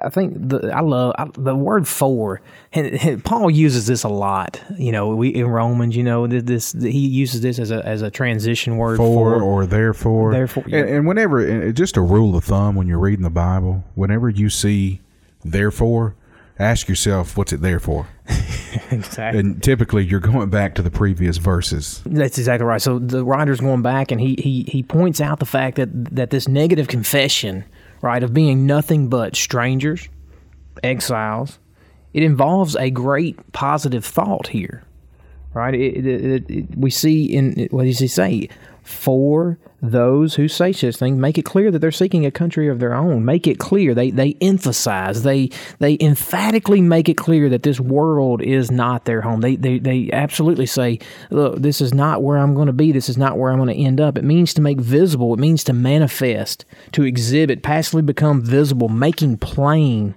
I 0.00 0.08
think 0.08 0.32
the 0.48 0.72
I 0.74 0.80
love 0.80 1.14
I, 1.18 1.26
the 1.34 1.54
word 1.54 1.86
"for." 1.86 2.40
And, 2.72 2.86
and 2.86 3.22
Paul 3.22 3.50
uses 3.50 3.86
this 3.86 4.02
a 4.02 4.08
lot. 4.08 4.58
You 4.78 4.92
know, 4.92 5.14
we 5.14 5.28
in 5.28 5.48
Romans. 5.48 5.94
You 5.94 6.04
know, 6.04 6.26
th- 6.26 6.44
this 6.44 6.72
he 6.72 7.06
uses 7.06 7.42
this 7.42 7.58
as 7.58 7.70
a 7.70 7.84
as 7.86 8.00
a 8.00 8.10
transition 8.10 8.78
word 8.78 8.96
For 8.96 9.34
for. 9.34 9.42
or 9.42 9.66
therefore. 9.66 10.32
Therefore, 10.32 10.64
yeah. 10.66 10.78
And, 10.78 10.88
and 10.88 11.06
whenever, 11.06 11.46
and 11.46 11.76
just 11.76 11.98
a 11.98 12.00
rule 12.00 12.34
of 12.34 12.44
thumb 12.44 12.76
when 12.76 12.86
you're 12.86 12.98
reading 12.98 13.24
the 13.24 13.28
Bible, 13.28 13.84
whenever 13.94 14.30
you 14.30 14.48
see 14.48 15.02
therefore, 15.44 16.16
ask 16.60 16.88
yourself, 16.88 17.36
what's 17.36 17.52
it 17.52 17.62
there 17.62 17.80
for? 17.80 18.06
exactly. 18.90 19.40
And 19.40 19.62
typically 19.62 20.04
you're 20.04 20.20
going 20.20 20.50
back 20.50 20.74
to 20.76 20.82
the 20.82 20.90
previous 20.90 21.38
verses. 21.38 22.02
That's 22.04 22.38
exactly 22.38 22.66
right. 22.66 22.82
So 22.82 22.98
the 22.98 23.24
writer's 23.24 23.60
going 23.60 23.82
back 23.82 24.12
and 24.12 24.20
he, 24.20 24.36
he, 24.38 24.64
he 24.68 24.82
points 24.82 25.20
out 25.20 25.38
the 25.38 25.46
fact 25.46 25.76
that, 25.76 25.88
that 26.14 26.30
this 26.30 26.46
negative 26.46 26.86
confession, 26.86 27.64
right, 28.02 28.22
of 28.22 28.34
being 28.34 28.66
nothing 28.66 29.08
but 29.08 29.34
strangers, 29.34 30.08
exiles, 30.82 31.58
it 32.12 32.22
involves 32.22 32.76
a 32.76 32.90
great 32.90 33.52
positive 33.52 34.04
thought 34.04 34.48
here, 34.48 34.84
right? 35.54 35.74
It, 35.74 36.06
it, 36.06 36.50
it, 36.50 36.76
we 36.76 36.90
see 36.90 37.24
in, 37.24 37.68
what 37.70 37.84
does 37.84 37.98
he 37.98 38.08
say? 38.08 38.48
For 38.82 39.58
those 39.82 40.34
who 40.34 40.48
say 40.48 40.72
such 40.72 40.96
things, 40.96 41.18
make 41.18 41.38
it 41.38 41.44
clear 41.44 41.70
that 41.70 41.78
they're 41.78 41.90
seeking 41.90 42.26
a 42.26 42.30
country 42.30 42.68
of 42.68 42.78
their 42.78 42.94
own. 42.94 43.24
Make 43.24 43.46
it 43.46 43.58
clear. 43.58 43.94
They 43.94 44.10
they 44.10 44.36
emphasize. 44.40 45.22
They 45.22 45.50
they 45.78 45.96
emphatically 46.00 46.80
make 46.80 47.08
it 47.08 47.16
clear 47.16 47.48
that 47.48 47.62
this 47.62 47.80
world 47.80 48.42
is 48.42 48.70
not 48.70 49.04
their 49.04 49.22
home. 49.22 49.40
They 49.40 49.56
they 49.56 49.78
they 49.78 50.10
absolutely 50.12 50.66
say, 50.66 50.98
look, 51.30 51.60
this 51.60 51.80
is 51.80 51.94
not 51.94 52.22
where 52.22 52.38
I'm 52.38 52.54
going 52.54 52.66
to 52.66 52.72
be. 52.72 52.92
This 52.92 53.08
is 53.08 53.16
not 53.16 53.38
where 53.38 53.50
I'm 53.50 53.58
going 53.58 53.74
to 53.74 53.82
end 53.82 54.00
up. 54.00 54.18
It 54.18 54.24
means 54.24 54.54
to 54.54 54.62
make 54.62 54.80
visible. 54.80 55.34
It 55.34 55.40
means 55.40 55.64
to 55.64 55.72
manifest, 55.72 56.64
to 56.92 57.04
exhibit, 57.04 57.62
passively 57.62 58.02
become 58.02 58.42
visible, 58.42 58.88
making 58.88 59.38
plain. 59.38 60.14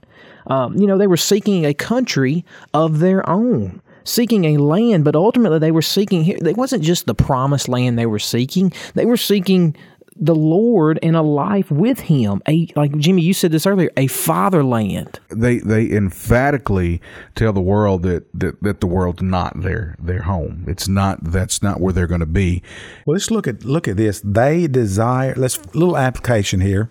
Um, 0.48 0.76
you 0.78 0.88
know, 0.88 0.98
they 0.98 1.08
were 1.08 1.18
seeking 1.18 1.66
a 1.66 1.74
country 1.74 2.44
of 2.74 3.00
their 3.00 3.28
own, 3.30 3.82
seeking 4.04 4.46
a 4.46 4.58
land, 4.58 5.04
but 5.04 5.16
ultimately 5.16 5.60
they 5.60 5.72
were 5.72 5.82
seeking 5.82 6.24
here. 6.24 6.38
It 6.42 6.58
wasn't 6.58 6.84
just 6.84 7.06
the 7.06 7.16
promised 7.16 7.68
land 7.68 7.98
they 7.98 8.06
were 8.06 8.20
seeking, 8.20 8.72
they 8.94 9.06
were 9.06 9.18
seeking 9.18 9.76
the 10.16 10.36
Lord 10.36 11.00
and 11.02 11.16
a 11.16 11.22
life 11.22 11.72
with 11.72 12.02
Him. 12.02 12.42
A 12.48 12.68
like 12.76 12.98
Jimmy, 12.98 13.22
you 13.22 13.34
said 13.34 13.52
this 13.52 13.66
earlier, 13.66 13.90
a 13.98 14.08
fatherland. 14.08 15.20
They 15.30 15.58
they 15.58 15.92
emphatically 15.92 17.02
tell 17.36 17.54
the 17.54 17.62
world 17.62 18.04
that, 18.04 18.28
that, 18.34 18.62
that 18.62 18.82
the 18.82 18.88
world's 18.88 19.22
not 19.22 19.62
their 19.62 19.96
their 20.00 20.24
home. 20.24 20.66
It's 20.68 20.88
not 20.88 21.24
that's 21.24 21.62
not 21.62 21.80
where 21.80 21.94
they're 21.94 22.08
going 22.08 22.20
to 22.20 22.26
be. 22.26 22.62
Well, 23.06 23.14
let's 23.14 23.32
look 23.32 23.48
at 23.48 23.64
look 23.64 23.88
at 23.88 23.98
this. 23.98 24.22
They 24.24 24.68
desire. 24.68 25.34
Let's 25.36 25.60
little 25.76 25.98
application 25.98 26.62
here. 26.62 26.90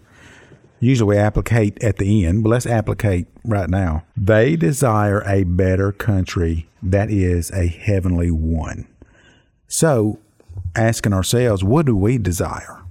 Usually 0.83 1.15
we 1.15 1.17
applicate 1.17 1.81
at 1.81 1.99
the 1.99 2.27
end, 2.27 2.43
but 2.43 2.51
let's 2.51 2.67
applicate 2.67 3.29
right 3.45 3.71
now. 3.71 4.03
They 4.17 4.57
desire 4.57 5.23
a 5.25 5.45
better 5.45 5.93
country 5.93 6.67
that 6.83 7.09
is 7.09 7.53
a 7.53 7.69
heavenly 7.69 8.33
one. 8.33 8.89
So, 9.69 10.19
asking 10.75 11.13
ourselves, 11.13 11.63
what 11.63 11.87
do 11.87 11.97
we 11.97 12.19
desire? 12.19 12.83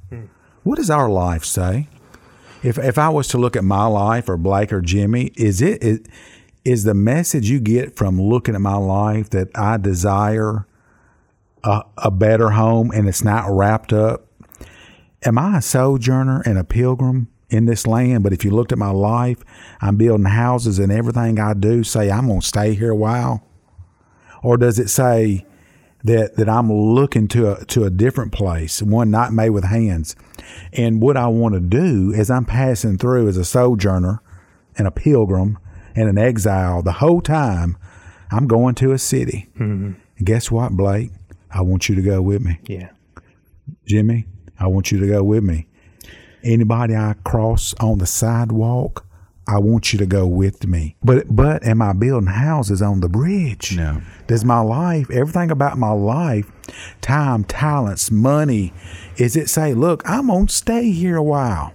What 0.64 0.78
does 0.78 0.90
our 0.90 1.10
life 1.10 1.44
say? 1.44 1.90
If 2.64 2.78
if 2.78 2.98
I 2.98 3.10
was 3.10 3.28
to 3.30 3.38
look 3.38 3.58
at 3.58 3.66
my 3.66 3.88
life 3.88 4.30
or 4.30 4.38
Blake 4.38 4.72
or 4.72 4.80
Jimmy, 4.80 5.34
is 5.36 5.62
it 5.62 5.84
is, 5.84 6.00
is 6.64 6.86
the 6.86 6.94
message 6.94 7.50
you 7.50 7.60
get 7.60 7.98
from 7.98 8.22
looking 8.22 8.56
at 8.56 8.62
my 8.62 8.78
life 8.78 9.32
that 9.32 9.50
I 9.54 9.76
desire 9.76 10.66
a, 11.66 11.82
a 11.98 12.10
better 12.10 12.52
home 12.52 12.90
and 12.92 13.10
it's 13.10 13.24
not 13.24 13.50
wrapped 13.50 13.92
up? 13.92 14.28
Am 15.26 15.38
I 15.38 15.58
a 15.58 15.62
sojourner 15.62 16.42
and 16.46 16.58
a 16.58 16.64
pilgrim 16.64 17.28
in 17.52 17.66
this 17.66 17.86
land? 17.86 18.24
But 18.24 18.34
if 18.34 18.44
you 18.44 18.52
looked 18.52 18.72
at 18.72 18.78
my 18.78 18.90
life, 18.90 19.44
I'm 19.82 19.98
building 19.98 20.26
houses 20.26 20.80
and 20.80 20.92
everything 20.92 21.40
I 21.40 21.54
do 21.54 21.84
say 21.84 22.10
I'm 22.10 22.28
going 22.28 22.42
to 22.42 22.48
stay 22.48 22.74
here 22.74 22.92
a 22.92 22.96
while? 22.96 23.48
Or 24.42 24.58
does 24.58 24.80
it 24.80 24.90
say 24.90 25.46
that, 26.04 26.36
that 26.38 26.50
I'm 26.50 26.72
looking 26.72 27.28
to 27.30 27.54
a, 27.54 27.66
to 27.66 27.84
a 27.84 27.92
different 27.92 28.32
place, 28.32 28.82
one 28.82 29.12
not 29.12 29.34
made 29.34 29.52
with 29.52 29.66
hands? 29.66 30.16
And 30.74 31.02
what 31.02 31.18
I 31.18 31.28
want 31.28 31.54
to 31.54 31.60
do 31.60 32.12
is 32.12 32.32
I'm 32.32 32.46
passing 32.46 32.98
through 32.98 33.28
as 33.28 33.38
a 33.38 33.46
sojourner 33.46 34.22
and 34.78 34.88
a 34.88 34.92
pilgrim 34.92 35.60
and 35.96 36.10
an 36.10 36.18
exile 36.18 36.82
the 36.82 36.94
whole 36.94 37.22
time 37.22 37.78
I'm 38.32 38.48
going 38.48 38.76
to 38.76 38.94
a 38.94 38.98
city. 38.98 39.50
Mm-hmm. 39.56 39.92
And 40.18 40.26
guess 40.26 40.50
what, 40.50 40.72
Blake? 40.72 41.12
I 41.52 41.62
want 41.62 41.90
you 41.90 41.96
to 41.96 42.02
go 42.02 42.22
with 42.22 42.42
me. 42.42 42.60
Yeah. 42.66 42.92
Jimmy, 43.86 44.26
I 44.58 44.68
want 44.68 44.92
you 44.92 45.00
to 45.00 45.08
go 45.08 45.24
with 45.24 45.44
me. 45.44 45.68
Anybody 46.44 46.96
I 46.96 47.16
cross 47.24 47.74
on 47.80 48.00
the 48.00 48.06
sidewalk, 48.06 49.06
I 49.48 49.58
want 49.58 49.92
you 49.92 50.00
to 50.00 50.06
go 50.06 50.26
with 50.26 50.68
me. 50.68 50.96
But 51.04 51.36
but 51.36 51.66
am 51.66 51.82
I 51.82 51.94
building 51.94 52.30
houses 52.30 52.82
on 52.82 53.02
the 53.02 53.10
bridge? 53.10 53.76
No. 53.76 54.02
Does 54.28 54.46
my 54.46 54.60
life, 54.60 55.10
everything 55.12 55.52
about 55.52 55.78
my 55.78 55.92
life, 55.92 56.52
time, 57.02 57.44
talents, 57.44 58.12
money, 58.12 58.74
is 59.18 59.36
it 59.36 59.50
say, 59.50 59.74
look, 59.74 60.04
I'm 60.06 60.28
gonna 60.28 60.48
stay 60.48 60.92
here 60.92 61.18
a 61.18 61.24
while? 61.24 61.74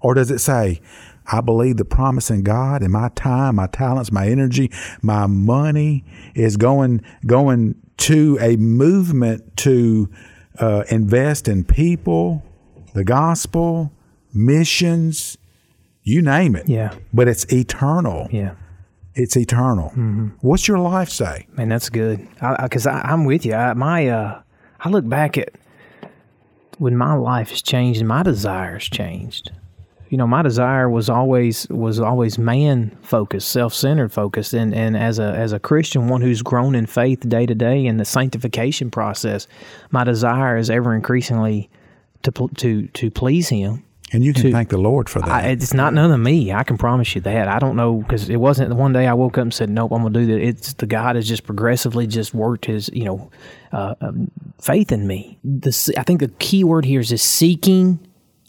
Or 0.00 0.14
does 0.14 0.30
it 0.30 0.40
say, 0.40 0.80
I 1.26 1.40
believe 1.40 1.76
the 1.76 1.84
promise 1.84 2.30
in 2.30 2.42
God 2.42 2.82
and 2.82 2.92
my 2.92 3.08
time, 3.10 3.56
my 3.56 3.68
talents, 3.68 4.10
my 4.10 4.28
energy, 4.28 4.70
my 5.00 5.26
money 5.26 6.04
is 6.34 6.56
going 6.56 7.02
going 7.26 7.76
to 7.98 8.38
a 8.40 8.56
movement 8.56 9.56
to 9.58 10.10
uh, 10.58 10.82
invest 10.90 11.46
in 11.46 11.62
people, 11.64 12.42
the 12.94 13.04
gospel, 13.04 13.92
missions, 14.34 15.36
you 16.02 16.22
name 16.22 16.56
it. 16.56 16.68
Yeah. 16.68 16.94
But 17.12 17.28
it's 17.28 17.50
eternal. 17.52 18.28
Yeah. 18.30 18.54
It's 19.14 19.36
eternal. 19.36 19.90
What's 20.40 20.66
your 20.66 20.78
life 20.78 21.10
say? 21.10 21.46
Man, 21.52 21.68
that's 21.68 21.90
good. 21.90 22.26
Because 22.62 22.86
I, 22.86 23.00
I, 23.00 23.12
am 23.12 23.24
with 23.24 23.44
you. 23.44 23.54
I, 23.54 23.74
my, 23.74 24.08
uh, 24.08 24.40
I 24.80 24.88
look 24.88 25.06
back 25.06 25.36
at 25.36 25.52
when 26.78 26.96
my 26.96 27.14
life 27.14 27.50
has 27.50 27.62
changed 27.62 28.00
and 28.00 28.08
my 28.08 28.22
desires 28.22 28.88
changed. 28.88 29.52
You 30.08 30.18
know, 30.18 30.26
my 30.26 30.42
desire 30.42 30.90
was 30.90 31.08
always 31.08 31.66
was 31.70 31.98
always 31.98 32.38
man 32.38 32.94
focused, 33.00 33.48
self 33.48 33.72
centered 33.72 34.12
focused, 34.12 34.52
and, 34.52 34.74
and 34.74 34.94
as 34.94 35.18
a 35.18 35.22
as 35.22 35.52
a 35.52 35.58
Christian, 35.58 36.08
one 36.08 36.20
who's 36.20 36.42
grown 36.42 36.74
in 36.74 36.84
faith 36.84 37.26
day 37.26 37.46
to 37.46 37.54
day 37.54 37.86
in 37.86 37.96
the 37.96 38.04
sanctification 38.04 38.90
process, 38.90 39.46
my 39.90 40.04
desire 40.04 40.58
is 40.58 40.68
ever 40.68 40.94
increasingly 40.94 41.70
to 42.24 42.30
to 42.56 42.88
to 42.88 43.10
please 43.10 43.48
Him 43.48 43.84
And 44.12 44.22
you 44.22 44.34
can 44.34 44.52
thank 44.52 44.68
the 44.68 44.78
Lord 44.78 45.08
for 45.08 45.20
that. 45.20 45.28
I, 45.28 45.48
it's 45.48 45.72
not 45.72 45.94
none 45.94 46.12
of 46.12 46.20
me. 46.20 46.52
I 46.52 46.64
can 46.64 46.76
promise 46.76 47.14
you 47.14 47.22
that. 47.22 47.48
I 47.48 47.58
don't 47.58 47.76
know 47.76 47.96
because 47.96 48.28
it 48.28 48.36
wasn't 48.36 48.68
the 48.68 48.74
one 48.74 48.92
day 48.92 49.06
I 49.06 49.14
woke 49.14 49.38
up 49.38 49.42
and 49.42 49.54
said, 49.54 49.70
"Nope, 49.70 49.90
I'm 49.92 50.02
gonna 50.02 50.12
do 50.12 50.26
that." 50.26 50.40
It's 50.40 50.74
the 50.74 50.86
God 50.86 51.16
has 51.16 51.26
just 51.26 51.44
progressively 51.44 52.06
just 52.06 52.34
worked 52.34 52.66
His, 52.66 52.90
you 52.92 53.04
know, 53.04 53.30
uh, 53.72 53.94
um, 54.02 54.30
faith 54.60 54.92
in 54.92 55.06
me. 55.06 55.38
The 55.42 55.94
I 55.96 56.02
think 56.02 56.20
the 56.20 56.28
key 56.28 56.62
word 56.62 56.84
here 56.84 57.00
is, 57.00 57.10
is 57.10 57.22
seeking 57.22 58.00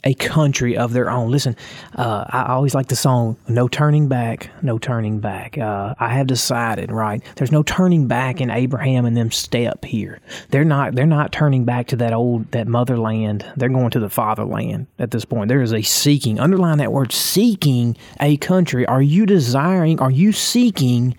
a 0.04 0.14
country 0.14 0.76
of 0.76 0.92
their 0.92 1.10
own. 1.10 1.30
Listen, 1.30 1.56
uh, 1.96 2.24
I 2.28 2.52
always 2.52 2.74
like 2.74 2.88
the 2.88 2.96
song 2.96 3.36
"No 3.48 3.68
Turning 3.68 4.08
Back, 4.08 4.50
No 4.62 4.78
Turning 4.78 5.18
Back." 5.18 5.58
Uh, 5.58 5.94
I 5.98 6.10
have 6.10 6.26
decided, 6.26 6.92
right? 6.92 7.22
There's 7.36 7.52
no 7.52 7.62
turning 7.62 8.06
back 8.06 8.40
in 8.40 8.50
Abraham 8.50 9.06
and 9.06 9.16
them 9.16 9.30
step 9.30 9.84
here. 9.84 10.20
They're 10.50 10.64
not. 10.64 10.94
They're 10.94 11.06
not 11.06 11.32
turning 11.32 11.64
back 11.64 11.88
to 11.88 11.96
that 11.96 12.12
old 12.12 12.50
that 12.52 12.68
motherland. 12.68 13.44
They're 13.56 13.68
going 13.68 13.90
to 13.90 14.00
the 14.00 14.10
fatherland 14.10 14.86
at 14.98 15.10
this 15.10 15.24
point. 15.24 15.48
There 15.48 15.62
is 15.62 15.72
a 15.72 15.82
seeking. 15.82 16.38
Underline 16.38 16.78
that 16.78 16.92
word: 16.92 17.12
seeking 17.12 17.96
a 18.20 18.36
country. 18.36 18.86
Are 18.86 19.02
you 19.02 19.26
desiring? 19.26 20.00
Are 20.00 20.10
you 20.10 20.32
seeking 20.32 21.16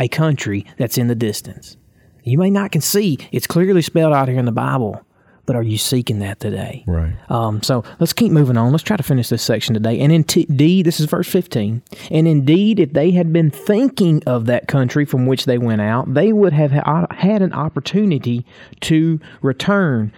a 0.00 0.08
country 0.08 0.66
that's 0.78 0.98
in 0.98 1.08
the 1.08 1.14
distance? 1.14 1.76
You 2.22 2.38
may 2.38 2.50
not 2.50 2.72
can 2.72 2.80
see. 2.80 3.18
It's 3.30 3.46
clearly 3.46 3.82
spelled 3.82 4.12
out 4.12 4.28
here 4.28 4.38
in 4.38 4.46
the 4.46 4.52
Bible 4.52 5.05
but 5.46 5.56
are 5.56 5.62
you 5.62 5.78
seeking 5.78 6.18
that 6.18 6.40
today? 6.40 6.84
Right. 6.86 7.14
Um, 7.30 7.62
so 7.62 7.84
let's 8.00 8.12
keep 8.12 8.32
moving 8.32 8.56
on. 8.56 8.72
Let's 8.72 8.82
try 8.82 8.96
to 8.96 9.02
finish 9.02 9.28
this 9.28 9.42
section 9.42 9.74
today. 9.74 10.00
And 10.00 10.12
indeed, 10.12 10.84
this 10.84 11.00
is 11.00 11.06
verse 11.06 11.28
15. 11.28 11.82
And 12.10 12.28
indeed, 12.28 12.80
if 12.80 12.92
they 12.92 13.12
had 13.12 13.32
been 13.32 13.50
thinking 13.50 14.22
of 14.26 14.46
that 14.46 14.68
country 14.68 15.04
from 15.04 15.26
which 15.26 15.44
they 15.44 15.58
went 15.58 15.80
out, 15.80 16.12
they 16.12 16.32
would 16.32 16.52
have 16.52 16.72
had 16.72 17.42
an 17.42 17.52
opportunity 17.52 18.44
to 18.82 19.20
return. 19.40 20.12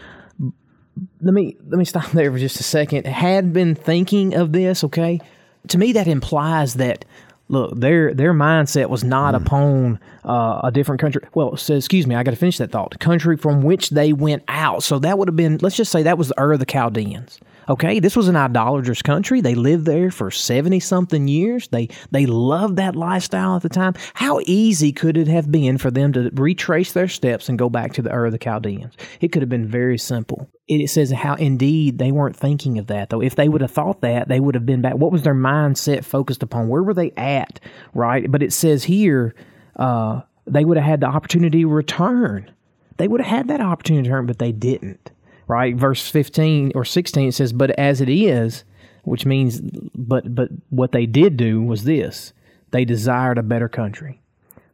Let 1.21 1.35
me 1.35 1.57
let 1.67 1.79
me 1.79 1.85
stop 1.85 2.11
there 2.13 2.33
for 2.33 2.39
just 2.39 2.59
a 2.59 2.65
second. 2.65 3.07
Had 3.07 3.53
been 3.53 3.75
thinking 3.75 4.35
of 4.35 4.53
this, 4.53 4.83
okay? 4.85 5.21
To 5.69 5.79
me, 5.79 5.93
that 5.93 6.09
implies 6.09 6.75
that 6.75 7.05
look 7.49 7.79
their 7.79 8.15
their 8.15 8.33
mindset 8.35 8.89
was 8.89 9.05
not 9.05 9.35
mm. 9.35 9.43
upon 9.43 10.01
uh, 10.25 10.61
a 10.65 10.71
different 10.71 11.01
country. 11.01 11.23
Well 11.35 11.57
so, 11.57 11.75
excuse 11.75 12.07
me 12.07 12.15
i 12.15 12.23
got 12.23 12.33
to 12.33 12.37
finish 12.37 12.59
that 12.59 12.71
thought. 12.71 12.91
The 12.91 12.99
country 12.99 13.37
from 13.37 13.63
which 13.63 13.91
they 13.91 14.13
went 14.13 14.43
out. 14.49 14.83
So 14.83 14.99
that 15.01 15.19
would 15.19 15.29
have 15.29 15.37
been 15.37 15.59
let's 15.63 15.77
just 15.77 15.93
say 15.93 16.03
that 16.03 16.19
was 16.19 16.29
the 16.29 16.41
ur 16.41 16.53
of 16.53 16.59
the 16.61 16.67
chaldeans 16.67 17.41
okay 17.69 18.01
this 18.01 18.17
was 18.17 18.29
an 18.29 18.37
idolatrous 18.37 19.03
country 19.03 19.41
they 19.41 19.55
lived 19.55 19.85
there 19.85 20.11
for 20.11 20.31
70 20.31 20.81
something 20.81 21.29
years 21.29 21.69
they 21.69 21.89
they 22.11 22.27
loved 22.27 22.77
that 22.77 22.97
lifestyle 22.97 23.57
at 23.57 23.63
the 23.63 23.69
time 23.69 23.95
how 24.15 24.41
easy 24.47 24.93
could 24.93 25.17
it 25.17 25.29
have 25.29 25.51
been 25.51 25.79
for 25.79 25.91
them 25.91 26.13
to 26.13 26.31
retrace 26.35 26.93
their 26.93 27.09
steps 27.09 27.49
and 27.49 27.59
go 27.59 27.69
back 27.69 27.93
to 27.93 28.03
the 28.03 28.13
ur 28.13 28.27
of 28.27 28.33
the 28.33 28.39
chaldeans 28.39 28.95
it 29.21 29.29
could 29.29 29.43
have 29.43 29.49
been 29.49 29.67
very 29.67 29.99
simple 29.99 30.49
it 30.69 30.89
says 30.89 31.11
how 31.11 31.35
indeed 31.35 31.99
they 31.99 32.13
weren't 32.13 32.37
thinking 32.37 32.79
of 32.79 32.89
that 32.89 33.09
though. 33.09 33.23
If 33.23 33.37
they 33.37 33.49
would 33.49 33.63
have 33.63 33.71
thought 33.71 34.03
that, 34.03 34.29
they 34.29 34.39
would 34.39 34.55
have 34.55 34.67
been 34.67 34.83
back. 34.83 34.97
What 34.97 35.13
was 35.13 35.23
their 35.23 35.35
mindset 35.35 36.05
focused 36.05 36.43
upon? 36.43 36.69
Where 36.69 36.83
were 36.83 36.95
they 36.95 37.11
at? 37.13 37.59
Right. 37.95 38.31
But 38.31 38.43
it 38.43 38.53
says 38.53 38.85
here, 38.85 39.35
uh, 39.77 40.21
they 40.47 40.65
would 40.65 40.77
have 40.77 40.87
had 40.87 41.01
the 41.01 41.07
opportunity 41.07 41.63
to 41.63 41.69
return. 41.69 42.51
They 42.99 43.09
would 43.09 43.21
have 43.21 43.39
had 43.39 43.49
that 43.49 43.61
opportunity 43.61 44.09
to 44.09 44.15
return, 44.15 44.27
but 44.27 44.39
they 44.39 44.53
didn't. 44.53 45.11
Right. 45.49 45.75
Verse 45.75 46.09
15 46.09 46.73
or 46.75 46.85
16 46.85 47.29
it 47.29 47.33
says, 47.33 47.53
But 47.53 47.71
as 47.79 48.01
it 48.01 48.09
is, 48.09 48.65
which 49.05 49.25
means, 49.25 49.61
but, 49.95 50.35
but 50.35 50.51
what 50.69 50.93
they 50.93 51.07
did 51.07 51.37
do 51.37 51.63
was 51.63 51.85
this 51.85 52.33
they 52.71 52.85
desired 52.85 53.39
a 53.39 53.43
better 53.43 53.69
country. 53.69 54.21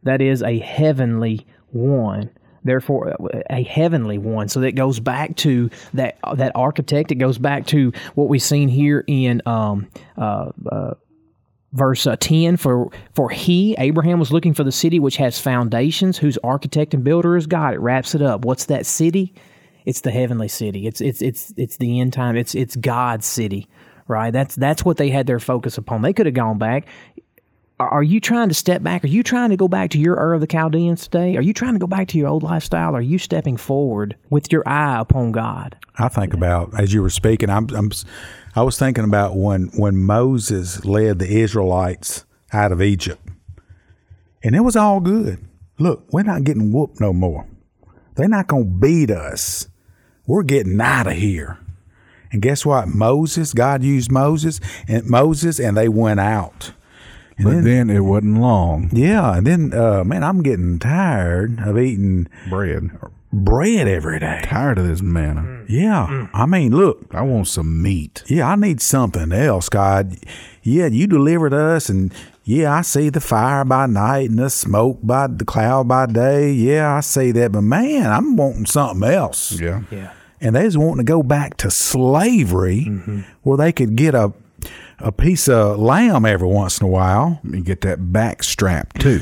That 0.03 0.21
is 0.21 0.43
a 0.43 0.59
heavenly 0.59 1.47
one 1.71 2.29
therefore 2.65 3.15
a 3.49 3.63
heavenly 3.63 4.17
one. 4.17 4.49
So 4.49 4.59
that 4.61 4.75
goes 4.75 4.99
back 4.99 5.35
to 5.37 5.69
that 5.93 6.17
that 6.35 6.51
architect. 6.55 7.11
It 7.11 7.15
goes 7.15 7.37
back 7.37 7.67
to 7.67 7.93
what 8.15 8.27
we've 8.27 8.41
seen 8.41 8.67
here 8.67 9.05
in 9.07 9.41
um, 9.45 9.87
uh, 10.17 10.51
uh, 10.69 10.95
verse 11.71 12.07
uh, 12.07 12.15
10 12.19 12.55
for 12.55 12.89
for 13.13 13.29
he 13.29 13.75
abraham 13.77 14.17
was 14.17 14.31
looking 14.31 14.53
for 14.53 14.63
the 14.63 14.71
city 14.71 14.97
which 14.97 15.17
has 15.17 15.41
foundations 15.41 16.17
whose 16.17 16.37
architect 16.41 16.93
and 16.93 17.03
builder 17.03 17.35
is 17.35 17.47
god 17.47 17.73
it 17.73 17.79
wraps 17.79 18.15
it 18.15 18.21
up 18.21 18.45
what's 18.45 18.65
that 18.65 18.85
city 18.85 19.33
it's 19.85 20.01
the 20.01 20.11
heavenly 20.11 20.47
city 20.47 20.87
it's 20.87 21.01
it's 21.01 21.21
it's 21.21 21.53
it's 21.57 21.77
the 21.77 21.99
end 21.99 22.13
time 22.13 22.35
it's 22.35 22.55
it's 22.55 22.75
god's 22.75 23.25
city 23.25 23.67
right 24.07 24.31
that's 24.31 24.55
that's 24.55 24.83
what 24.83 24.97
they 24.97 25.09
had 25.09 25.27
their 25.27 25.39
focus 25.39 25.77
upon 25.77 26.01
they 26.01 26.13
could 26.13 26.25
have 26.25 26.35
gone 26.35 26.57
back 26.57 26.87
are 27.77 28.03
you 28.03 28.21
trying 28.21 28.47
to 28.47 28.55
step 28.55 28.81
back? 28.83 29.03
Are 29.03 29.07
you 29.07 29.21
trying 29.21 29.49
to 29.49 29.57
go 29.57 29.67
back 29.67 29.89
to 29.91 29.99
your 29.99 30.15
Ur 30.15 30.33
of 30.33 30.41
the 30.41 30.47
Chaldeans 30.47 31.03
today? 31.03 31.35
Are 31.35 31.41
you 31.41 31.53
trying 31.53 31.73
to 31.73 31.79
go 31.79 31.87
back 31.87 32.07
to 32.09 32.17
your 32.17 32.29
old 32.29 32.41
lifestyle? 32.41 32.95
Are 32.95 33.01
you 33.01 33.17
stepping 33.17 33.57
forward 33.57 34.15
with 34.29 34.51
your 34.51 34.63
eye 34.65 34.99
upon 34.99 35.33
God? 35.33 35.75
I 35.97 36.07
think 36.07 36.33
about 36.33 36.77
as 36.79 36.93
you 36.93 37.01
were 37.01 37.09
speaking. 37.09 37.49
I'm, 37.49 37.67
I'm 37.75 37.91
I 38.55 38.63
was 38.63 38.79
thinking 38.79 39.03
about 39.03 39.35
when 39.35 39.67
when 39.75 39.97
Moses 39.97 40.85
led 40.85 41.19
the 41.19 41.41
Israelites 41.41 42.25
out 42.53 42.71
of 42.71 42.81
Egypt, 42.81 43.27
and 44.41 44.55
it 44.55 44.61
was 44.61 44.77
all 44.77 45.01
good. 45.01 45.45
Look, 45.77 46.05
we're 46.13 46.23
not 46.23 46.45
getting 46.45 46.71
whooped 46.71 47.01
no 47.01 47.11
more. 47.11 47.45
They're 48.15 48.29
not 48.29 48.47
going 48.47 48.63
to 48.63 48.79
beat 48.79 49.11
us. 49.11 49.67
We're 50.27 50.43
getting 50.43 50.79
out 50.81 51.07
of 51.07 51.13
here. 51.13 51.59
And 52.31 52.41
guess 52.41 52.65
what? 52.65 52.87
Moses, 52.87 53.53
God 53.53 53.83
used 53.83 54.11
Moses 54.11 54.59
and 54.87 55.05
Moses, 55.05 55.59
and 55.59 55.77
they 55.77 55.87
went 55.87 56.19
out. 56.19 56.73
And 57.37 57.45
but 57.45 57.51
then, 57.51 57.87
then, 57.87 57.89
it 57.89 57.99
wasn't 58.01 58.39
long. 58.39 58.89
Yeah, 58.93 59.37
and 59.37 59.45
then 59.45 59.73
uh, 59.73 60.03
man, 60.03 60.23
I'm 60.23 60.41
getting 60.41 60.79
tired 60.79 61.59
of 61.59 61.77
eating 61.77 62.27
bread, 62.49 62.91
bread 63.31 63.87
every 63.87 64.19
day. 64.19 64.41
Tired 64.43 64.77
of 64.77 64.87
this 64.87 65.01
manna. 65.01 65.41
Mm. 65.41 65.65
Yeah, 65.67 66.07
mm. 66.09 66.29
I 66.33 66.45
mean, 66.45 66.75
look, 66.75 67.13
I 67.13 67.23
want 67.23 67.49
some 67.49 67.81
meat. 67.81 68.23
Yeah, 68.27 68.49
I 68.49 68.55
need 68.55 68.79
something 68.79 69.33
else, 69.33 69.67
God. 69.67 70.17
Yeah, 70.63 70.87
you 70.87 71.07
delivered 71.07 71.53
us, 71.53 71.89
and 71.89 72.13
yeah, 72.45 72.71
I 72.71 72.83
see 72.83 73.09
the 73.09 73.19
fire 73.19 73.65
by 73.65 73.87
night 73.87 74.29
and 74.29 74.37
the 74.37 74.51
smoke 74.51 74.99
by 75.01 75.25
the 75.25 75.45
cloud 75.45 75.87
by 75.87 76.05
day. 76.05 76.51
Yeah, 76.51 76.95
I 76.95 76.99
see 76.99 77.31
that, 77.31 77.51
but 77.51 77.61
man, 77.61 78.11
I'm 78.11 78.37
wanting 78.37 78.67
something 78.67 79.09
else. 79.09 79.59
Yeah, 79.59 79.81
yeah. 79.89 80.13
And 80.39 80.55
they 80.55 80.63
was 80.63 80.77
wanting 80.77 81.03
to 81.05 81.11
go 81.11 81.23
back 81.23 81.57
to 81.57 81.71
slavery, 81.71 82.85
mm-hmm. 82.87 83.21
where 83.41 83.57
they 83.57 83.71
could 83.71 83.95
get 83.95 84.13
a 84.13 84.31
a 84.99 85.11
piece 85.11 85.49
of 85.49 85.77
lamb 85.77 86.25
every 86.25 86.47
once 86.47 86.79
in 86.79 86.85
a 86.85 86.89
while. 86.89 87.39
And 87.43 87.65
get 87.65 87.81
that 87.81 88.13
back 88.13 88.43
strap 88.43 88.93
too. 88.93 89.21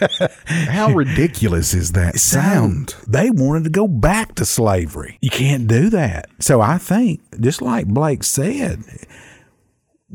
How 0.46 0.92
ridiculous 0.92 1.72
is 1.72 1.92
that 1.92 2.18
sound? 2.18 2.96
They 3.06 3.30
wanted 3.30 3.64
to 3.64 3.70
go 3.70 3.86
back 3.86 4.34
to 4.36 4.44
slavery. 4.44 5.18
You 5.20 5.30
can't 5.30 5.68
do 5.68 5.88
that. 5.90 6.28
So 6.40 6.60
I 6.60 6.78
think, 6.78 7.20
just 7.40 7.62
like 7.62 7.86
Blake 7.86 8.24
said, 8.24 8.82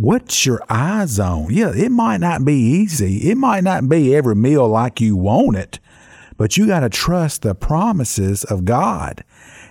what's 0.02 0.46
your 0.46 0.64
eyes 0.70 1.20
on? 1.20 1.54
Yeah, 1.54 1.72
it 1.76 1.92
might 1.92 2.20
not 2.20 2.44
be 2.44 2.54
easy. 2.54 3.30
It 3.30 3.38
might 3.38 3.64
not 3.64 3.88
be 3.88 4.16
every 4.16 4.36
meal 4.36 4.68
like 4.68 5.00
you 5.00 5.16
want 5.16 5.58
it, 5.58 5.80
but 6.38 6.58
you 6.58 6.68
got 6.68 6.80
to 6.82 6.90
trust 6.90 7.44
the 7.44 7.54
promises 7.54 8.44
of 8.44 8.66
God 8.66 9.24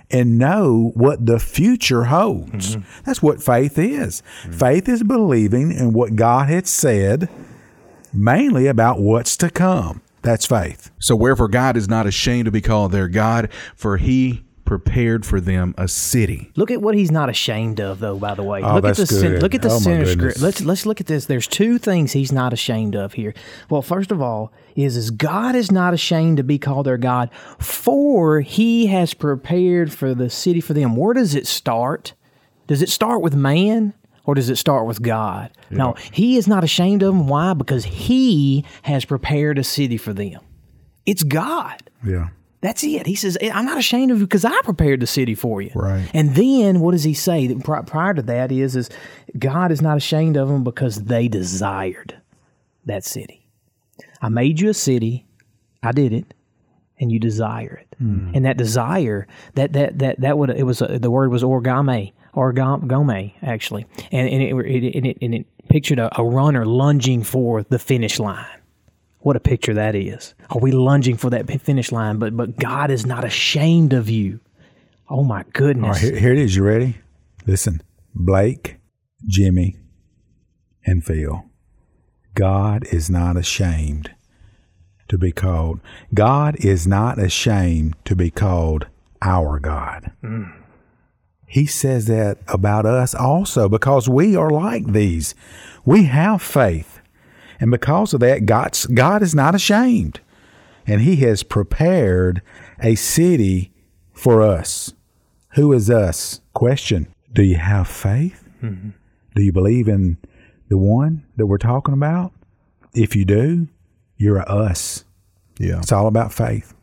and 0.09 0.37
know 0.37 0.91
what 0.95 1.25
the 1.25 1.39
future 1.39 2.05
holds. 2.05 2.75
Mm-hmm. 2.75 3.01
That's 3.05 3.21
what 3.21 3.43
faith 3.43 3.77
is. 3.77 4.23
Mm-hmm. 4.43 4.51
Faith 4.53 4.89
is 4.89 5.03
believing 5.03 5.71
in 5.71 5.93
what 5.93 6.15
God 6.15 6.49
had 6.49 6.67
said, 6.67 7.29
mainly 8.13 8.67
about 8.67 8.99
what's 8.99 9.35
to 9.37 9.49
come. 9.49 10.01
That's 10.21 10.45
faith. 10.45 10.91
So, 10.99 11.15
wherefore 11.15 11.47
God 11.47 11.75
is 11.75 11.87
not 11.87 12.05
ashamed 12.05 12.45
to 12.45 12.51
be 12.51 12.61
called 12.61 12.91
their 12.91 13.07
God, 13.07 13.49
for 13.75 13.97
he 13.97 14.43
prepared 14.71 15.25
for 15.25 15.41
them 15.41 15.75
a 15.77 15.85
city. 15.85 16.49
Look 16.55 16.71
at 16.71 16.81
what 16.81 16.95
he's 16.95 17.11
not 17.11 17.27
ashamed 17.27 17.81
of, 17.81 17.99
though. 17.99 18.17
By 18.17 18.35
the 18.35 18.43
way, 18.43 18.63
oh, 18.63 18.75
look 18.75 18.85
at 18.85 18.95
the 18.95 19.05
good. 19.05 19.41
look 19.41 19.53
at 19.53 19.61
the 19.61 19.69
oh, 19.69 19.79
script. 19.79 20.39
Let's 20.39 20.61
let's 20.61 20.85
look 20.85 21.01
at 21.01 21.07
this. 21.07 21.25
There's 21.25 21.45
two 21.45 21.77
things 21.77 22.13
he's 22.13 22.31
not 22.31 22.53
ashamed 22.53 22.95
of 22.95 23.11
here. 23.11 23.33
Well, 23.69 23.81
first 23.81 24.13
of 24.13 24.21
all, 24.21 24.53
is 24.77 24.95
is 24.95 25.11
God 25.11 25.55
is 25.55 25.73
not 25.73 25.93
ashamed 25.93 26.37
to 26.37 26.43
be 26.43 26.57
called 26.57 26.85
their 26.85 26.97
God, 26.97 27.31
for 27.59 28.39
He 28.39 28.85
has 28.85 29.13
prepared 29.13 29.91
for 29.91 30.15
the 30.15 30.29
city 30.29 30.61
for 30.61 30.73
them. 30.73 30.95
Where 30.95 31.15
does 31.15 31.35
it 31.35 31.47
start? 31.47 32.13
Does 32.67 32.81
it 32.81 32.87
start 32.87 33.21
with 33.21 33.35
man? 33.35 33.93
Or 34.23 34.35
does 34.35 34.49
it 34.49 34.55
start 34.55 34.85
with 34.85 35.01
God? 35.01 35.51
Yeah. 35.69 35.77
No, 35.77 35.95
he 36.13 36.37
is 36.37 36.47
not 36.47 36.63
ashamed 36.63 37.03
of 37.03 37.13
them. 37.13 37.27
Why? 37.27 37.53
Because 37.55 37.83
he 37.83 38.63
has 38.83 39.03
prepared 39.03 39.57
a 39.57 39.65
city 39.65 39.97
for 39.97 40.13
them. 40.13 40.39
It's 41.05 41.23
God. 41.23 41.81
Yeah. 42.05 42.29
That's 42.61 42.83
it. 42.83 43.07
He 43.07 43.15
says, 43.15 43.37
I'm 43.41 43.65
not 43.65 43.79
ashamed 43.79 44.11
of 44.11 44.19
you 44.19 44.25
because 44.25 44.45
I 44.45 44.61
prepared 44.61 44.99
the 44.99 45.07
city 45.07 45.33
for 45.33 45.61
you. 45.61 45.71
Right. 45.73 46.09
And 46.13 46.35
then 46.35 46.79
what 46.79 46.91
does 46.91 47.03
he 47.03 47.15
say? 47.15 47.53
Pri- 47.55 47.81
Prior 47.81 48.13
to 48.13 48.21
that 48.21 48.51
is, 48.51 48.75
is 48.75 48.89
God 49.37 49.71
is 49.71 49.81
not 49.81 49.97
ashamed 49.97 50.37
of 50.37 50.47
them 50.47 50.63
because 50.63 51.03
they 51.05 51.27
desired 51.27 52.21
that 52.85 53.03
city. 53.03 53.47
I 54.21 54.29
made 54.29 54.59
you 54.59 54.69
a 54.69 54.73
city. 54.75 55.25
I 55.81 55.91
did 55.91 56.13
it. 56.13 56.33
And 56.99 57.11
you 57.11 57.19
desire 57.19 57.81
it. 57.81 57.95
Hmm. 57.97 58.29
And 58.35 58.45
that 58.45 58.57
desire, 58.57 59.27
that, 59.55 59.73
that, 59.73 59.97
that, 59.97 60.21
that 60.21 60.37
would, 60.37 60.51
it 60.51 60.61
was, 60.61 60.83
a, 60.83 60.99
the 60.99 61.09
word 61.09 61.31
was 61.31 61.41
oregomai, 61.41 62.13
oregomai, 62.35 63.33
actually. 63.41 63.87
And, 64.11 64.29
and, 64.29 64.43
it, 64.43 64.53
it, 64.53 65.05
it, 65.07 65.17
and 65.19 65.33
it 65.33 65.47
pictured 65.67 65.97
a, 65.97 66.21
a 66.21 66.23
runner 66.23 66.63
lunging 66.63 67.23
for 67.23 67.63
the 67.63 67.79
finish 67.79 68.19
line. 68.19 68.45
What 69.21 69.35
a 69.35 69.39
picture 69.39 69.73
that 69.75 69.95
is. 69.95 70.33
Are 70.49 70.59
we 70.59 70.71
lunging 70.71 71.17
for 71.17 71.29
that 71.29 71.49
finish 71.61 71.91
line? 71.91 72.17
But 72.17 72.35
but 72.35 72.57
God 72.57 72.91
is 72.91 73.05
not 73.05 73.23
ashamed 73.23 73.93
of 73.93 74.09
you. 74.09 74.39
Oh 75.09 75.23
my 75.23 75.43
goodness. 75.53 75.85
All 75.85 75.93
right, 75.93 76.01
here, 76.01 76.19
here 76.19 76.33
it 76.33 76.39
is. 76.39 76.55
You 76.55 76.63
ready? 76.63 76.97
Listen, 77.45 77.81
Blake, 78.15 78.77
Jimmy, 79.27 79.77
and 80.85 81.03
Phil. 81.03 81.45
God 82.33 82.85
is 82.91 83.09
not 83.09 83.37
ashamed 83.37 84.11
to 85.09 85.17
be 85.17 85.31
called. 85.31 85.81
God 86.13 86.55
is 86.63 86.87
not 86.87 87.19
ashamed 87.19 87.95
to 88.05 88.15
be 88.15 88.31
called 88.31 88.87
our 89.21 89.59
God. 89.59 90.11
Mm. 90.23 90.53
He 91.45 91.65
says 91.65 92.05
that 92.05 92.37
about 92.47 92.85
us 92.85 93.13
also 93.13 93.67
because 93.67 94.07
we 94.07 94.37
are 94.37 94.49
like 94.49 94.93
these. 94.93 95.35
We 95.83 96.05
have 96.05 96.41
faith. 96.41 97.00
And 97.61 97.71
because 97.71 98.13
of 98.13 98.19
that, 98.19 98.45
God's, 98.45 98.87
God 98.87 99.21
is 99.21 99.33
not 99.33 99.55
ashamed. 99.55 100.19
And 100.85 101.01
He 101.01 101.17
has 101.17 101.43
prepared 101.43 102.41
a 102.81 102.95
city 102.95 103.71
for 104.11 104.41
us. 104.41 104.93
Who 105.53 105.71
is 105.71 105.89
us? 105.89 106.41
Question 106.53 107.13
Do 107.31 107.43
you 107.43 107.57
have 107.57 107.87
faith? 107.87 108.49
Do 109.35 109.41
you 109.41 109.51
believe 109.51 109.87
in 109.87 110.17
the 110.69 110.77
one 110.77 111.25
that 111.37 111.45
we're 111.45 111.57
talking 111.57 111.93
about? 111.93 112.33
If 112.93 113.15
you 113.15 113.25
do, 113.25 113.67
you're 114.17 114.39
a 114.39 114.43
us. 114.43 115.05
Yeah. 115.59 115.79
It's 115.79 115.91
all 115.91 116.07
about 116.07 116.33
faith. 116.33 116.73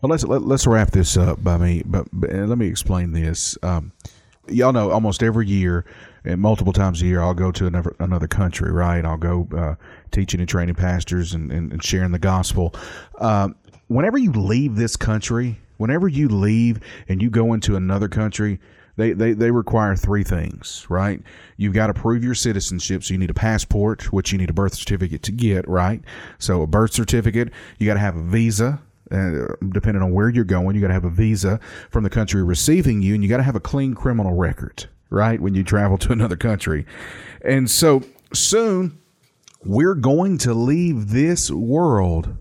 Well, 0.00 0.10
let's 0.10 0.24
let, 0.24 0.42
let's 0.42 0.66
wrap 0.66 0.90
this 0.90 1.16
up 1.16 1.42
by 1.42 1.58
me, 1.58 1.82
but, 1.84 2.08
but 2.12 2.32
let 2.32 2.58
me 2.58 2.66
explain 2.66 3.12
this. 3.12 3.56
Um, 3.62 3.92
y'all 4.48 4.72
know 4.72 4.90
almost 4.90 5.22
every 5.22 5.46
year, 5.46 5.84
and 6.26 6.40
multiple 6.40 6.72
times 6.72 7.00
a 7.02 7.06
year, 7.06 7.20
I'll 7.20 7.34
go 7.34 7.50
to 7.52 7.66
another 7.66 7.96
another 7.98 8.28
country. 8.28 8.70
Right, 8.70 9.04
I'll 9.04 9.16
go 9.16 9.48
uh, 9.56 9.74
teaching 10.10 10.40
and 10.40 10.48
training 10.48 10.74
pastors 10.74 11.32
and, 11.32 11.50
and, 11.50 11.72
and 11.72 11.82
sharing 11.82 12.12
the 12.12 12.18
gospel. 12.18 12.74
Um, 13.18 13.54
whenever 13.88 14.18
you 14.18 14.32
leave 14.32 14.76
this 14.76 14.96
country, 14.96 15.58
whenever 15.76 16.08
you 16.08 16.28
leave 16.28 16.80
and 17.08 17.22
you 17.22 17.30
go 17.30 17.52
into 17.52 17.76
another 17.76 18.08
country. 18.08 18.60
They, 18.98 19.12
they, 19.12 19.34
they 19.34 19.50
require 19.50 19.94
three 19.94 20.24
things, 20.24 20.86
right? 20.88 21.20
You've 21.58 21.74
got 21.74 21.88
to 21.88 21.92
prove 21.92 22.24
your 22.24 22.34
citizenship, 22.34 23.04
so 23.04 23.12
you 23.12 23.18
need 23.18 23.28
a 23.28 23.34
passport, 23.34 24.10
which 24.10 24.32
you 24.32 24.38
need 24.38 24.48
a 24.48 24.54
birth 24.54 24.74
certificate 24.74 25.22
to 25.24 25.32
get, 25.32 25.68
right? 25.68 26.00
So 26.38 26.62
a 26.62 26.66
birth 26.66 26.94
certificate, 26.94 27.50
you 27.76 27.86
got 27.86 27.94
to 27.94 28.00
have 28.00 28.16
a 28.16 28.22
visa, 28.22 28.80
uh, 29.10 29.48
depending 29.68 30.02
on 30.02 30.12
where 30.12 30.30
you're 30.30 30.44
going, 30.44 30.76
you 30.76 30.80
got 30.80 30.88
to 30.88 30.94
have 30.94 31.04
a 31.04 31.10
visa 31.10 31.60
from 31.90 32.04
the 32.04 32.10
country 32.10 32.42
receiving 32.42 33.02
you, 33.02 33.12
and 33.12 33.22
you 33.22 33.28
got 33.28 33.36
to 33.36 33.42
have 33.42 33.54
a 33.54 33.60
clean 33.60 33.92
criminal 33.94 34.32
record, 34.32 34.86
right? 35.10 35.40
When 35.40 35.54
you 35.54 35.62
travel 35.62 35.98
to 35.98 36.12
another 36.12 36.36
country. 36.36 36.86
And 37.42 37.70
so 37.70 38.02
soon, 38.32 38.98
we're 39.64 39.94
going 39.94 40.38
to 40.38 40.54
leave 40.54 41.10
this 41.10 41.50
world. 41.50 42.36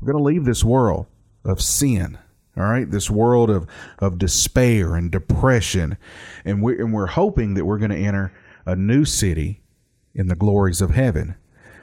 We're 0.00 0.12
going 0.12 0.22
to 0.22 0.28
leave 0.28 0.44
this 0.44 0.64
world 0.64 1.06
of 1.44 1.60
sin. 1.60 2.18
All 2.56 2.64
right, 2.64 2.90
this 2.90 3.08
world 3.08 3.50
of, 3.50 3.68
of 4.00 4.18
despair 4.18 4.96
and 4.96 5.12
depression, 5.12 5.96
and 6.44 6.60
we 6.60 6.76
and 6.76 6.92
we're 6.92 7.06
hoping 7.06 7.54
that 7.54 7.64
we're 7.64 7.78
going 7.78 7.92
to 7.92 7.96
enter 7.96 8.32
a 8.66 8.74
new 8.74 9.04
city 9.04 9.62
in 10.12 10.26
the 10.26 10.34
glories 10.34 10.80
of 10.80 10.90
heaven 10.90 11.36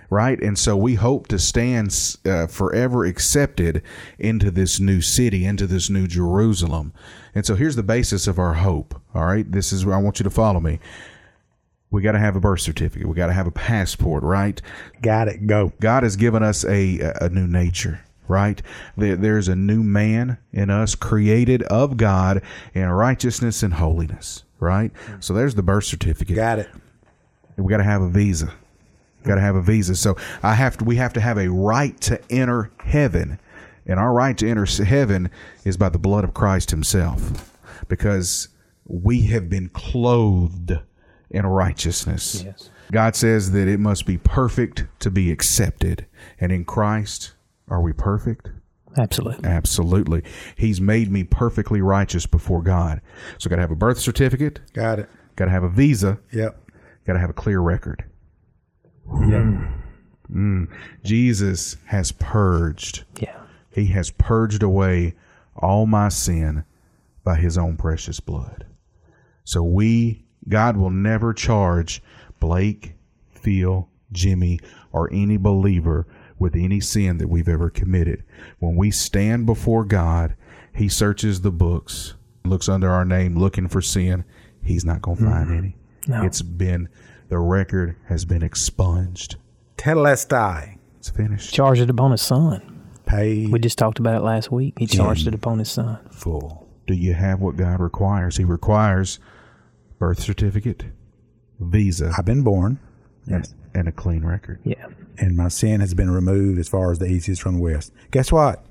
right? 0.09 0.39
And 0.41 0.57
so 0.57 0.75
we 0.75 0.95
hope 0.95 1.27
to 1.27 1.39
stand 1.39 2.17
uh, 2.25 2.47
forever 2.47 3.05
accepted 3.05 3.81
into 4.19 4.51
this 4.51 4.79
new 4.79 5.01
city, 5.01 5.45
into 5.45 5.67
this 5.67 5.89
new 5.89 6.07
Jerusalem. 6.07 6.93
And 7.33 7.45
so 7.45 7.55
here's 7.55 7.75
the 7.75 7.83
basis 7.83 8.27
of 8.27 8.39
our 8.39 8.53
hope. 8.53 8.99
All 9.13 9.25
right, 9.25 9.49
this 9.51 9.73
is 9.73 9.85
where 9.85 9.95
I 9.95 10.01
want 10.01 10.19
you 10.19 10.23
to 10.23 10.29
follow 10.29 10.59
me. 10.59 10.79
We 11.91 12.01
got 12.01 12.13
to 12.13 12.19
have 12.19 12.35
a 12.35 12.39
birth 12.39 12.61
certificate. 12.61 13.07
We 13.07 13.15
got 13.15 13.27
to 13.27 13.33
have 13.33 13.47
a 13.47 13.51
passport, 13.51 14.23
right? 14.23 14.61
Got 15.01 15.27
it. 15.27 15.47
Go. 15.47 15.71
God 15.79 16.03
has 16.03 16.15
given 16.15 16.43
us 16.43 16.65
a 16.65 16.99
a 17.21 17.29
new 17.29 17.47
nature, 17.47 18.01
right? 18.27 18.61
There's 18.97 19.47
a 19.47 19.55
new 19.55 19.81
man 19.81 20.37
in 20.51 20.69
us, 20.69 20.95
created 20.95 21.63
of 21.63 21.95
God 21.95 22.41
in 22.73 22.89
righteousness 22.89 23.63
and 23.63 23.75
holiness, 23.75 24.43
right? 24.59 24.91
So 25.21 25.33
there's 25.33 25.55
the 25.55 25.63
birth 25.63 25.85
certificate. 25.85 26.35
Got 26.35 26.59
it. 26.59 26.69
We 27.55 27.69
got 27.69 27.77
to 27.77 27.83
have 27.83 28.01
a 28.01 28.09
visa. 28.09 28.53
Got 29.25 29.35
to 29.35 29.41
have 29.41 29.55
a 29.55 29.61
visa. 29.61 29.95
So 29.95 30.15
I 30.43 30.53
have 30.53 30.77
to. 30.77 30.85
We 30.85 30.95
have 30.97 31.13
to 31.13 31.21
have 31.21 31.37
a 31.37 31.49
right 31.49 31.99
to 32.01 32.19
enter 32.31 32.71
heaven, 32.79 33.39
and 33.85 33.99
our 33.99 34.13
right 34.13 34.37
to 34.37 34.49
enter 34.49 34.65
heaven 34.83 35.29
is 35.63 35.77
by 35.77 35.89
the 35.89 35.97
blood 35.99 36.23
of 36.23 36.33
Christ 36.33 36.71
Himself, 36.71 37.57
because 37.87 38.49
we 38.85 39.23
have 39.27 39.49
been 39.49 39.69
clothed 39.69 40.77
in 41.31 41.45
righteousness. 41.45 42.43
Yes. 42.45 42.69
God 42.91 43.15
says 43.15 43.51
that 43.51 43.67
it 43.67 43.79
must 43.79 44.05
be 44.05 44.17
perfect 44.19 44.85
to 44.99 45.09
be 45.09 45.31
accepted, 45.31 46.05
and 46.39 46.51
in 46.51 46.65
Christ, 46.65 47.33
are 47.67 47.81
we 47.81 47.93
perfect? 47.93 48.51
Absolutely. 48.97 49.49
Absolutely. 49.49 50.23
He's 50.55 50.79
made 50.79 51.11
me 51.11 51.23
perfectly 51.23 51.81
righteous 51.81 52.25
before 52.27 52.61
God. 52.61 53.01
So, 53.39 53.49
got 53.49 53.55
to 53.57 53.61
have 53.63 53.71
a 53.71 53.75
birth 53.75 53.97
certificate. 53.97 54.61
Got 54.73 54.99
it. 54.99 55.09
Got 55.35 55.45
to 55.45 55.51
have 55.51 55.63
a 55.63 55.69
visa. 55.69 56.19
Yep. 56.31 56.69
Got 57.05 57.13
to 57.13 57.19
have 57.19 57.29
a 57.29 57.33
clear 57.33 57.59
record. 57.59 58.05
Yep. 59.07 59.41
Mm. 59.41 59.81
Mm. 60.31 60.67
Jesus 61.03 61.77
has 61.85 62.11
purged. 62.11 63.03
Yeah. 63.19 63.39
He 63.71 63.87
has 63.87 64.11
purged 64.11 64.63
away 64.63 65.15
all 65.55 65.85
my 65.85 66.09
sin 66.09 66.63
by 67.23 67.35
his 67.35 67.57
own 67.57 67.77
precious 67.77 68.19
blood. 68.19 68.65
So 69.43 69.63
we, 69.63 70.23
God 70.47 70.77
will 70.77 70.89
never 70.89 71.33
charge 71.33 72.01
Blake, 72.39 72.93
Phil, 73.29 73.89
Jimmy, 74.11 74.59
or 74.91 75.11
any 75.11 75.37
believer 75.37 76.07
with 76.37 76.55
any 76.55 76.79
sin 76.79 77.17
that 77.17 77.29
we've 77.29 77.47
ever 77.47 77.69
committed. 77.69 78.23
When 78.59 78.75
we 78.75 78.91
stand 78.91 79.45
before 79.45 79.85
God, 79.85 80.35
he 80.73 80.89
searches 80.89 81.41
the 81.41 81.51
books, 81.51 82.15
looks 82.43 82.67
under 82.67 82.89
our 82.89 83.05
name 83.05 83.37
looking 83.37 83.67
for 83.67 83.81
sin. 83.81 84.25
He's 84.61 84.85
not 84.85 85.01
going 85.01 85.17
to 85.17 85.23
find 85.23 85.47
mm-hmm. 85.47 85.57
any. 85.57 85.75
No. 86.07 86.23
It's 86.23 86.41
been, 86.41 86.89
the 87.29 87.37
record 87.39 87.95
has 88.07 88.25
been 88.25 88.43
expunged. 88.43 89.35
Telestai. 89.77 90.77
It's 90.99 91.09
finished. 91.09 91.53
Charged 91.53 91.81
it 91.81 91.89
upon 91.89 92.11
his 92.11 92.21
son. 92.21 92.71
Paid 93.05 93.51
We 93.51 93.59
just 93.59 93.77
talked 93.77 93.99
about 93.99 94.15
it 94.15 94.23
last 94.23 94.51
week. 94.51 94.73
He 94.79 94.87
charged 94.87 95.27
it 95.27 95.33
upon 95.35 95.59
his 95.59 95.69
son. 95.71 95.99
full. 96.11 96.67
Do 96.87 96.93
you 96.93 97.13
have 97.13 97.39
what 97.39 97.55
God 97.55 97.79
requires? 97.79 98.37
He 98.37 98.43
requires 98.43 99.19
birth 99.97 100.19
certificate, 100.19 100.85
visa, 101.59 102.13
I've 102.17 102.25
been 102.25 102.43
born, 102.43 102.79
and, 103.27 103.47
and 103.73 103.87
a 103.87 103.91
clean 103.91 104.23
record. 104.23 104.59
Yeah. 104.63 104.85
and 105.17 105.35
my 105.35 105.47
sin 105.47 105.79
has 105.81 105.93
been 105.93 106.11
removed 106.11 106.59
as 106.59 106.67
far 106.67 106.91
as 106.91 106.99
the 106.99 107.05
east 107.07 107.27
is 107.29 107.39
from 107.39 107.55
the 107.55 107.61
west. 107.61 107.91
Guess 108.11 108.31
what? 108.31 108.63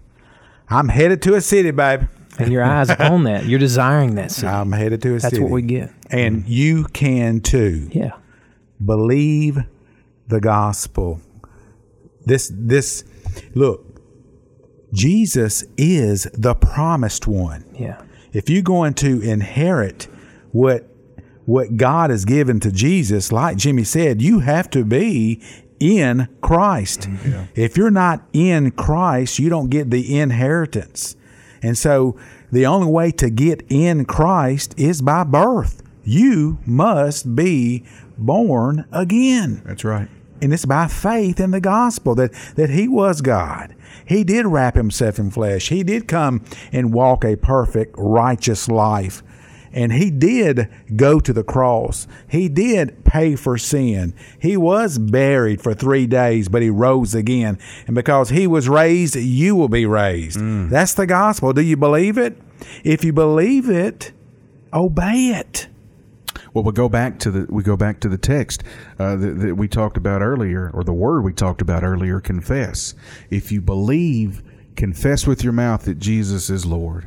I'm 0.69 0.89
headed 0.89 1.23
to 1.23 1.35
a 1.35 1.41
city, 1.41 1.71
babe. 1.73 2.03
And 2.39 2.53
your 2.53 2.63
eyes 2.65 2.91
on 2.91 3.25
that. 3.25 3.47
You're 3.47 3.59
desiring 3.61 4.15
that 4.17 4.31
city. 4.33 4.47
I'm 4.49 4.73
headed 4.73 5.01
to 5.03 5.11
a 5.11 5.13
That's 5.13 5.25
city. 5.25 5.37
That's 5.37 5.43
what 5.43 5.53
we 5.53 5.63
get. 5.63 5.91
And 6.11 6.47
you 6.49 6.85
can 6.85 7.41
too. 7.41 7.89
Yeah. 7.93 8.13
Believe 8.85 9.59
the 10.29 10.41
gospel. 10.41 11.21
This 12.25 12.51
this 12.55 13.05
look, 13.55 14.01
Jesus 14.93 15.65
is 15.77 16.25
the 16.33 16.55
promised 16.55 17.27
one. 17.27 17.65
Yeah. 17.79 18.03
If 18.33 18.49
you're 18.49 18.63
going 18.63 18.95
to 18.95 19.21
inherit 19.21 20.09
what 20.53 20.89
what 21.45 21.77
God 21.77 22.11
has 22.11 22.25
given 22.25 22.59
to 22.61 22.73
Jesus, 22.73 23.31
like 23.31 23.57
Jimmy 23.59 23.85
said, 23.85 24.23
you 24.23 24.41
have 24.41 24.71
to 24.71 24.85
be 24.85 25.43
in 25.79 26.29
Christ. 26.41 27.03
Mm-hmm. 27.03 27.45
If 27.55 27.77
you're 27.77 27.91
not 27.91 28.23
in 28.33 28.71
Christ, 28.71 29.39
you 29.39 29.51
don't 29.51 29.69
get 29.69 29.91
the 29.91 30.19
inheritance. 30.19 31.17
And 31.63 31.77
so 31.77 32.19
the 32.51 32.67
only 32.67 32.91
way 32.91 33.11
to 33.13 33.31
get 33.31 33.63
in 33.69 34.05
Christ 34.05 34.75
is 34.79 35.03
by 35.03 35.25
birth. 35.25 35.83
You 36.05 36.59
must 36.67 37.35
be 37.35 37.85
born 38.19 38.87
again. 38.93 39.63
That's 39.65 39.85
right. 39.85 40.09
And 40.43 40.53
it's 40.53 40.67
by 40.67 40.89
faith 40.89 41.41
in 41.41 41.53
the 41.53 41.61
gospel 41.61 42.15
that, 42.17 42.33
that 42.57 42.71
he 42.71 42.89
was 42.89 43.21
God. 43.21 43.75
He 44.05 44.25
did 44.25 44.47
wrap 44.47 44.75
himself 44.75 45.19
in 45.19 45.31
flesh. 45.31 45.69
He 45.69 45.83
did 45.83 46.09
come 46.09 46.45
and 46.73 46.93
walk 46.93 47.25
a 47.25 47.37
perfect, 47.37 47.95
righteous 47.97 48.69
life. 48.69 49.23
And 49.73 49.93
he 49.93 50.11
did 50.11 50.69
go 50.95 51.19
to 51.19 51.33
the 51.33 51.43
cross. 51.43 52.07
He 52.29 52.49
did 52.49 53.05
pay 53.05 53.35
for 53.35 53.59
sin. 53.59 54.15
He 54.41 54.57
was 54.57 54.99
buried 54.99 55.61
for 55.61 55.75
three 55.75 56.07
days, 56.07 56.49
but 56.49 56.63
he 56.63 56.71
rose 56.71 57.15
again. 57.15 57.59
And 57.87 57.95
because 57.95 58.29
he 58.29 58.47
was 58.47 58.69
raised, 58.69 59.17
you 59.17 59.57
will 59.57 59.69
be 59.69 59.85
raised. 59.85 60.39
Mm. 60.39 60.71
That's 60.71 60.95
the 60.95 61.07
gospel. 61.07 61.53
Do 61.53 61.63
you 61.63 61.77
believe 61.77 62.19
it? 62.19 62.39
If 62.85 63.05
you 63.05 63.13
believe 63.13 63.69
it, 63.69 64.13
obey 64.73 65.35
it. 65.35 65.67
Well, 66.53 66.65
we 66.65 66.73
go 66.73 66.89
back 66.89 67.19
to 67.21 67.31
the 67.31 67.47
we 67.53 67.63
go 67.63 67.77
back 67.77 68.01
to 68.01 68.09
the 68.09 68.19
text 68.19 68.63
uh, 68.99 69.17
that, 69.17 69.39
that 69.41 69.55
we 69.57 69.69
talked 69.69 69.97
about 69.97 70.23
earlier, 70.23 70.71
or 70.75 70.85
the 70.85 70.93
word 70.93 71.23
we 71.23 71.33
talked 71.33 71.61
about 71.63 71.85
earlier. 71.85 72.21
Confess. 72.21 72.95
If 73.31 73.51
you 73.53 73.61
believe, 73.61 74.43
confess 74.77 75.27
with 75.27 75.43
your 75.45 75.53
mouth 75.53 75.85
that 75.85 75.99
Jesus 75.99 76.51
is 76.51 76.67
Lord. 76.67 77.07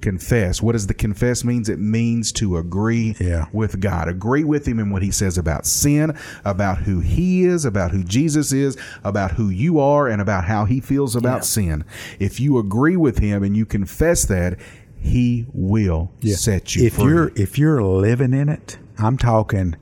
Confess. 0.00 0.60
What 0.60 0.72
does 0.72 0.88
the 0.88 0.94
confess 0.94 1.44
means? 1.44 1.68
It 1.68 1.78
means 1.78 2.32
to 2.32 2.56
agree 2.56 3.14
Yeah. 3.20 3.46
with 3.52 3.78
God. 3.78 4.08
Agree 4.08 4.42
with 4.42 4.66
Him 4.66 4.80
in 4.80 4.90
what 4.90 5.02
He 5.02 5.12
says 5.12 5.38
about 5.38 5.64
sin, 5.64 6.18
about 6.44 6.78
who 6.78 6.98
He 6.98 7.44
is, 7.44 7.64
about 7.64 7.92
who 7.92 8.02
Jesus 8.02 8.52
is, 8.52 8.76
about 9.04 9.30
who 9.32 9.48
you 9.50 9.78
are, 9.78 10.08
and 10.08 10.20
about 10.20 10.44
how 10.46 10.64
He 10.64 10.80
feels 10.80 11.14
about 11.14 11.44
sin. 11.44 11.84
If 12.18 12.40
you 12.40 12.58
agree 12.58 12.96
with 12.96 13.18
Him 13.18 13.44
and 13.44 13.56
you 13.56 13.64
confess 13.64 14.24
that, 14.24 14.58
He 15.04 15.46
will 15.52 16.10
set 16.22 16.74
you 16.74 16.86
if 16.86 16.94
free. 16.94 17.04
you're 17.04 17.32
if 17.36 17.58
you're 17.58 17.82
living 17.82 18.32
in 18.32 18.48
it, 18.48 18.78
I'm 18.98 19.18
talking 19.18 19.76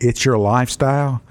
it's 0.00 0.24
your 0.24 0.38
lifestyle. 0.38 1.22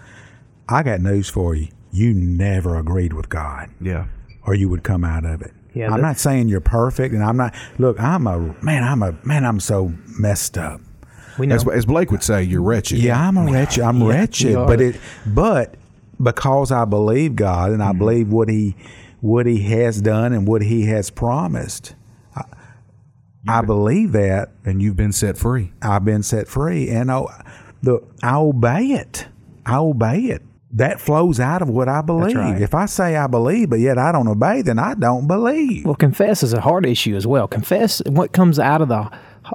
I 0.67 0.81
got 0.83 0.99
news 0.99 1.29
for 1.29 1.53
you. 1.55 1.67
You 1.91 2.13
never 2.13 2.75
agreed 2.75 3.13
with 3.13 3.29
God, 3.29 3.69
yeah. 3.79 4.07
or 4.45 4.55
you 4.55 4.67
would 4.69 4.83
come 4.83 5.03
out 5.05 5.23
of 5.25 5.41
it. 5.43 5.53
Yeah, 5.75 5.93
I'm 5.93 6.01
not 6.01 6.17
saying 6.17 6.47
you're 6.49 6.59
perfect, 6.59 7.13
and 7.13 7.23
I'm 7.23 7.37
not. 7.37 7.53
Look, 7.77 7.99
I'm 8.01 8.25
a 8.27 8.55
man. 8.63 8.83
I'm 8.83 9.03
a 9.03 9.15
man. 9.23 9.45
I'm 9.45 9.59
so 9.59 9.93
messed 10.19 10.57
up. 10.57 10.81
We 11.37 11.45
know. 11.47 11.55
As, 11.55 11.67
as 11.67 11.85
Blake 11.85 12.11
would 12.11 12.23
say, 12.23 12.41
you're 12.43 12.61
wretched. 12.63 12.97
Yeah, 12.97 13.27
I'm 13.27 13.37
a 13.37 13.45
wretched. 13.51 13.83
I'm 13.83 14.03
wretched, 14.03 14.55
but 14.55 14.81
it, 14.81 14.99
but 15.25 15.75
because 16.21 16.71
I 16.71 16.85
believe 16.85 17.35
God 17.35 17.71
and 17.71 17.83
I 17.83 17.89
Mm-hmm. 17.89 17.99
believe 17.99 18.29
what 18.31 18.49
He, 18.49 18.75
what 19.21 19.45
He 19.45 19.59
has 19.69 20.01
done 20.01 20.33
and 20.33 20.47
what 20.47 20.61
He 20.63 20.85
has 20.87 21.09
promised, 21.11 21.93
I, 23.47 23.61
believe 23.61 24.11
that, 24.13 24.51
And 24.63 24.81
you've 24.81 24.95
been 24.95 25.11
set 25.11 25.37
free. 25.37 25.73
I've 25.81 26.05
been 26.05 26.23
set 26.23 26.47
free, 26.47 26.89
and 26.89 27.11
I, 27.11 27.23
the 27.81 28.01
I 28.23 28.35
obey 28.37 28.85
it. 28.87 29.27
I 29.65 29.77
obey 29.77 30.19
it. 30.25 30.41
That 30.71 30.99
flows 30.99 31.39
out 31.39 31.61
of 31.61 31.69
what 31.69 31.87
I 31.87 32.01
believe. 32.01 32.35
right. 32.35 32.61
If 32.61 32.73
I 32.75 32.85
say 32.85 33.15
I 33.15 33.27
believe, 33.27 33.69
but 33.69 33.79
yet 33.79 33.97
I 33.97 34.11
don't 34.11 34.27
obey, 34.27 34.61
then 34.61 34.77
I 34.77 34.93
don't 34.93 35.25
believe. 35.27 35.85
Well, 35.85 35.95
confess 35.95 36.43
is 36.43 36.51
a 36.53 36.59
heart 36.59 36.85
issue 36.85 37.15
as 37.15 37.25
well. 37.25 37.47
Confess 37.47 38.01
what 38.07 38.33
comes 38.33 38.59
out 38.59 38.81
of 38.81 38.89
the 38.89 39.09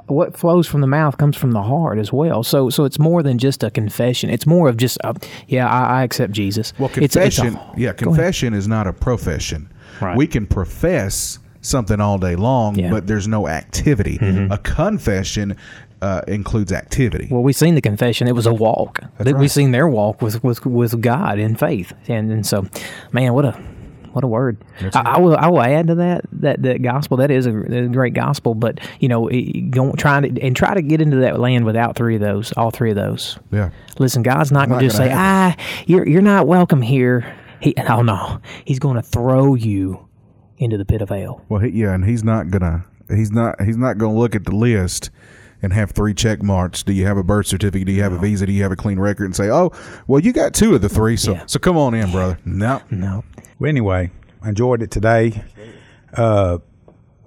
what 0.07 0.37
flows 0.37 0.67
from 0.67 0.79
the 0.79 0.87
mouth 0.87 1.17
comes 1.17 1.35
from 1.35 1.51
the 1.51 1.61
heart 1.61 1.99
as 1.99 2.13
well. 2.13 2.43
So, 2.43 2.69
so 2.69 2.85
it's 2.85 2.97
more 2.97 3.21
than 3.21 3.37
just 3.37 3.61
a 3.61 3.69
confession. 3.69 4.29
It's 4.29 4.47
more 4.47 4.69
of 4.69 4.77
just, 4.77 4.97
a, 5.03 5.13
yeah, 5.49 5.67
I, 5.69 5.99
I 5.99 6.03
accept 6.03 6.31
Jesus. 6.31 6.71
Well, 6.79 6.89
It's- 6.91 7.03
it's 7.13 7.15
a- 7.17 7.41
confession, 7.41 7.59
yeah, 7.77 7.91
confession 7.91 8.53
is 8.53 8.69
not 8.69 8.87
a 8.87 8.93
profession. 8.93 9.69
Right. 9.99 10.15
We 10.15 10.27
can 10.27 10.47
profess 10.47 11.39
something 11.61 11.99
all 12.01 12.17
day 12.17 12.35
long, 12.35 12.75
Yeah. 12.75 12.85
Mm-hmm. 12.85 12.93
but 12.95 13.07
there's 13.07 13.27
no 13.27 13.47
activity. 13.47 14.17
A 14.51 14.57
confession 14.57 15.55
uh, 16.01 16.21
includes 16.27 16.71
activity. 16.71 17.27
Well, 17.29 17.43
we've 17.43 17.55
seen 17.55 17.75
the 17.75 17.81
confession. 17.81 18.27
It 18.27 18.33
was 18.35 18.45
a 18.47 18.53
walk. 18.53 19.01
They- 19.19 19.33
We 19.33 19.41
right. 19.41 19.51
seen 19.51 19.71
their 19.71 19.87
walk 19.87 20.21
with 20.21 20.43
with 20.43 20.65
with 20.65 20.99
God 21.01 21.37
in 21.39 21.55
faith, 21.55 21.93
and 22.07 22.31
and 22.31 22.45
so, 22.45 22.65
man, 23.11 23.33
what 23.33 23.45
a 23.45 23.51
what 24.13 24.23
a 24.23 24.27
word. 24.27 24.57
I, 24.95 25.01
I 25.15 25.19
will 25.19 25.37
I 25.37 25.47
will 25.47 25.61
add 25.61 25.87
to 25.87 25.95
that 25.95 26.25
that 26.33 26.61
that 26.63 26.81
gospel. 26.81 27.17
That 27.17 27.29
is 27.31 27.45
a, 27.45 27.55
a 27.55 27.87
great 27.87 28.13
gospel, 28.15 28.55
but 28.55 28.79
you 28.99 29.07
know, 29.07 29.29
go, 29.69 29.91
trying 29.93 30.23
to 30.33 30.41
and 30.41 30.55
try 30.55 30.73
to 30.73 30.81
get 30.81 31.01
into 31.01 31.17
that 31.17 31.39
land 31.39 31.65
without 31.65 31.95
three 31.95 32.15
of 32.15 32.21
those, 32.21 32.51
all 32.57 32.71
three 32.71 32.89
of 32.89 32.95
those. 32.95 33.37
yeah. 33.51 33.69
Listen, 33.99 34.23
God's 34.23 34.51
not 34.51 34.67
going 34.69 34.79
to 34.81 34.85
just 34.87 34.97
say, 34.97 35.11
"Ah, 35.13 35.55
you're 35.85 36.07
you're 36.07 36.21
not 36.23 36.47
welcome 36.47 36.81
here." 36.81 37.31
He, 37.59 37.75
oh 37.87 38.01
no, 38.01 38.41
He's 38.65 38.79
going 38.79 38.95
to 38.95 39.03
throw 39.03 39.53
you 39.53 40.07
into 40.61 40.77
the 40.77 40.85
pit 40.85 41.01
of 41.01 41.09
hell. 41.09 41.43
Well, 41.49 41.59
he, 41.61 41.69
yeah, 41.71 41.93
and 41.93 42.05
he's 42.05 42.23
not 42.23 42.49
gonna. 42.51 42.85
He's 43.09 43.31
not. 43.31 43.61
He's 43.61 43.77
not 43.77 43.97
gonna 43.97 44.17
look 44.17 44.35
at 44.35 44.45
the 44.45 44.55
list 44.55 45.09
and 45.61 45.73
have 45.73 45.91
three 45.91 46.13
check 46.13 46.41
marks. 46.41 46.83
Do 46.83 46.93
you 46.93 47.05
have 47.05 47.17
a 47.17 47.23
birth 47.23 47.47
certificate? 47.47 47.85
Do 47.87 47.91
you 47.91 48.03
have 48.03 48.13
a 48.13 48.17
visa? 48.17 48.45
Do 48.45 48.51
you 48.51 48.63
have 48.63 48.71
a 48.71 48.75
clean 48.75 48.99
record? 48.99 49.25
And 49.25 49.35
say, 49.35 49.49
oh, 49.49 49.71
well, 50.07 50.19
you 50.21 50.33
got 50.33 50.53
two 50.53 50.73
of 50.75 50.81
the 50.81 50.89
three. 50.89 51.17
So, 51.17 51.33
Yeah. 51.33 51.45
so 51.45 51.59
come 51.59 51.77
on 51.77 51.93
in, 51.93 52.11
brother. 52.11 52.37
No, 52.45 52.81
No, 52.89 53.23
Well, 53.59 53.69
anyway, 53.69 54.11
I 54.41 54.49
enjoyed 54.49 54.81
it 54.81 54.91
today. 54.91 55.43
Uh, 56.15 56.59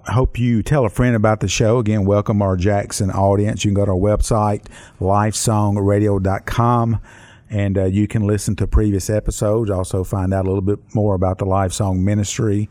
I 0.07 0.11
hope 0.11 0.37
you 0.37 0.61
tell 0.63 0.85
a 0.85 0.89
friend 0.89 1.15
about 1.15 1.39
the 1.39 1.47
show. 1.47 1.79
Again, 1.79 2.05
welcome 2.05 2.41
our 2.41 2.57
Jackson 2.57 3.09
audience. 3.09 3.63
You 3.63 3.69
can 3.69 3.75
go 3.75 3.85
to 3.85 3.91
our 3.91 3.97
website, 3.97 4.65
lifesongradio.com, 4.99 6.99
and 7.49 7.77
uh, 7.77 7.85
you 7.85 8.07
can 8.07 8.23
listen 8.27 8.55
to 8.57 8.67
previous 8.67 9.09
episodes. 9.09 9.69
Also, 9.69 10.03
find 10.03 10.33
out 10.33 10.45
a 10.45 10.47
little 10.47 10.61
bit 10.61 10.79
more 10.93 11.15
about 11.15 11.37
the 11.37 11.45
Lifesong 11.45 11.99
Ministry 11.99 12.69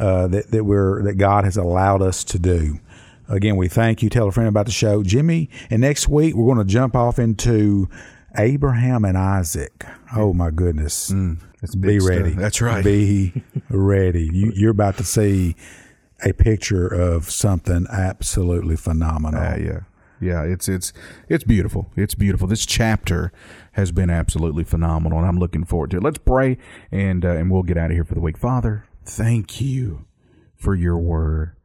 uh, 0.00 0.26
that, 0.28 0.50
that 0.50 0.64
we're 0.64 1.02
that 1.02 1.14
God 1.14 1.44
has 1.44 1.56
allowed 1.56 2.02
us 2.02 2.24
to 2.24 2.38
do. 2.38 2.80
Again, 3.28 3.56
we 3.56 3.68
thank 3.68 4.02
you. 4.02 4.08
Tell 4.08 4.26
a 4.26 4.32
friend 4.32 4.48
about 4.48 4.66
the 4.66 4.72
show, 4.72 5.02
Jimmy. 5.04 5.50
And 5.68 5.80
next 5.82 6.08
week 6.08 6.34
we're 6.34 6.52
going 6.52 6.66
to 6.66 6.72
jump 6.72 6.96
off 6.96 7.18
into 7.18 7.88
Abraham 8.36 9.04
and 9.04 9.16
Isaac. 9.16 9.84
Oh 10.16 10.32
my 10.32 10.50
goodness! 10.50 11.12
that's 11.60 11.74
Be 11.74 11.88
big 11.88 12.00
stuff. 12.00 12.16
ready. 12.16 12.30
That's 12.30 12.60
right. 12.60 12.82
Be 12.82 13.44
ready. 13.68 14.28
You, 14.32 14.52
you're 14.56 14.70
about 14.70 14.96
to 14.96 15.04
see 15.04 15.54
a 16.24 16.32
picture 16.32 16.86
of 16.88 17.30
something 17.30 17.86
absolutely 17.90 18.76
phenomenal. 18.76 19.40
Uh, 19.40 19.56
yeah, 19.56 19.80
yeah. 20.20 20.42
It's 20.42 20.68
it's 20.68 20.92
it's 21.28 21.44
beautiful. 21.44 21.90
It's 21.96 22.14
beautiful. 22.14 22.48
This 22.48 22.64
chapter 22.66 23.32
has 23.72 23.92
been 23.92 24.10
absolutely 24.10 24.64
phenomenal, 24.64 25.18
and 25.18 25.26
I'm 25.26 25.38
looking 25.38 25.64
forward 25.64 25.90
to 25.92 25.98
it. 25.98 26.02
Let's 26.02 26.18
pray, 26.18 26.58
and 26.90 27.24
uh, 27.24 27.30
and 27.30 27.50
we'll 27.50 27.62
get 27.62 27.76
out 27.76 27.90
of 27.90 27.96
here 27.96 28.04
for 28.04 28.14
the 28.14 28.20
week. 28.20 28.38
Father, 28.38 28.86
thank 29.04 29.60
you 29.60 30.06
for 30.56 30.74
your 30.74 30.98
word. 30.98 31.56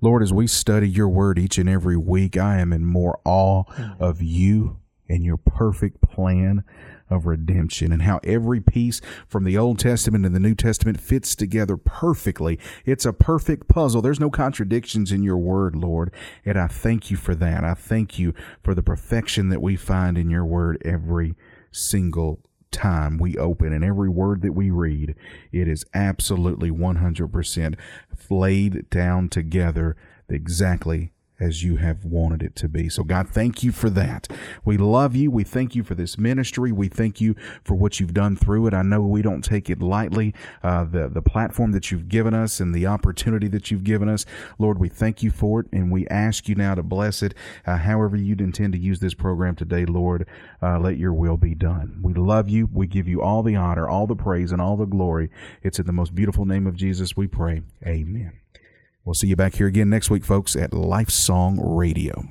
Lord, 0.00 0.22
as 0.22 0.32
we 0.32 0.46
study 0.46 0.88
your 0.88 1.08
word 1.08 1.38
each 1.38 1.58
and 1.58 1.68
every 1.68 1.96
week, 1.96 2.36
I 2.36 2.58
am 2.58 2.72
in 2.72 2.84
more 2.84 3.20
awe 3.24 3.64
mm. 3.64 4.00
of 4.00 4.20
you 4.20 4.78
and 5.08 5.24
your 5.24 5.36
perfect 5.36 6.00
plan 6.00 6.64
of 7.08 7.26
redemption 7.26 7.92
and 7.92 8.02
how 8.02 8.18
every 8.24 8.60
piece 8.60 9.00
from 9.28 9.44
the 9.44 9.56
Old 9.56 9.78
Testament 9.78 10.26
and 10.26 10.34
the 10.34 10.40
New 10.40 10.54
Testament 10.54 11.00
fits 11.00 11.36
together 11.36 11.76
perfectly. 11.76 12.58
It's 12.84 13.04
a 13.04 13.12
perfect 13.12 13.68
puzzle. 13.68 14.02
There's 14.02 14.18
no 14.18 14.30
contradictions 14.30 15.12
in 15.12 15.22
your 15.22 15.38
word, 15.38 15.76
Lord. 15.76 16.12
And 16.44 16.58
I 16.58 16.66
thank 16.66 17.10
you 17.10 17.16
for 17.16 17.34
that. 17.36 17.62
I 17.62 17.74
thank 17.74 18.18
you 18.18 18.34
for 18.62 18.74
the 18.74 18.82
perfection 18.82 19.50
that 19.50 19.62
we 19.62 19.76
find 19.76 20.18
in 20.18 20.30
your 20.30 20.46
word 20.46 20.80
every 20.84 21.34
single 21.70 22.40
time 22.72 23.18
we 23.18 23.36
open 23.36 23.72
and 23.72 23.84
every 23.84 24.08
word 24.08 24.42
that 24.42 24.52
we 24.52 24.70
read, 24.70 25.14
it 25.52 25.68
is 25.68 25.84
absolutely 25.94 26.70
100% 26.70 27.74
laid 28.30 28.88
down 28.90 29.28
together 29.28 29.96
exactly 30.28 31.11
as 31.42 31.64
you 31.64 31.76
have 31.76 32.04
wanted 32.04 32.42
it 32.42 32.54
to 32.56 32.68
be. 32.68 32.88
So, 32.88 33.02
God, 33.02 33.28
thank 33.28 33.64
you 33.64 33.72
for 33.72 33.90
that. 33.90 34.28
We 34.64 34.76
love 34.76 35.16
you. 35.16 35.30
We 35.30 35.42
thank 35.42 35.74
you 35.74 35.82
for 35.82 35.96
this 35.96 36.16
ministry. 36.16 36.70
We 36.70 36.88
thank 36.88 37.20
you 37.20 37.34
for 37.64 37.74
what 37.74 37.98
you've 37.98 38.14
done 38.14 38.36
through 38.36 38.68
it. 38.68 38.74
I 38.74 38.82
know 38.82 39.00
we 39.00 39.22
don't 39.22 39.42
take 39.42 39.68
it 39.68 39.82
lightly, 39.82 40.34
uh, 40.62 40.84
the, 40.84 41.08
the 41.08 41.20
platform 41.20 41.72
that 41.72 41.90
you've 41.90 42.08
given 42.08 42.32
us 42.32 42.60
and 42.60 42.72
the 42.72 42.86
opportunity 42.86 43.48
that 43.48 43.70
you've 43.70 43.82
given 43.82 44.08
us. 44.08 44.24
Lord, 44.58 44.78
we 44.78 44.88
thank 44.88 45.22
you 45.22 45.30
for 45.30 45.60
it, 45.60 45.66
and 45.72 45.90
we 45.90 46.06
ask 46.08 46.48
you 46.48 46.54
now 46.54 46.76
to 46.76 46.82
bless 46.82 47.22
it 47.22 47.34
uh, 47.66 47.78
however 47.78 48.16
you'd 48.16 48.40
intend 48.40 48.72
to 48.74 48.78
use 48.78 49.00
this 49.00 49.14
program 49.14 49.56
today, 49.56 49.84
Lord. 49.84 50.28
Uh, 50.62 50.78
let 50.78 50.96
your 50.96 51.12
will 51.12 51.36
be 51.36 51.56
done. 51.56 51.98
We 52.02 52.14
love 52.14 52.48
you. 52.48 52.68
We 52.72 52.86
give 52.86 53.08
you 53.08 53.20
all 53.20 53.42
the 53.42 53.56
honor, 53.56 53.88
all 53.88 54.06
the 54.06 54.14
praise, 54.14 54.52
and 54.52 54.62
all 54.62 54.76
the 54.76 54.86
glory. 54.86 55.30
It's 55.62 55.80
in 55.80 55.86
the 55.86 55.92
most 55.92 56.14
beautiful 56.14 56.44
name 56.44 56.68
of 56.68 56.76
Jesus 56.76 57.16
we 57.16 57.26
pray. 57.26 57.62
Amen. 57.84 58.41
We'll 59.04 59.14
see 59.14 59.26
you 59.26 59.36
back 59.36 59.56
here 59.56 59.66
again 59.66 59.90
next 59.90 60.10
week, 60.10 60.24
folks, 60.24 60.54
at 60.54 60.70
Lifesong 60.70 61.58
Radio. 61.60 62.24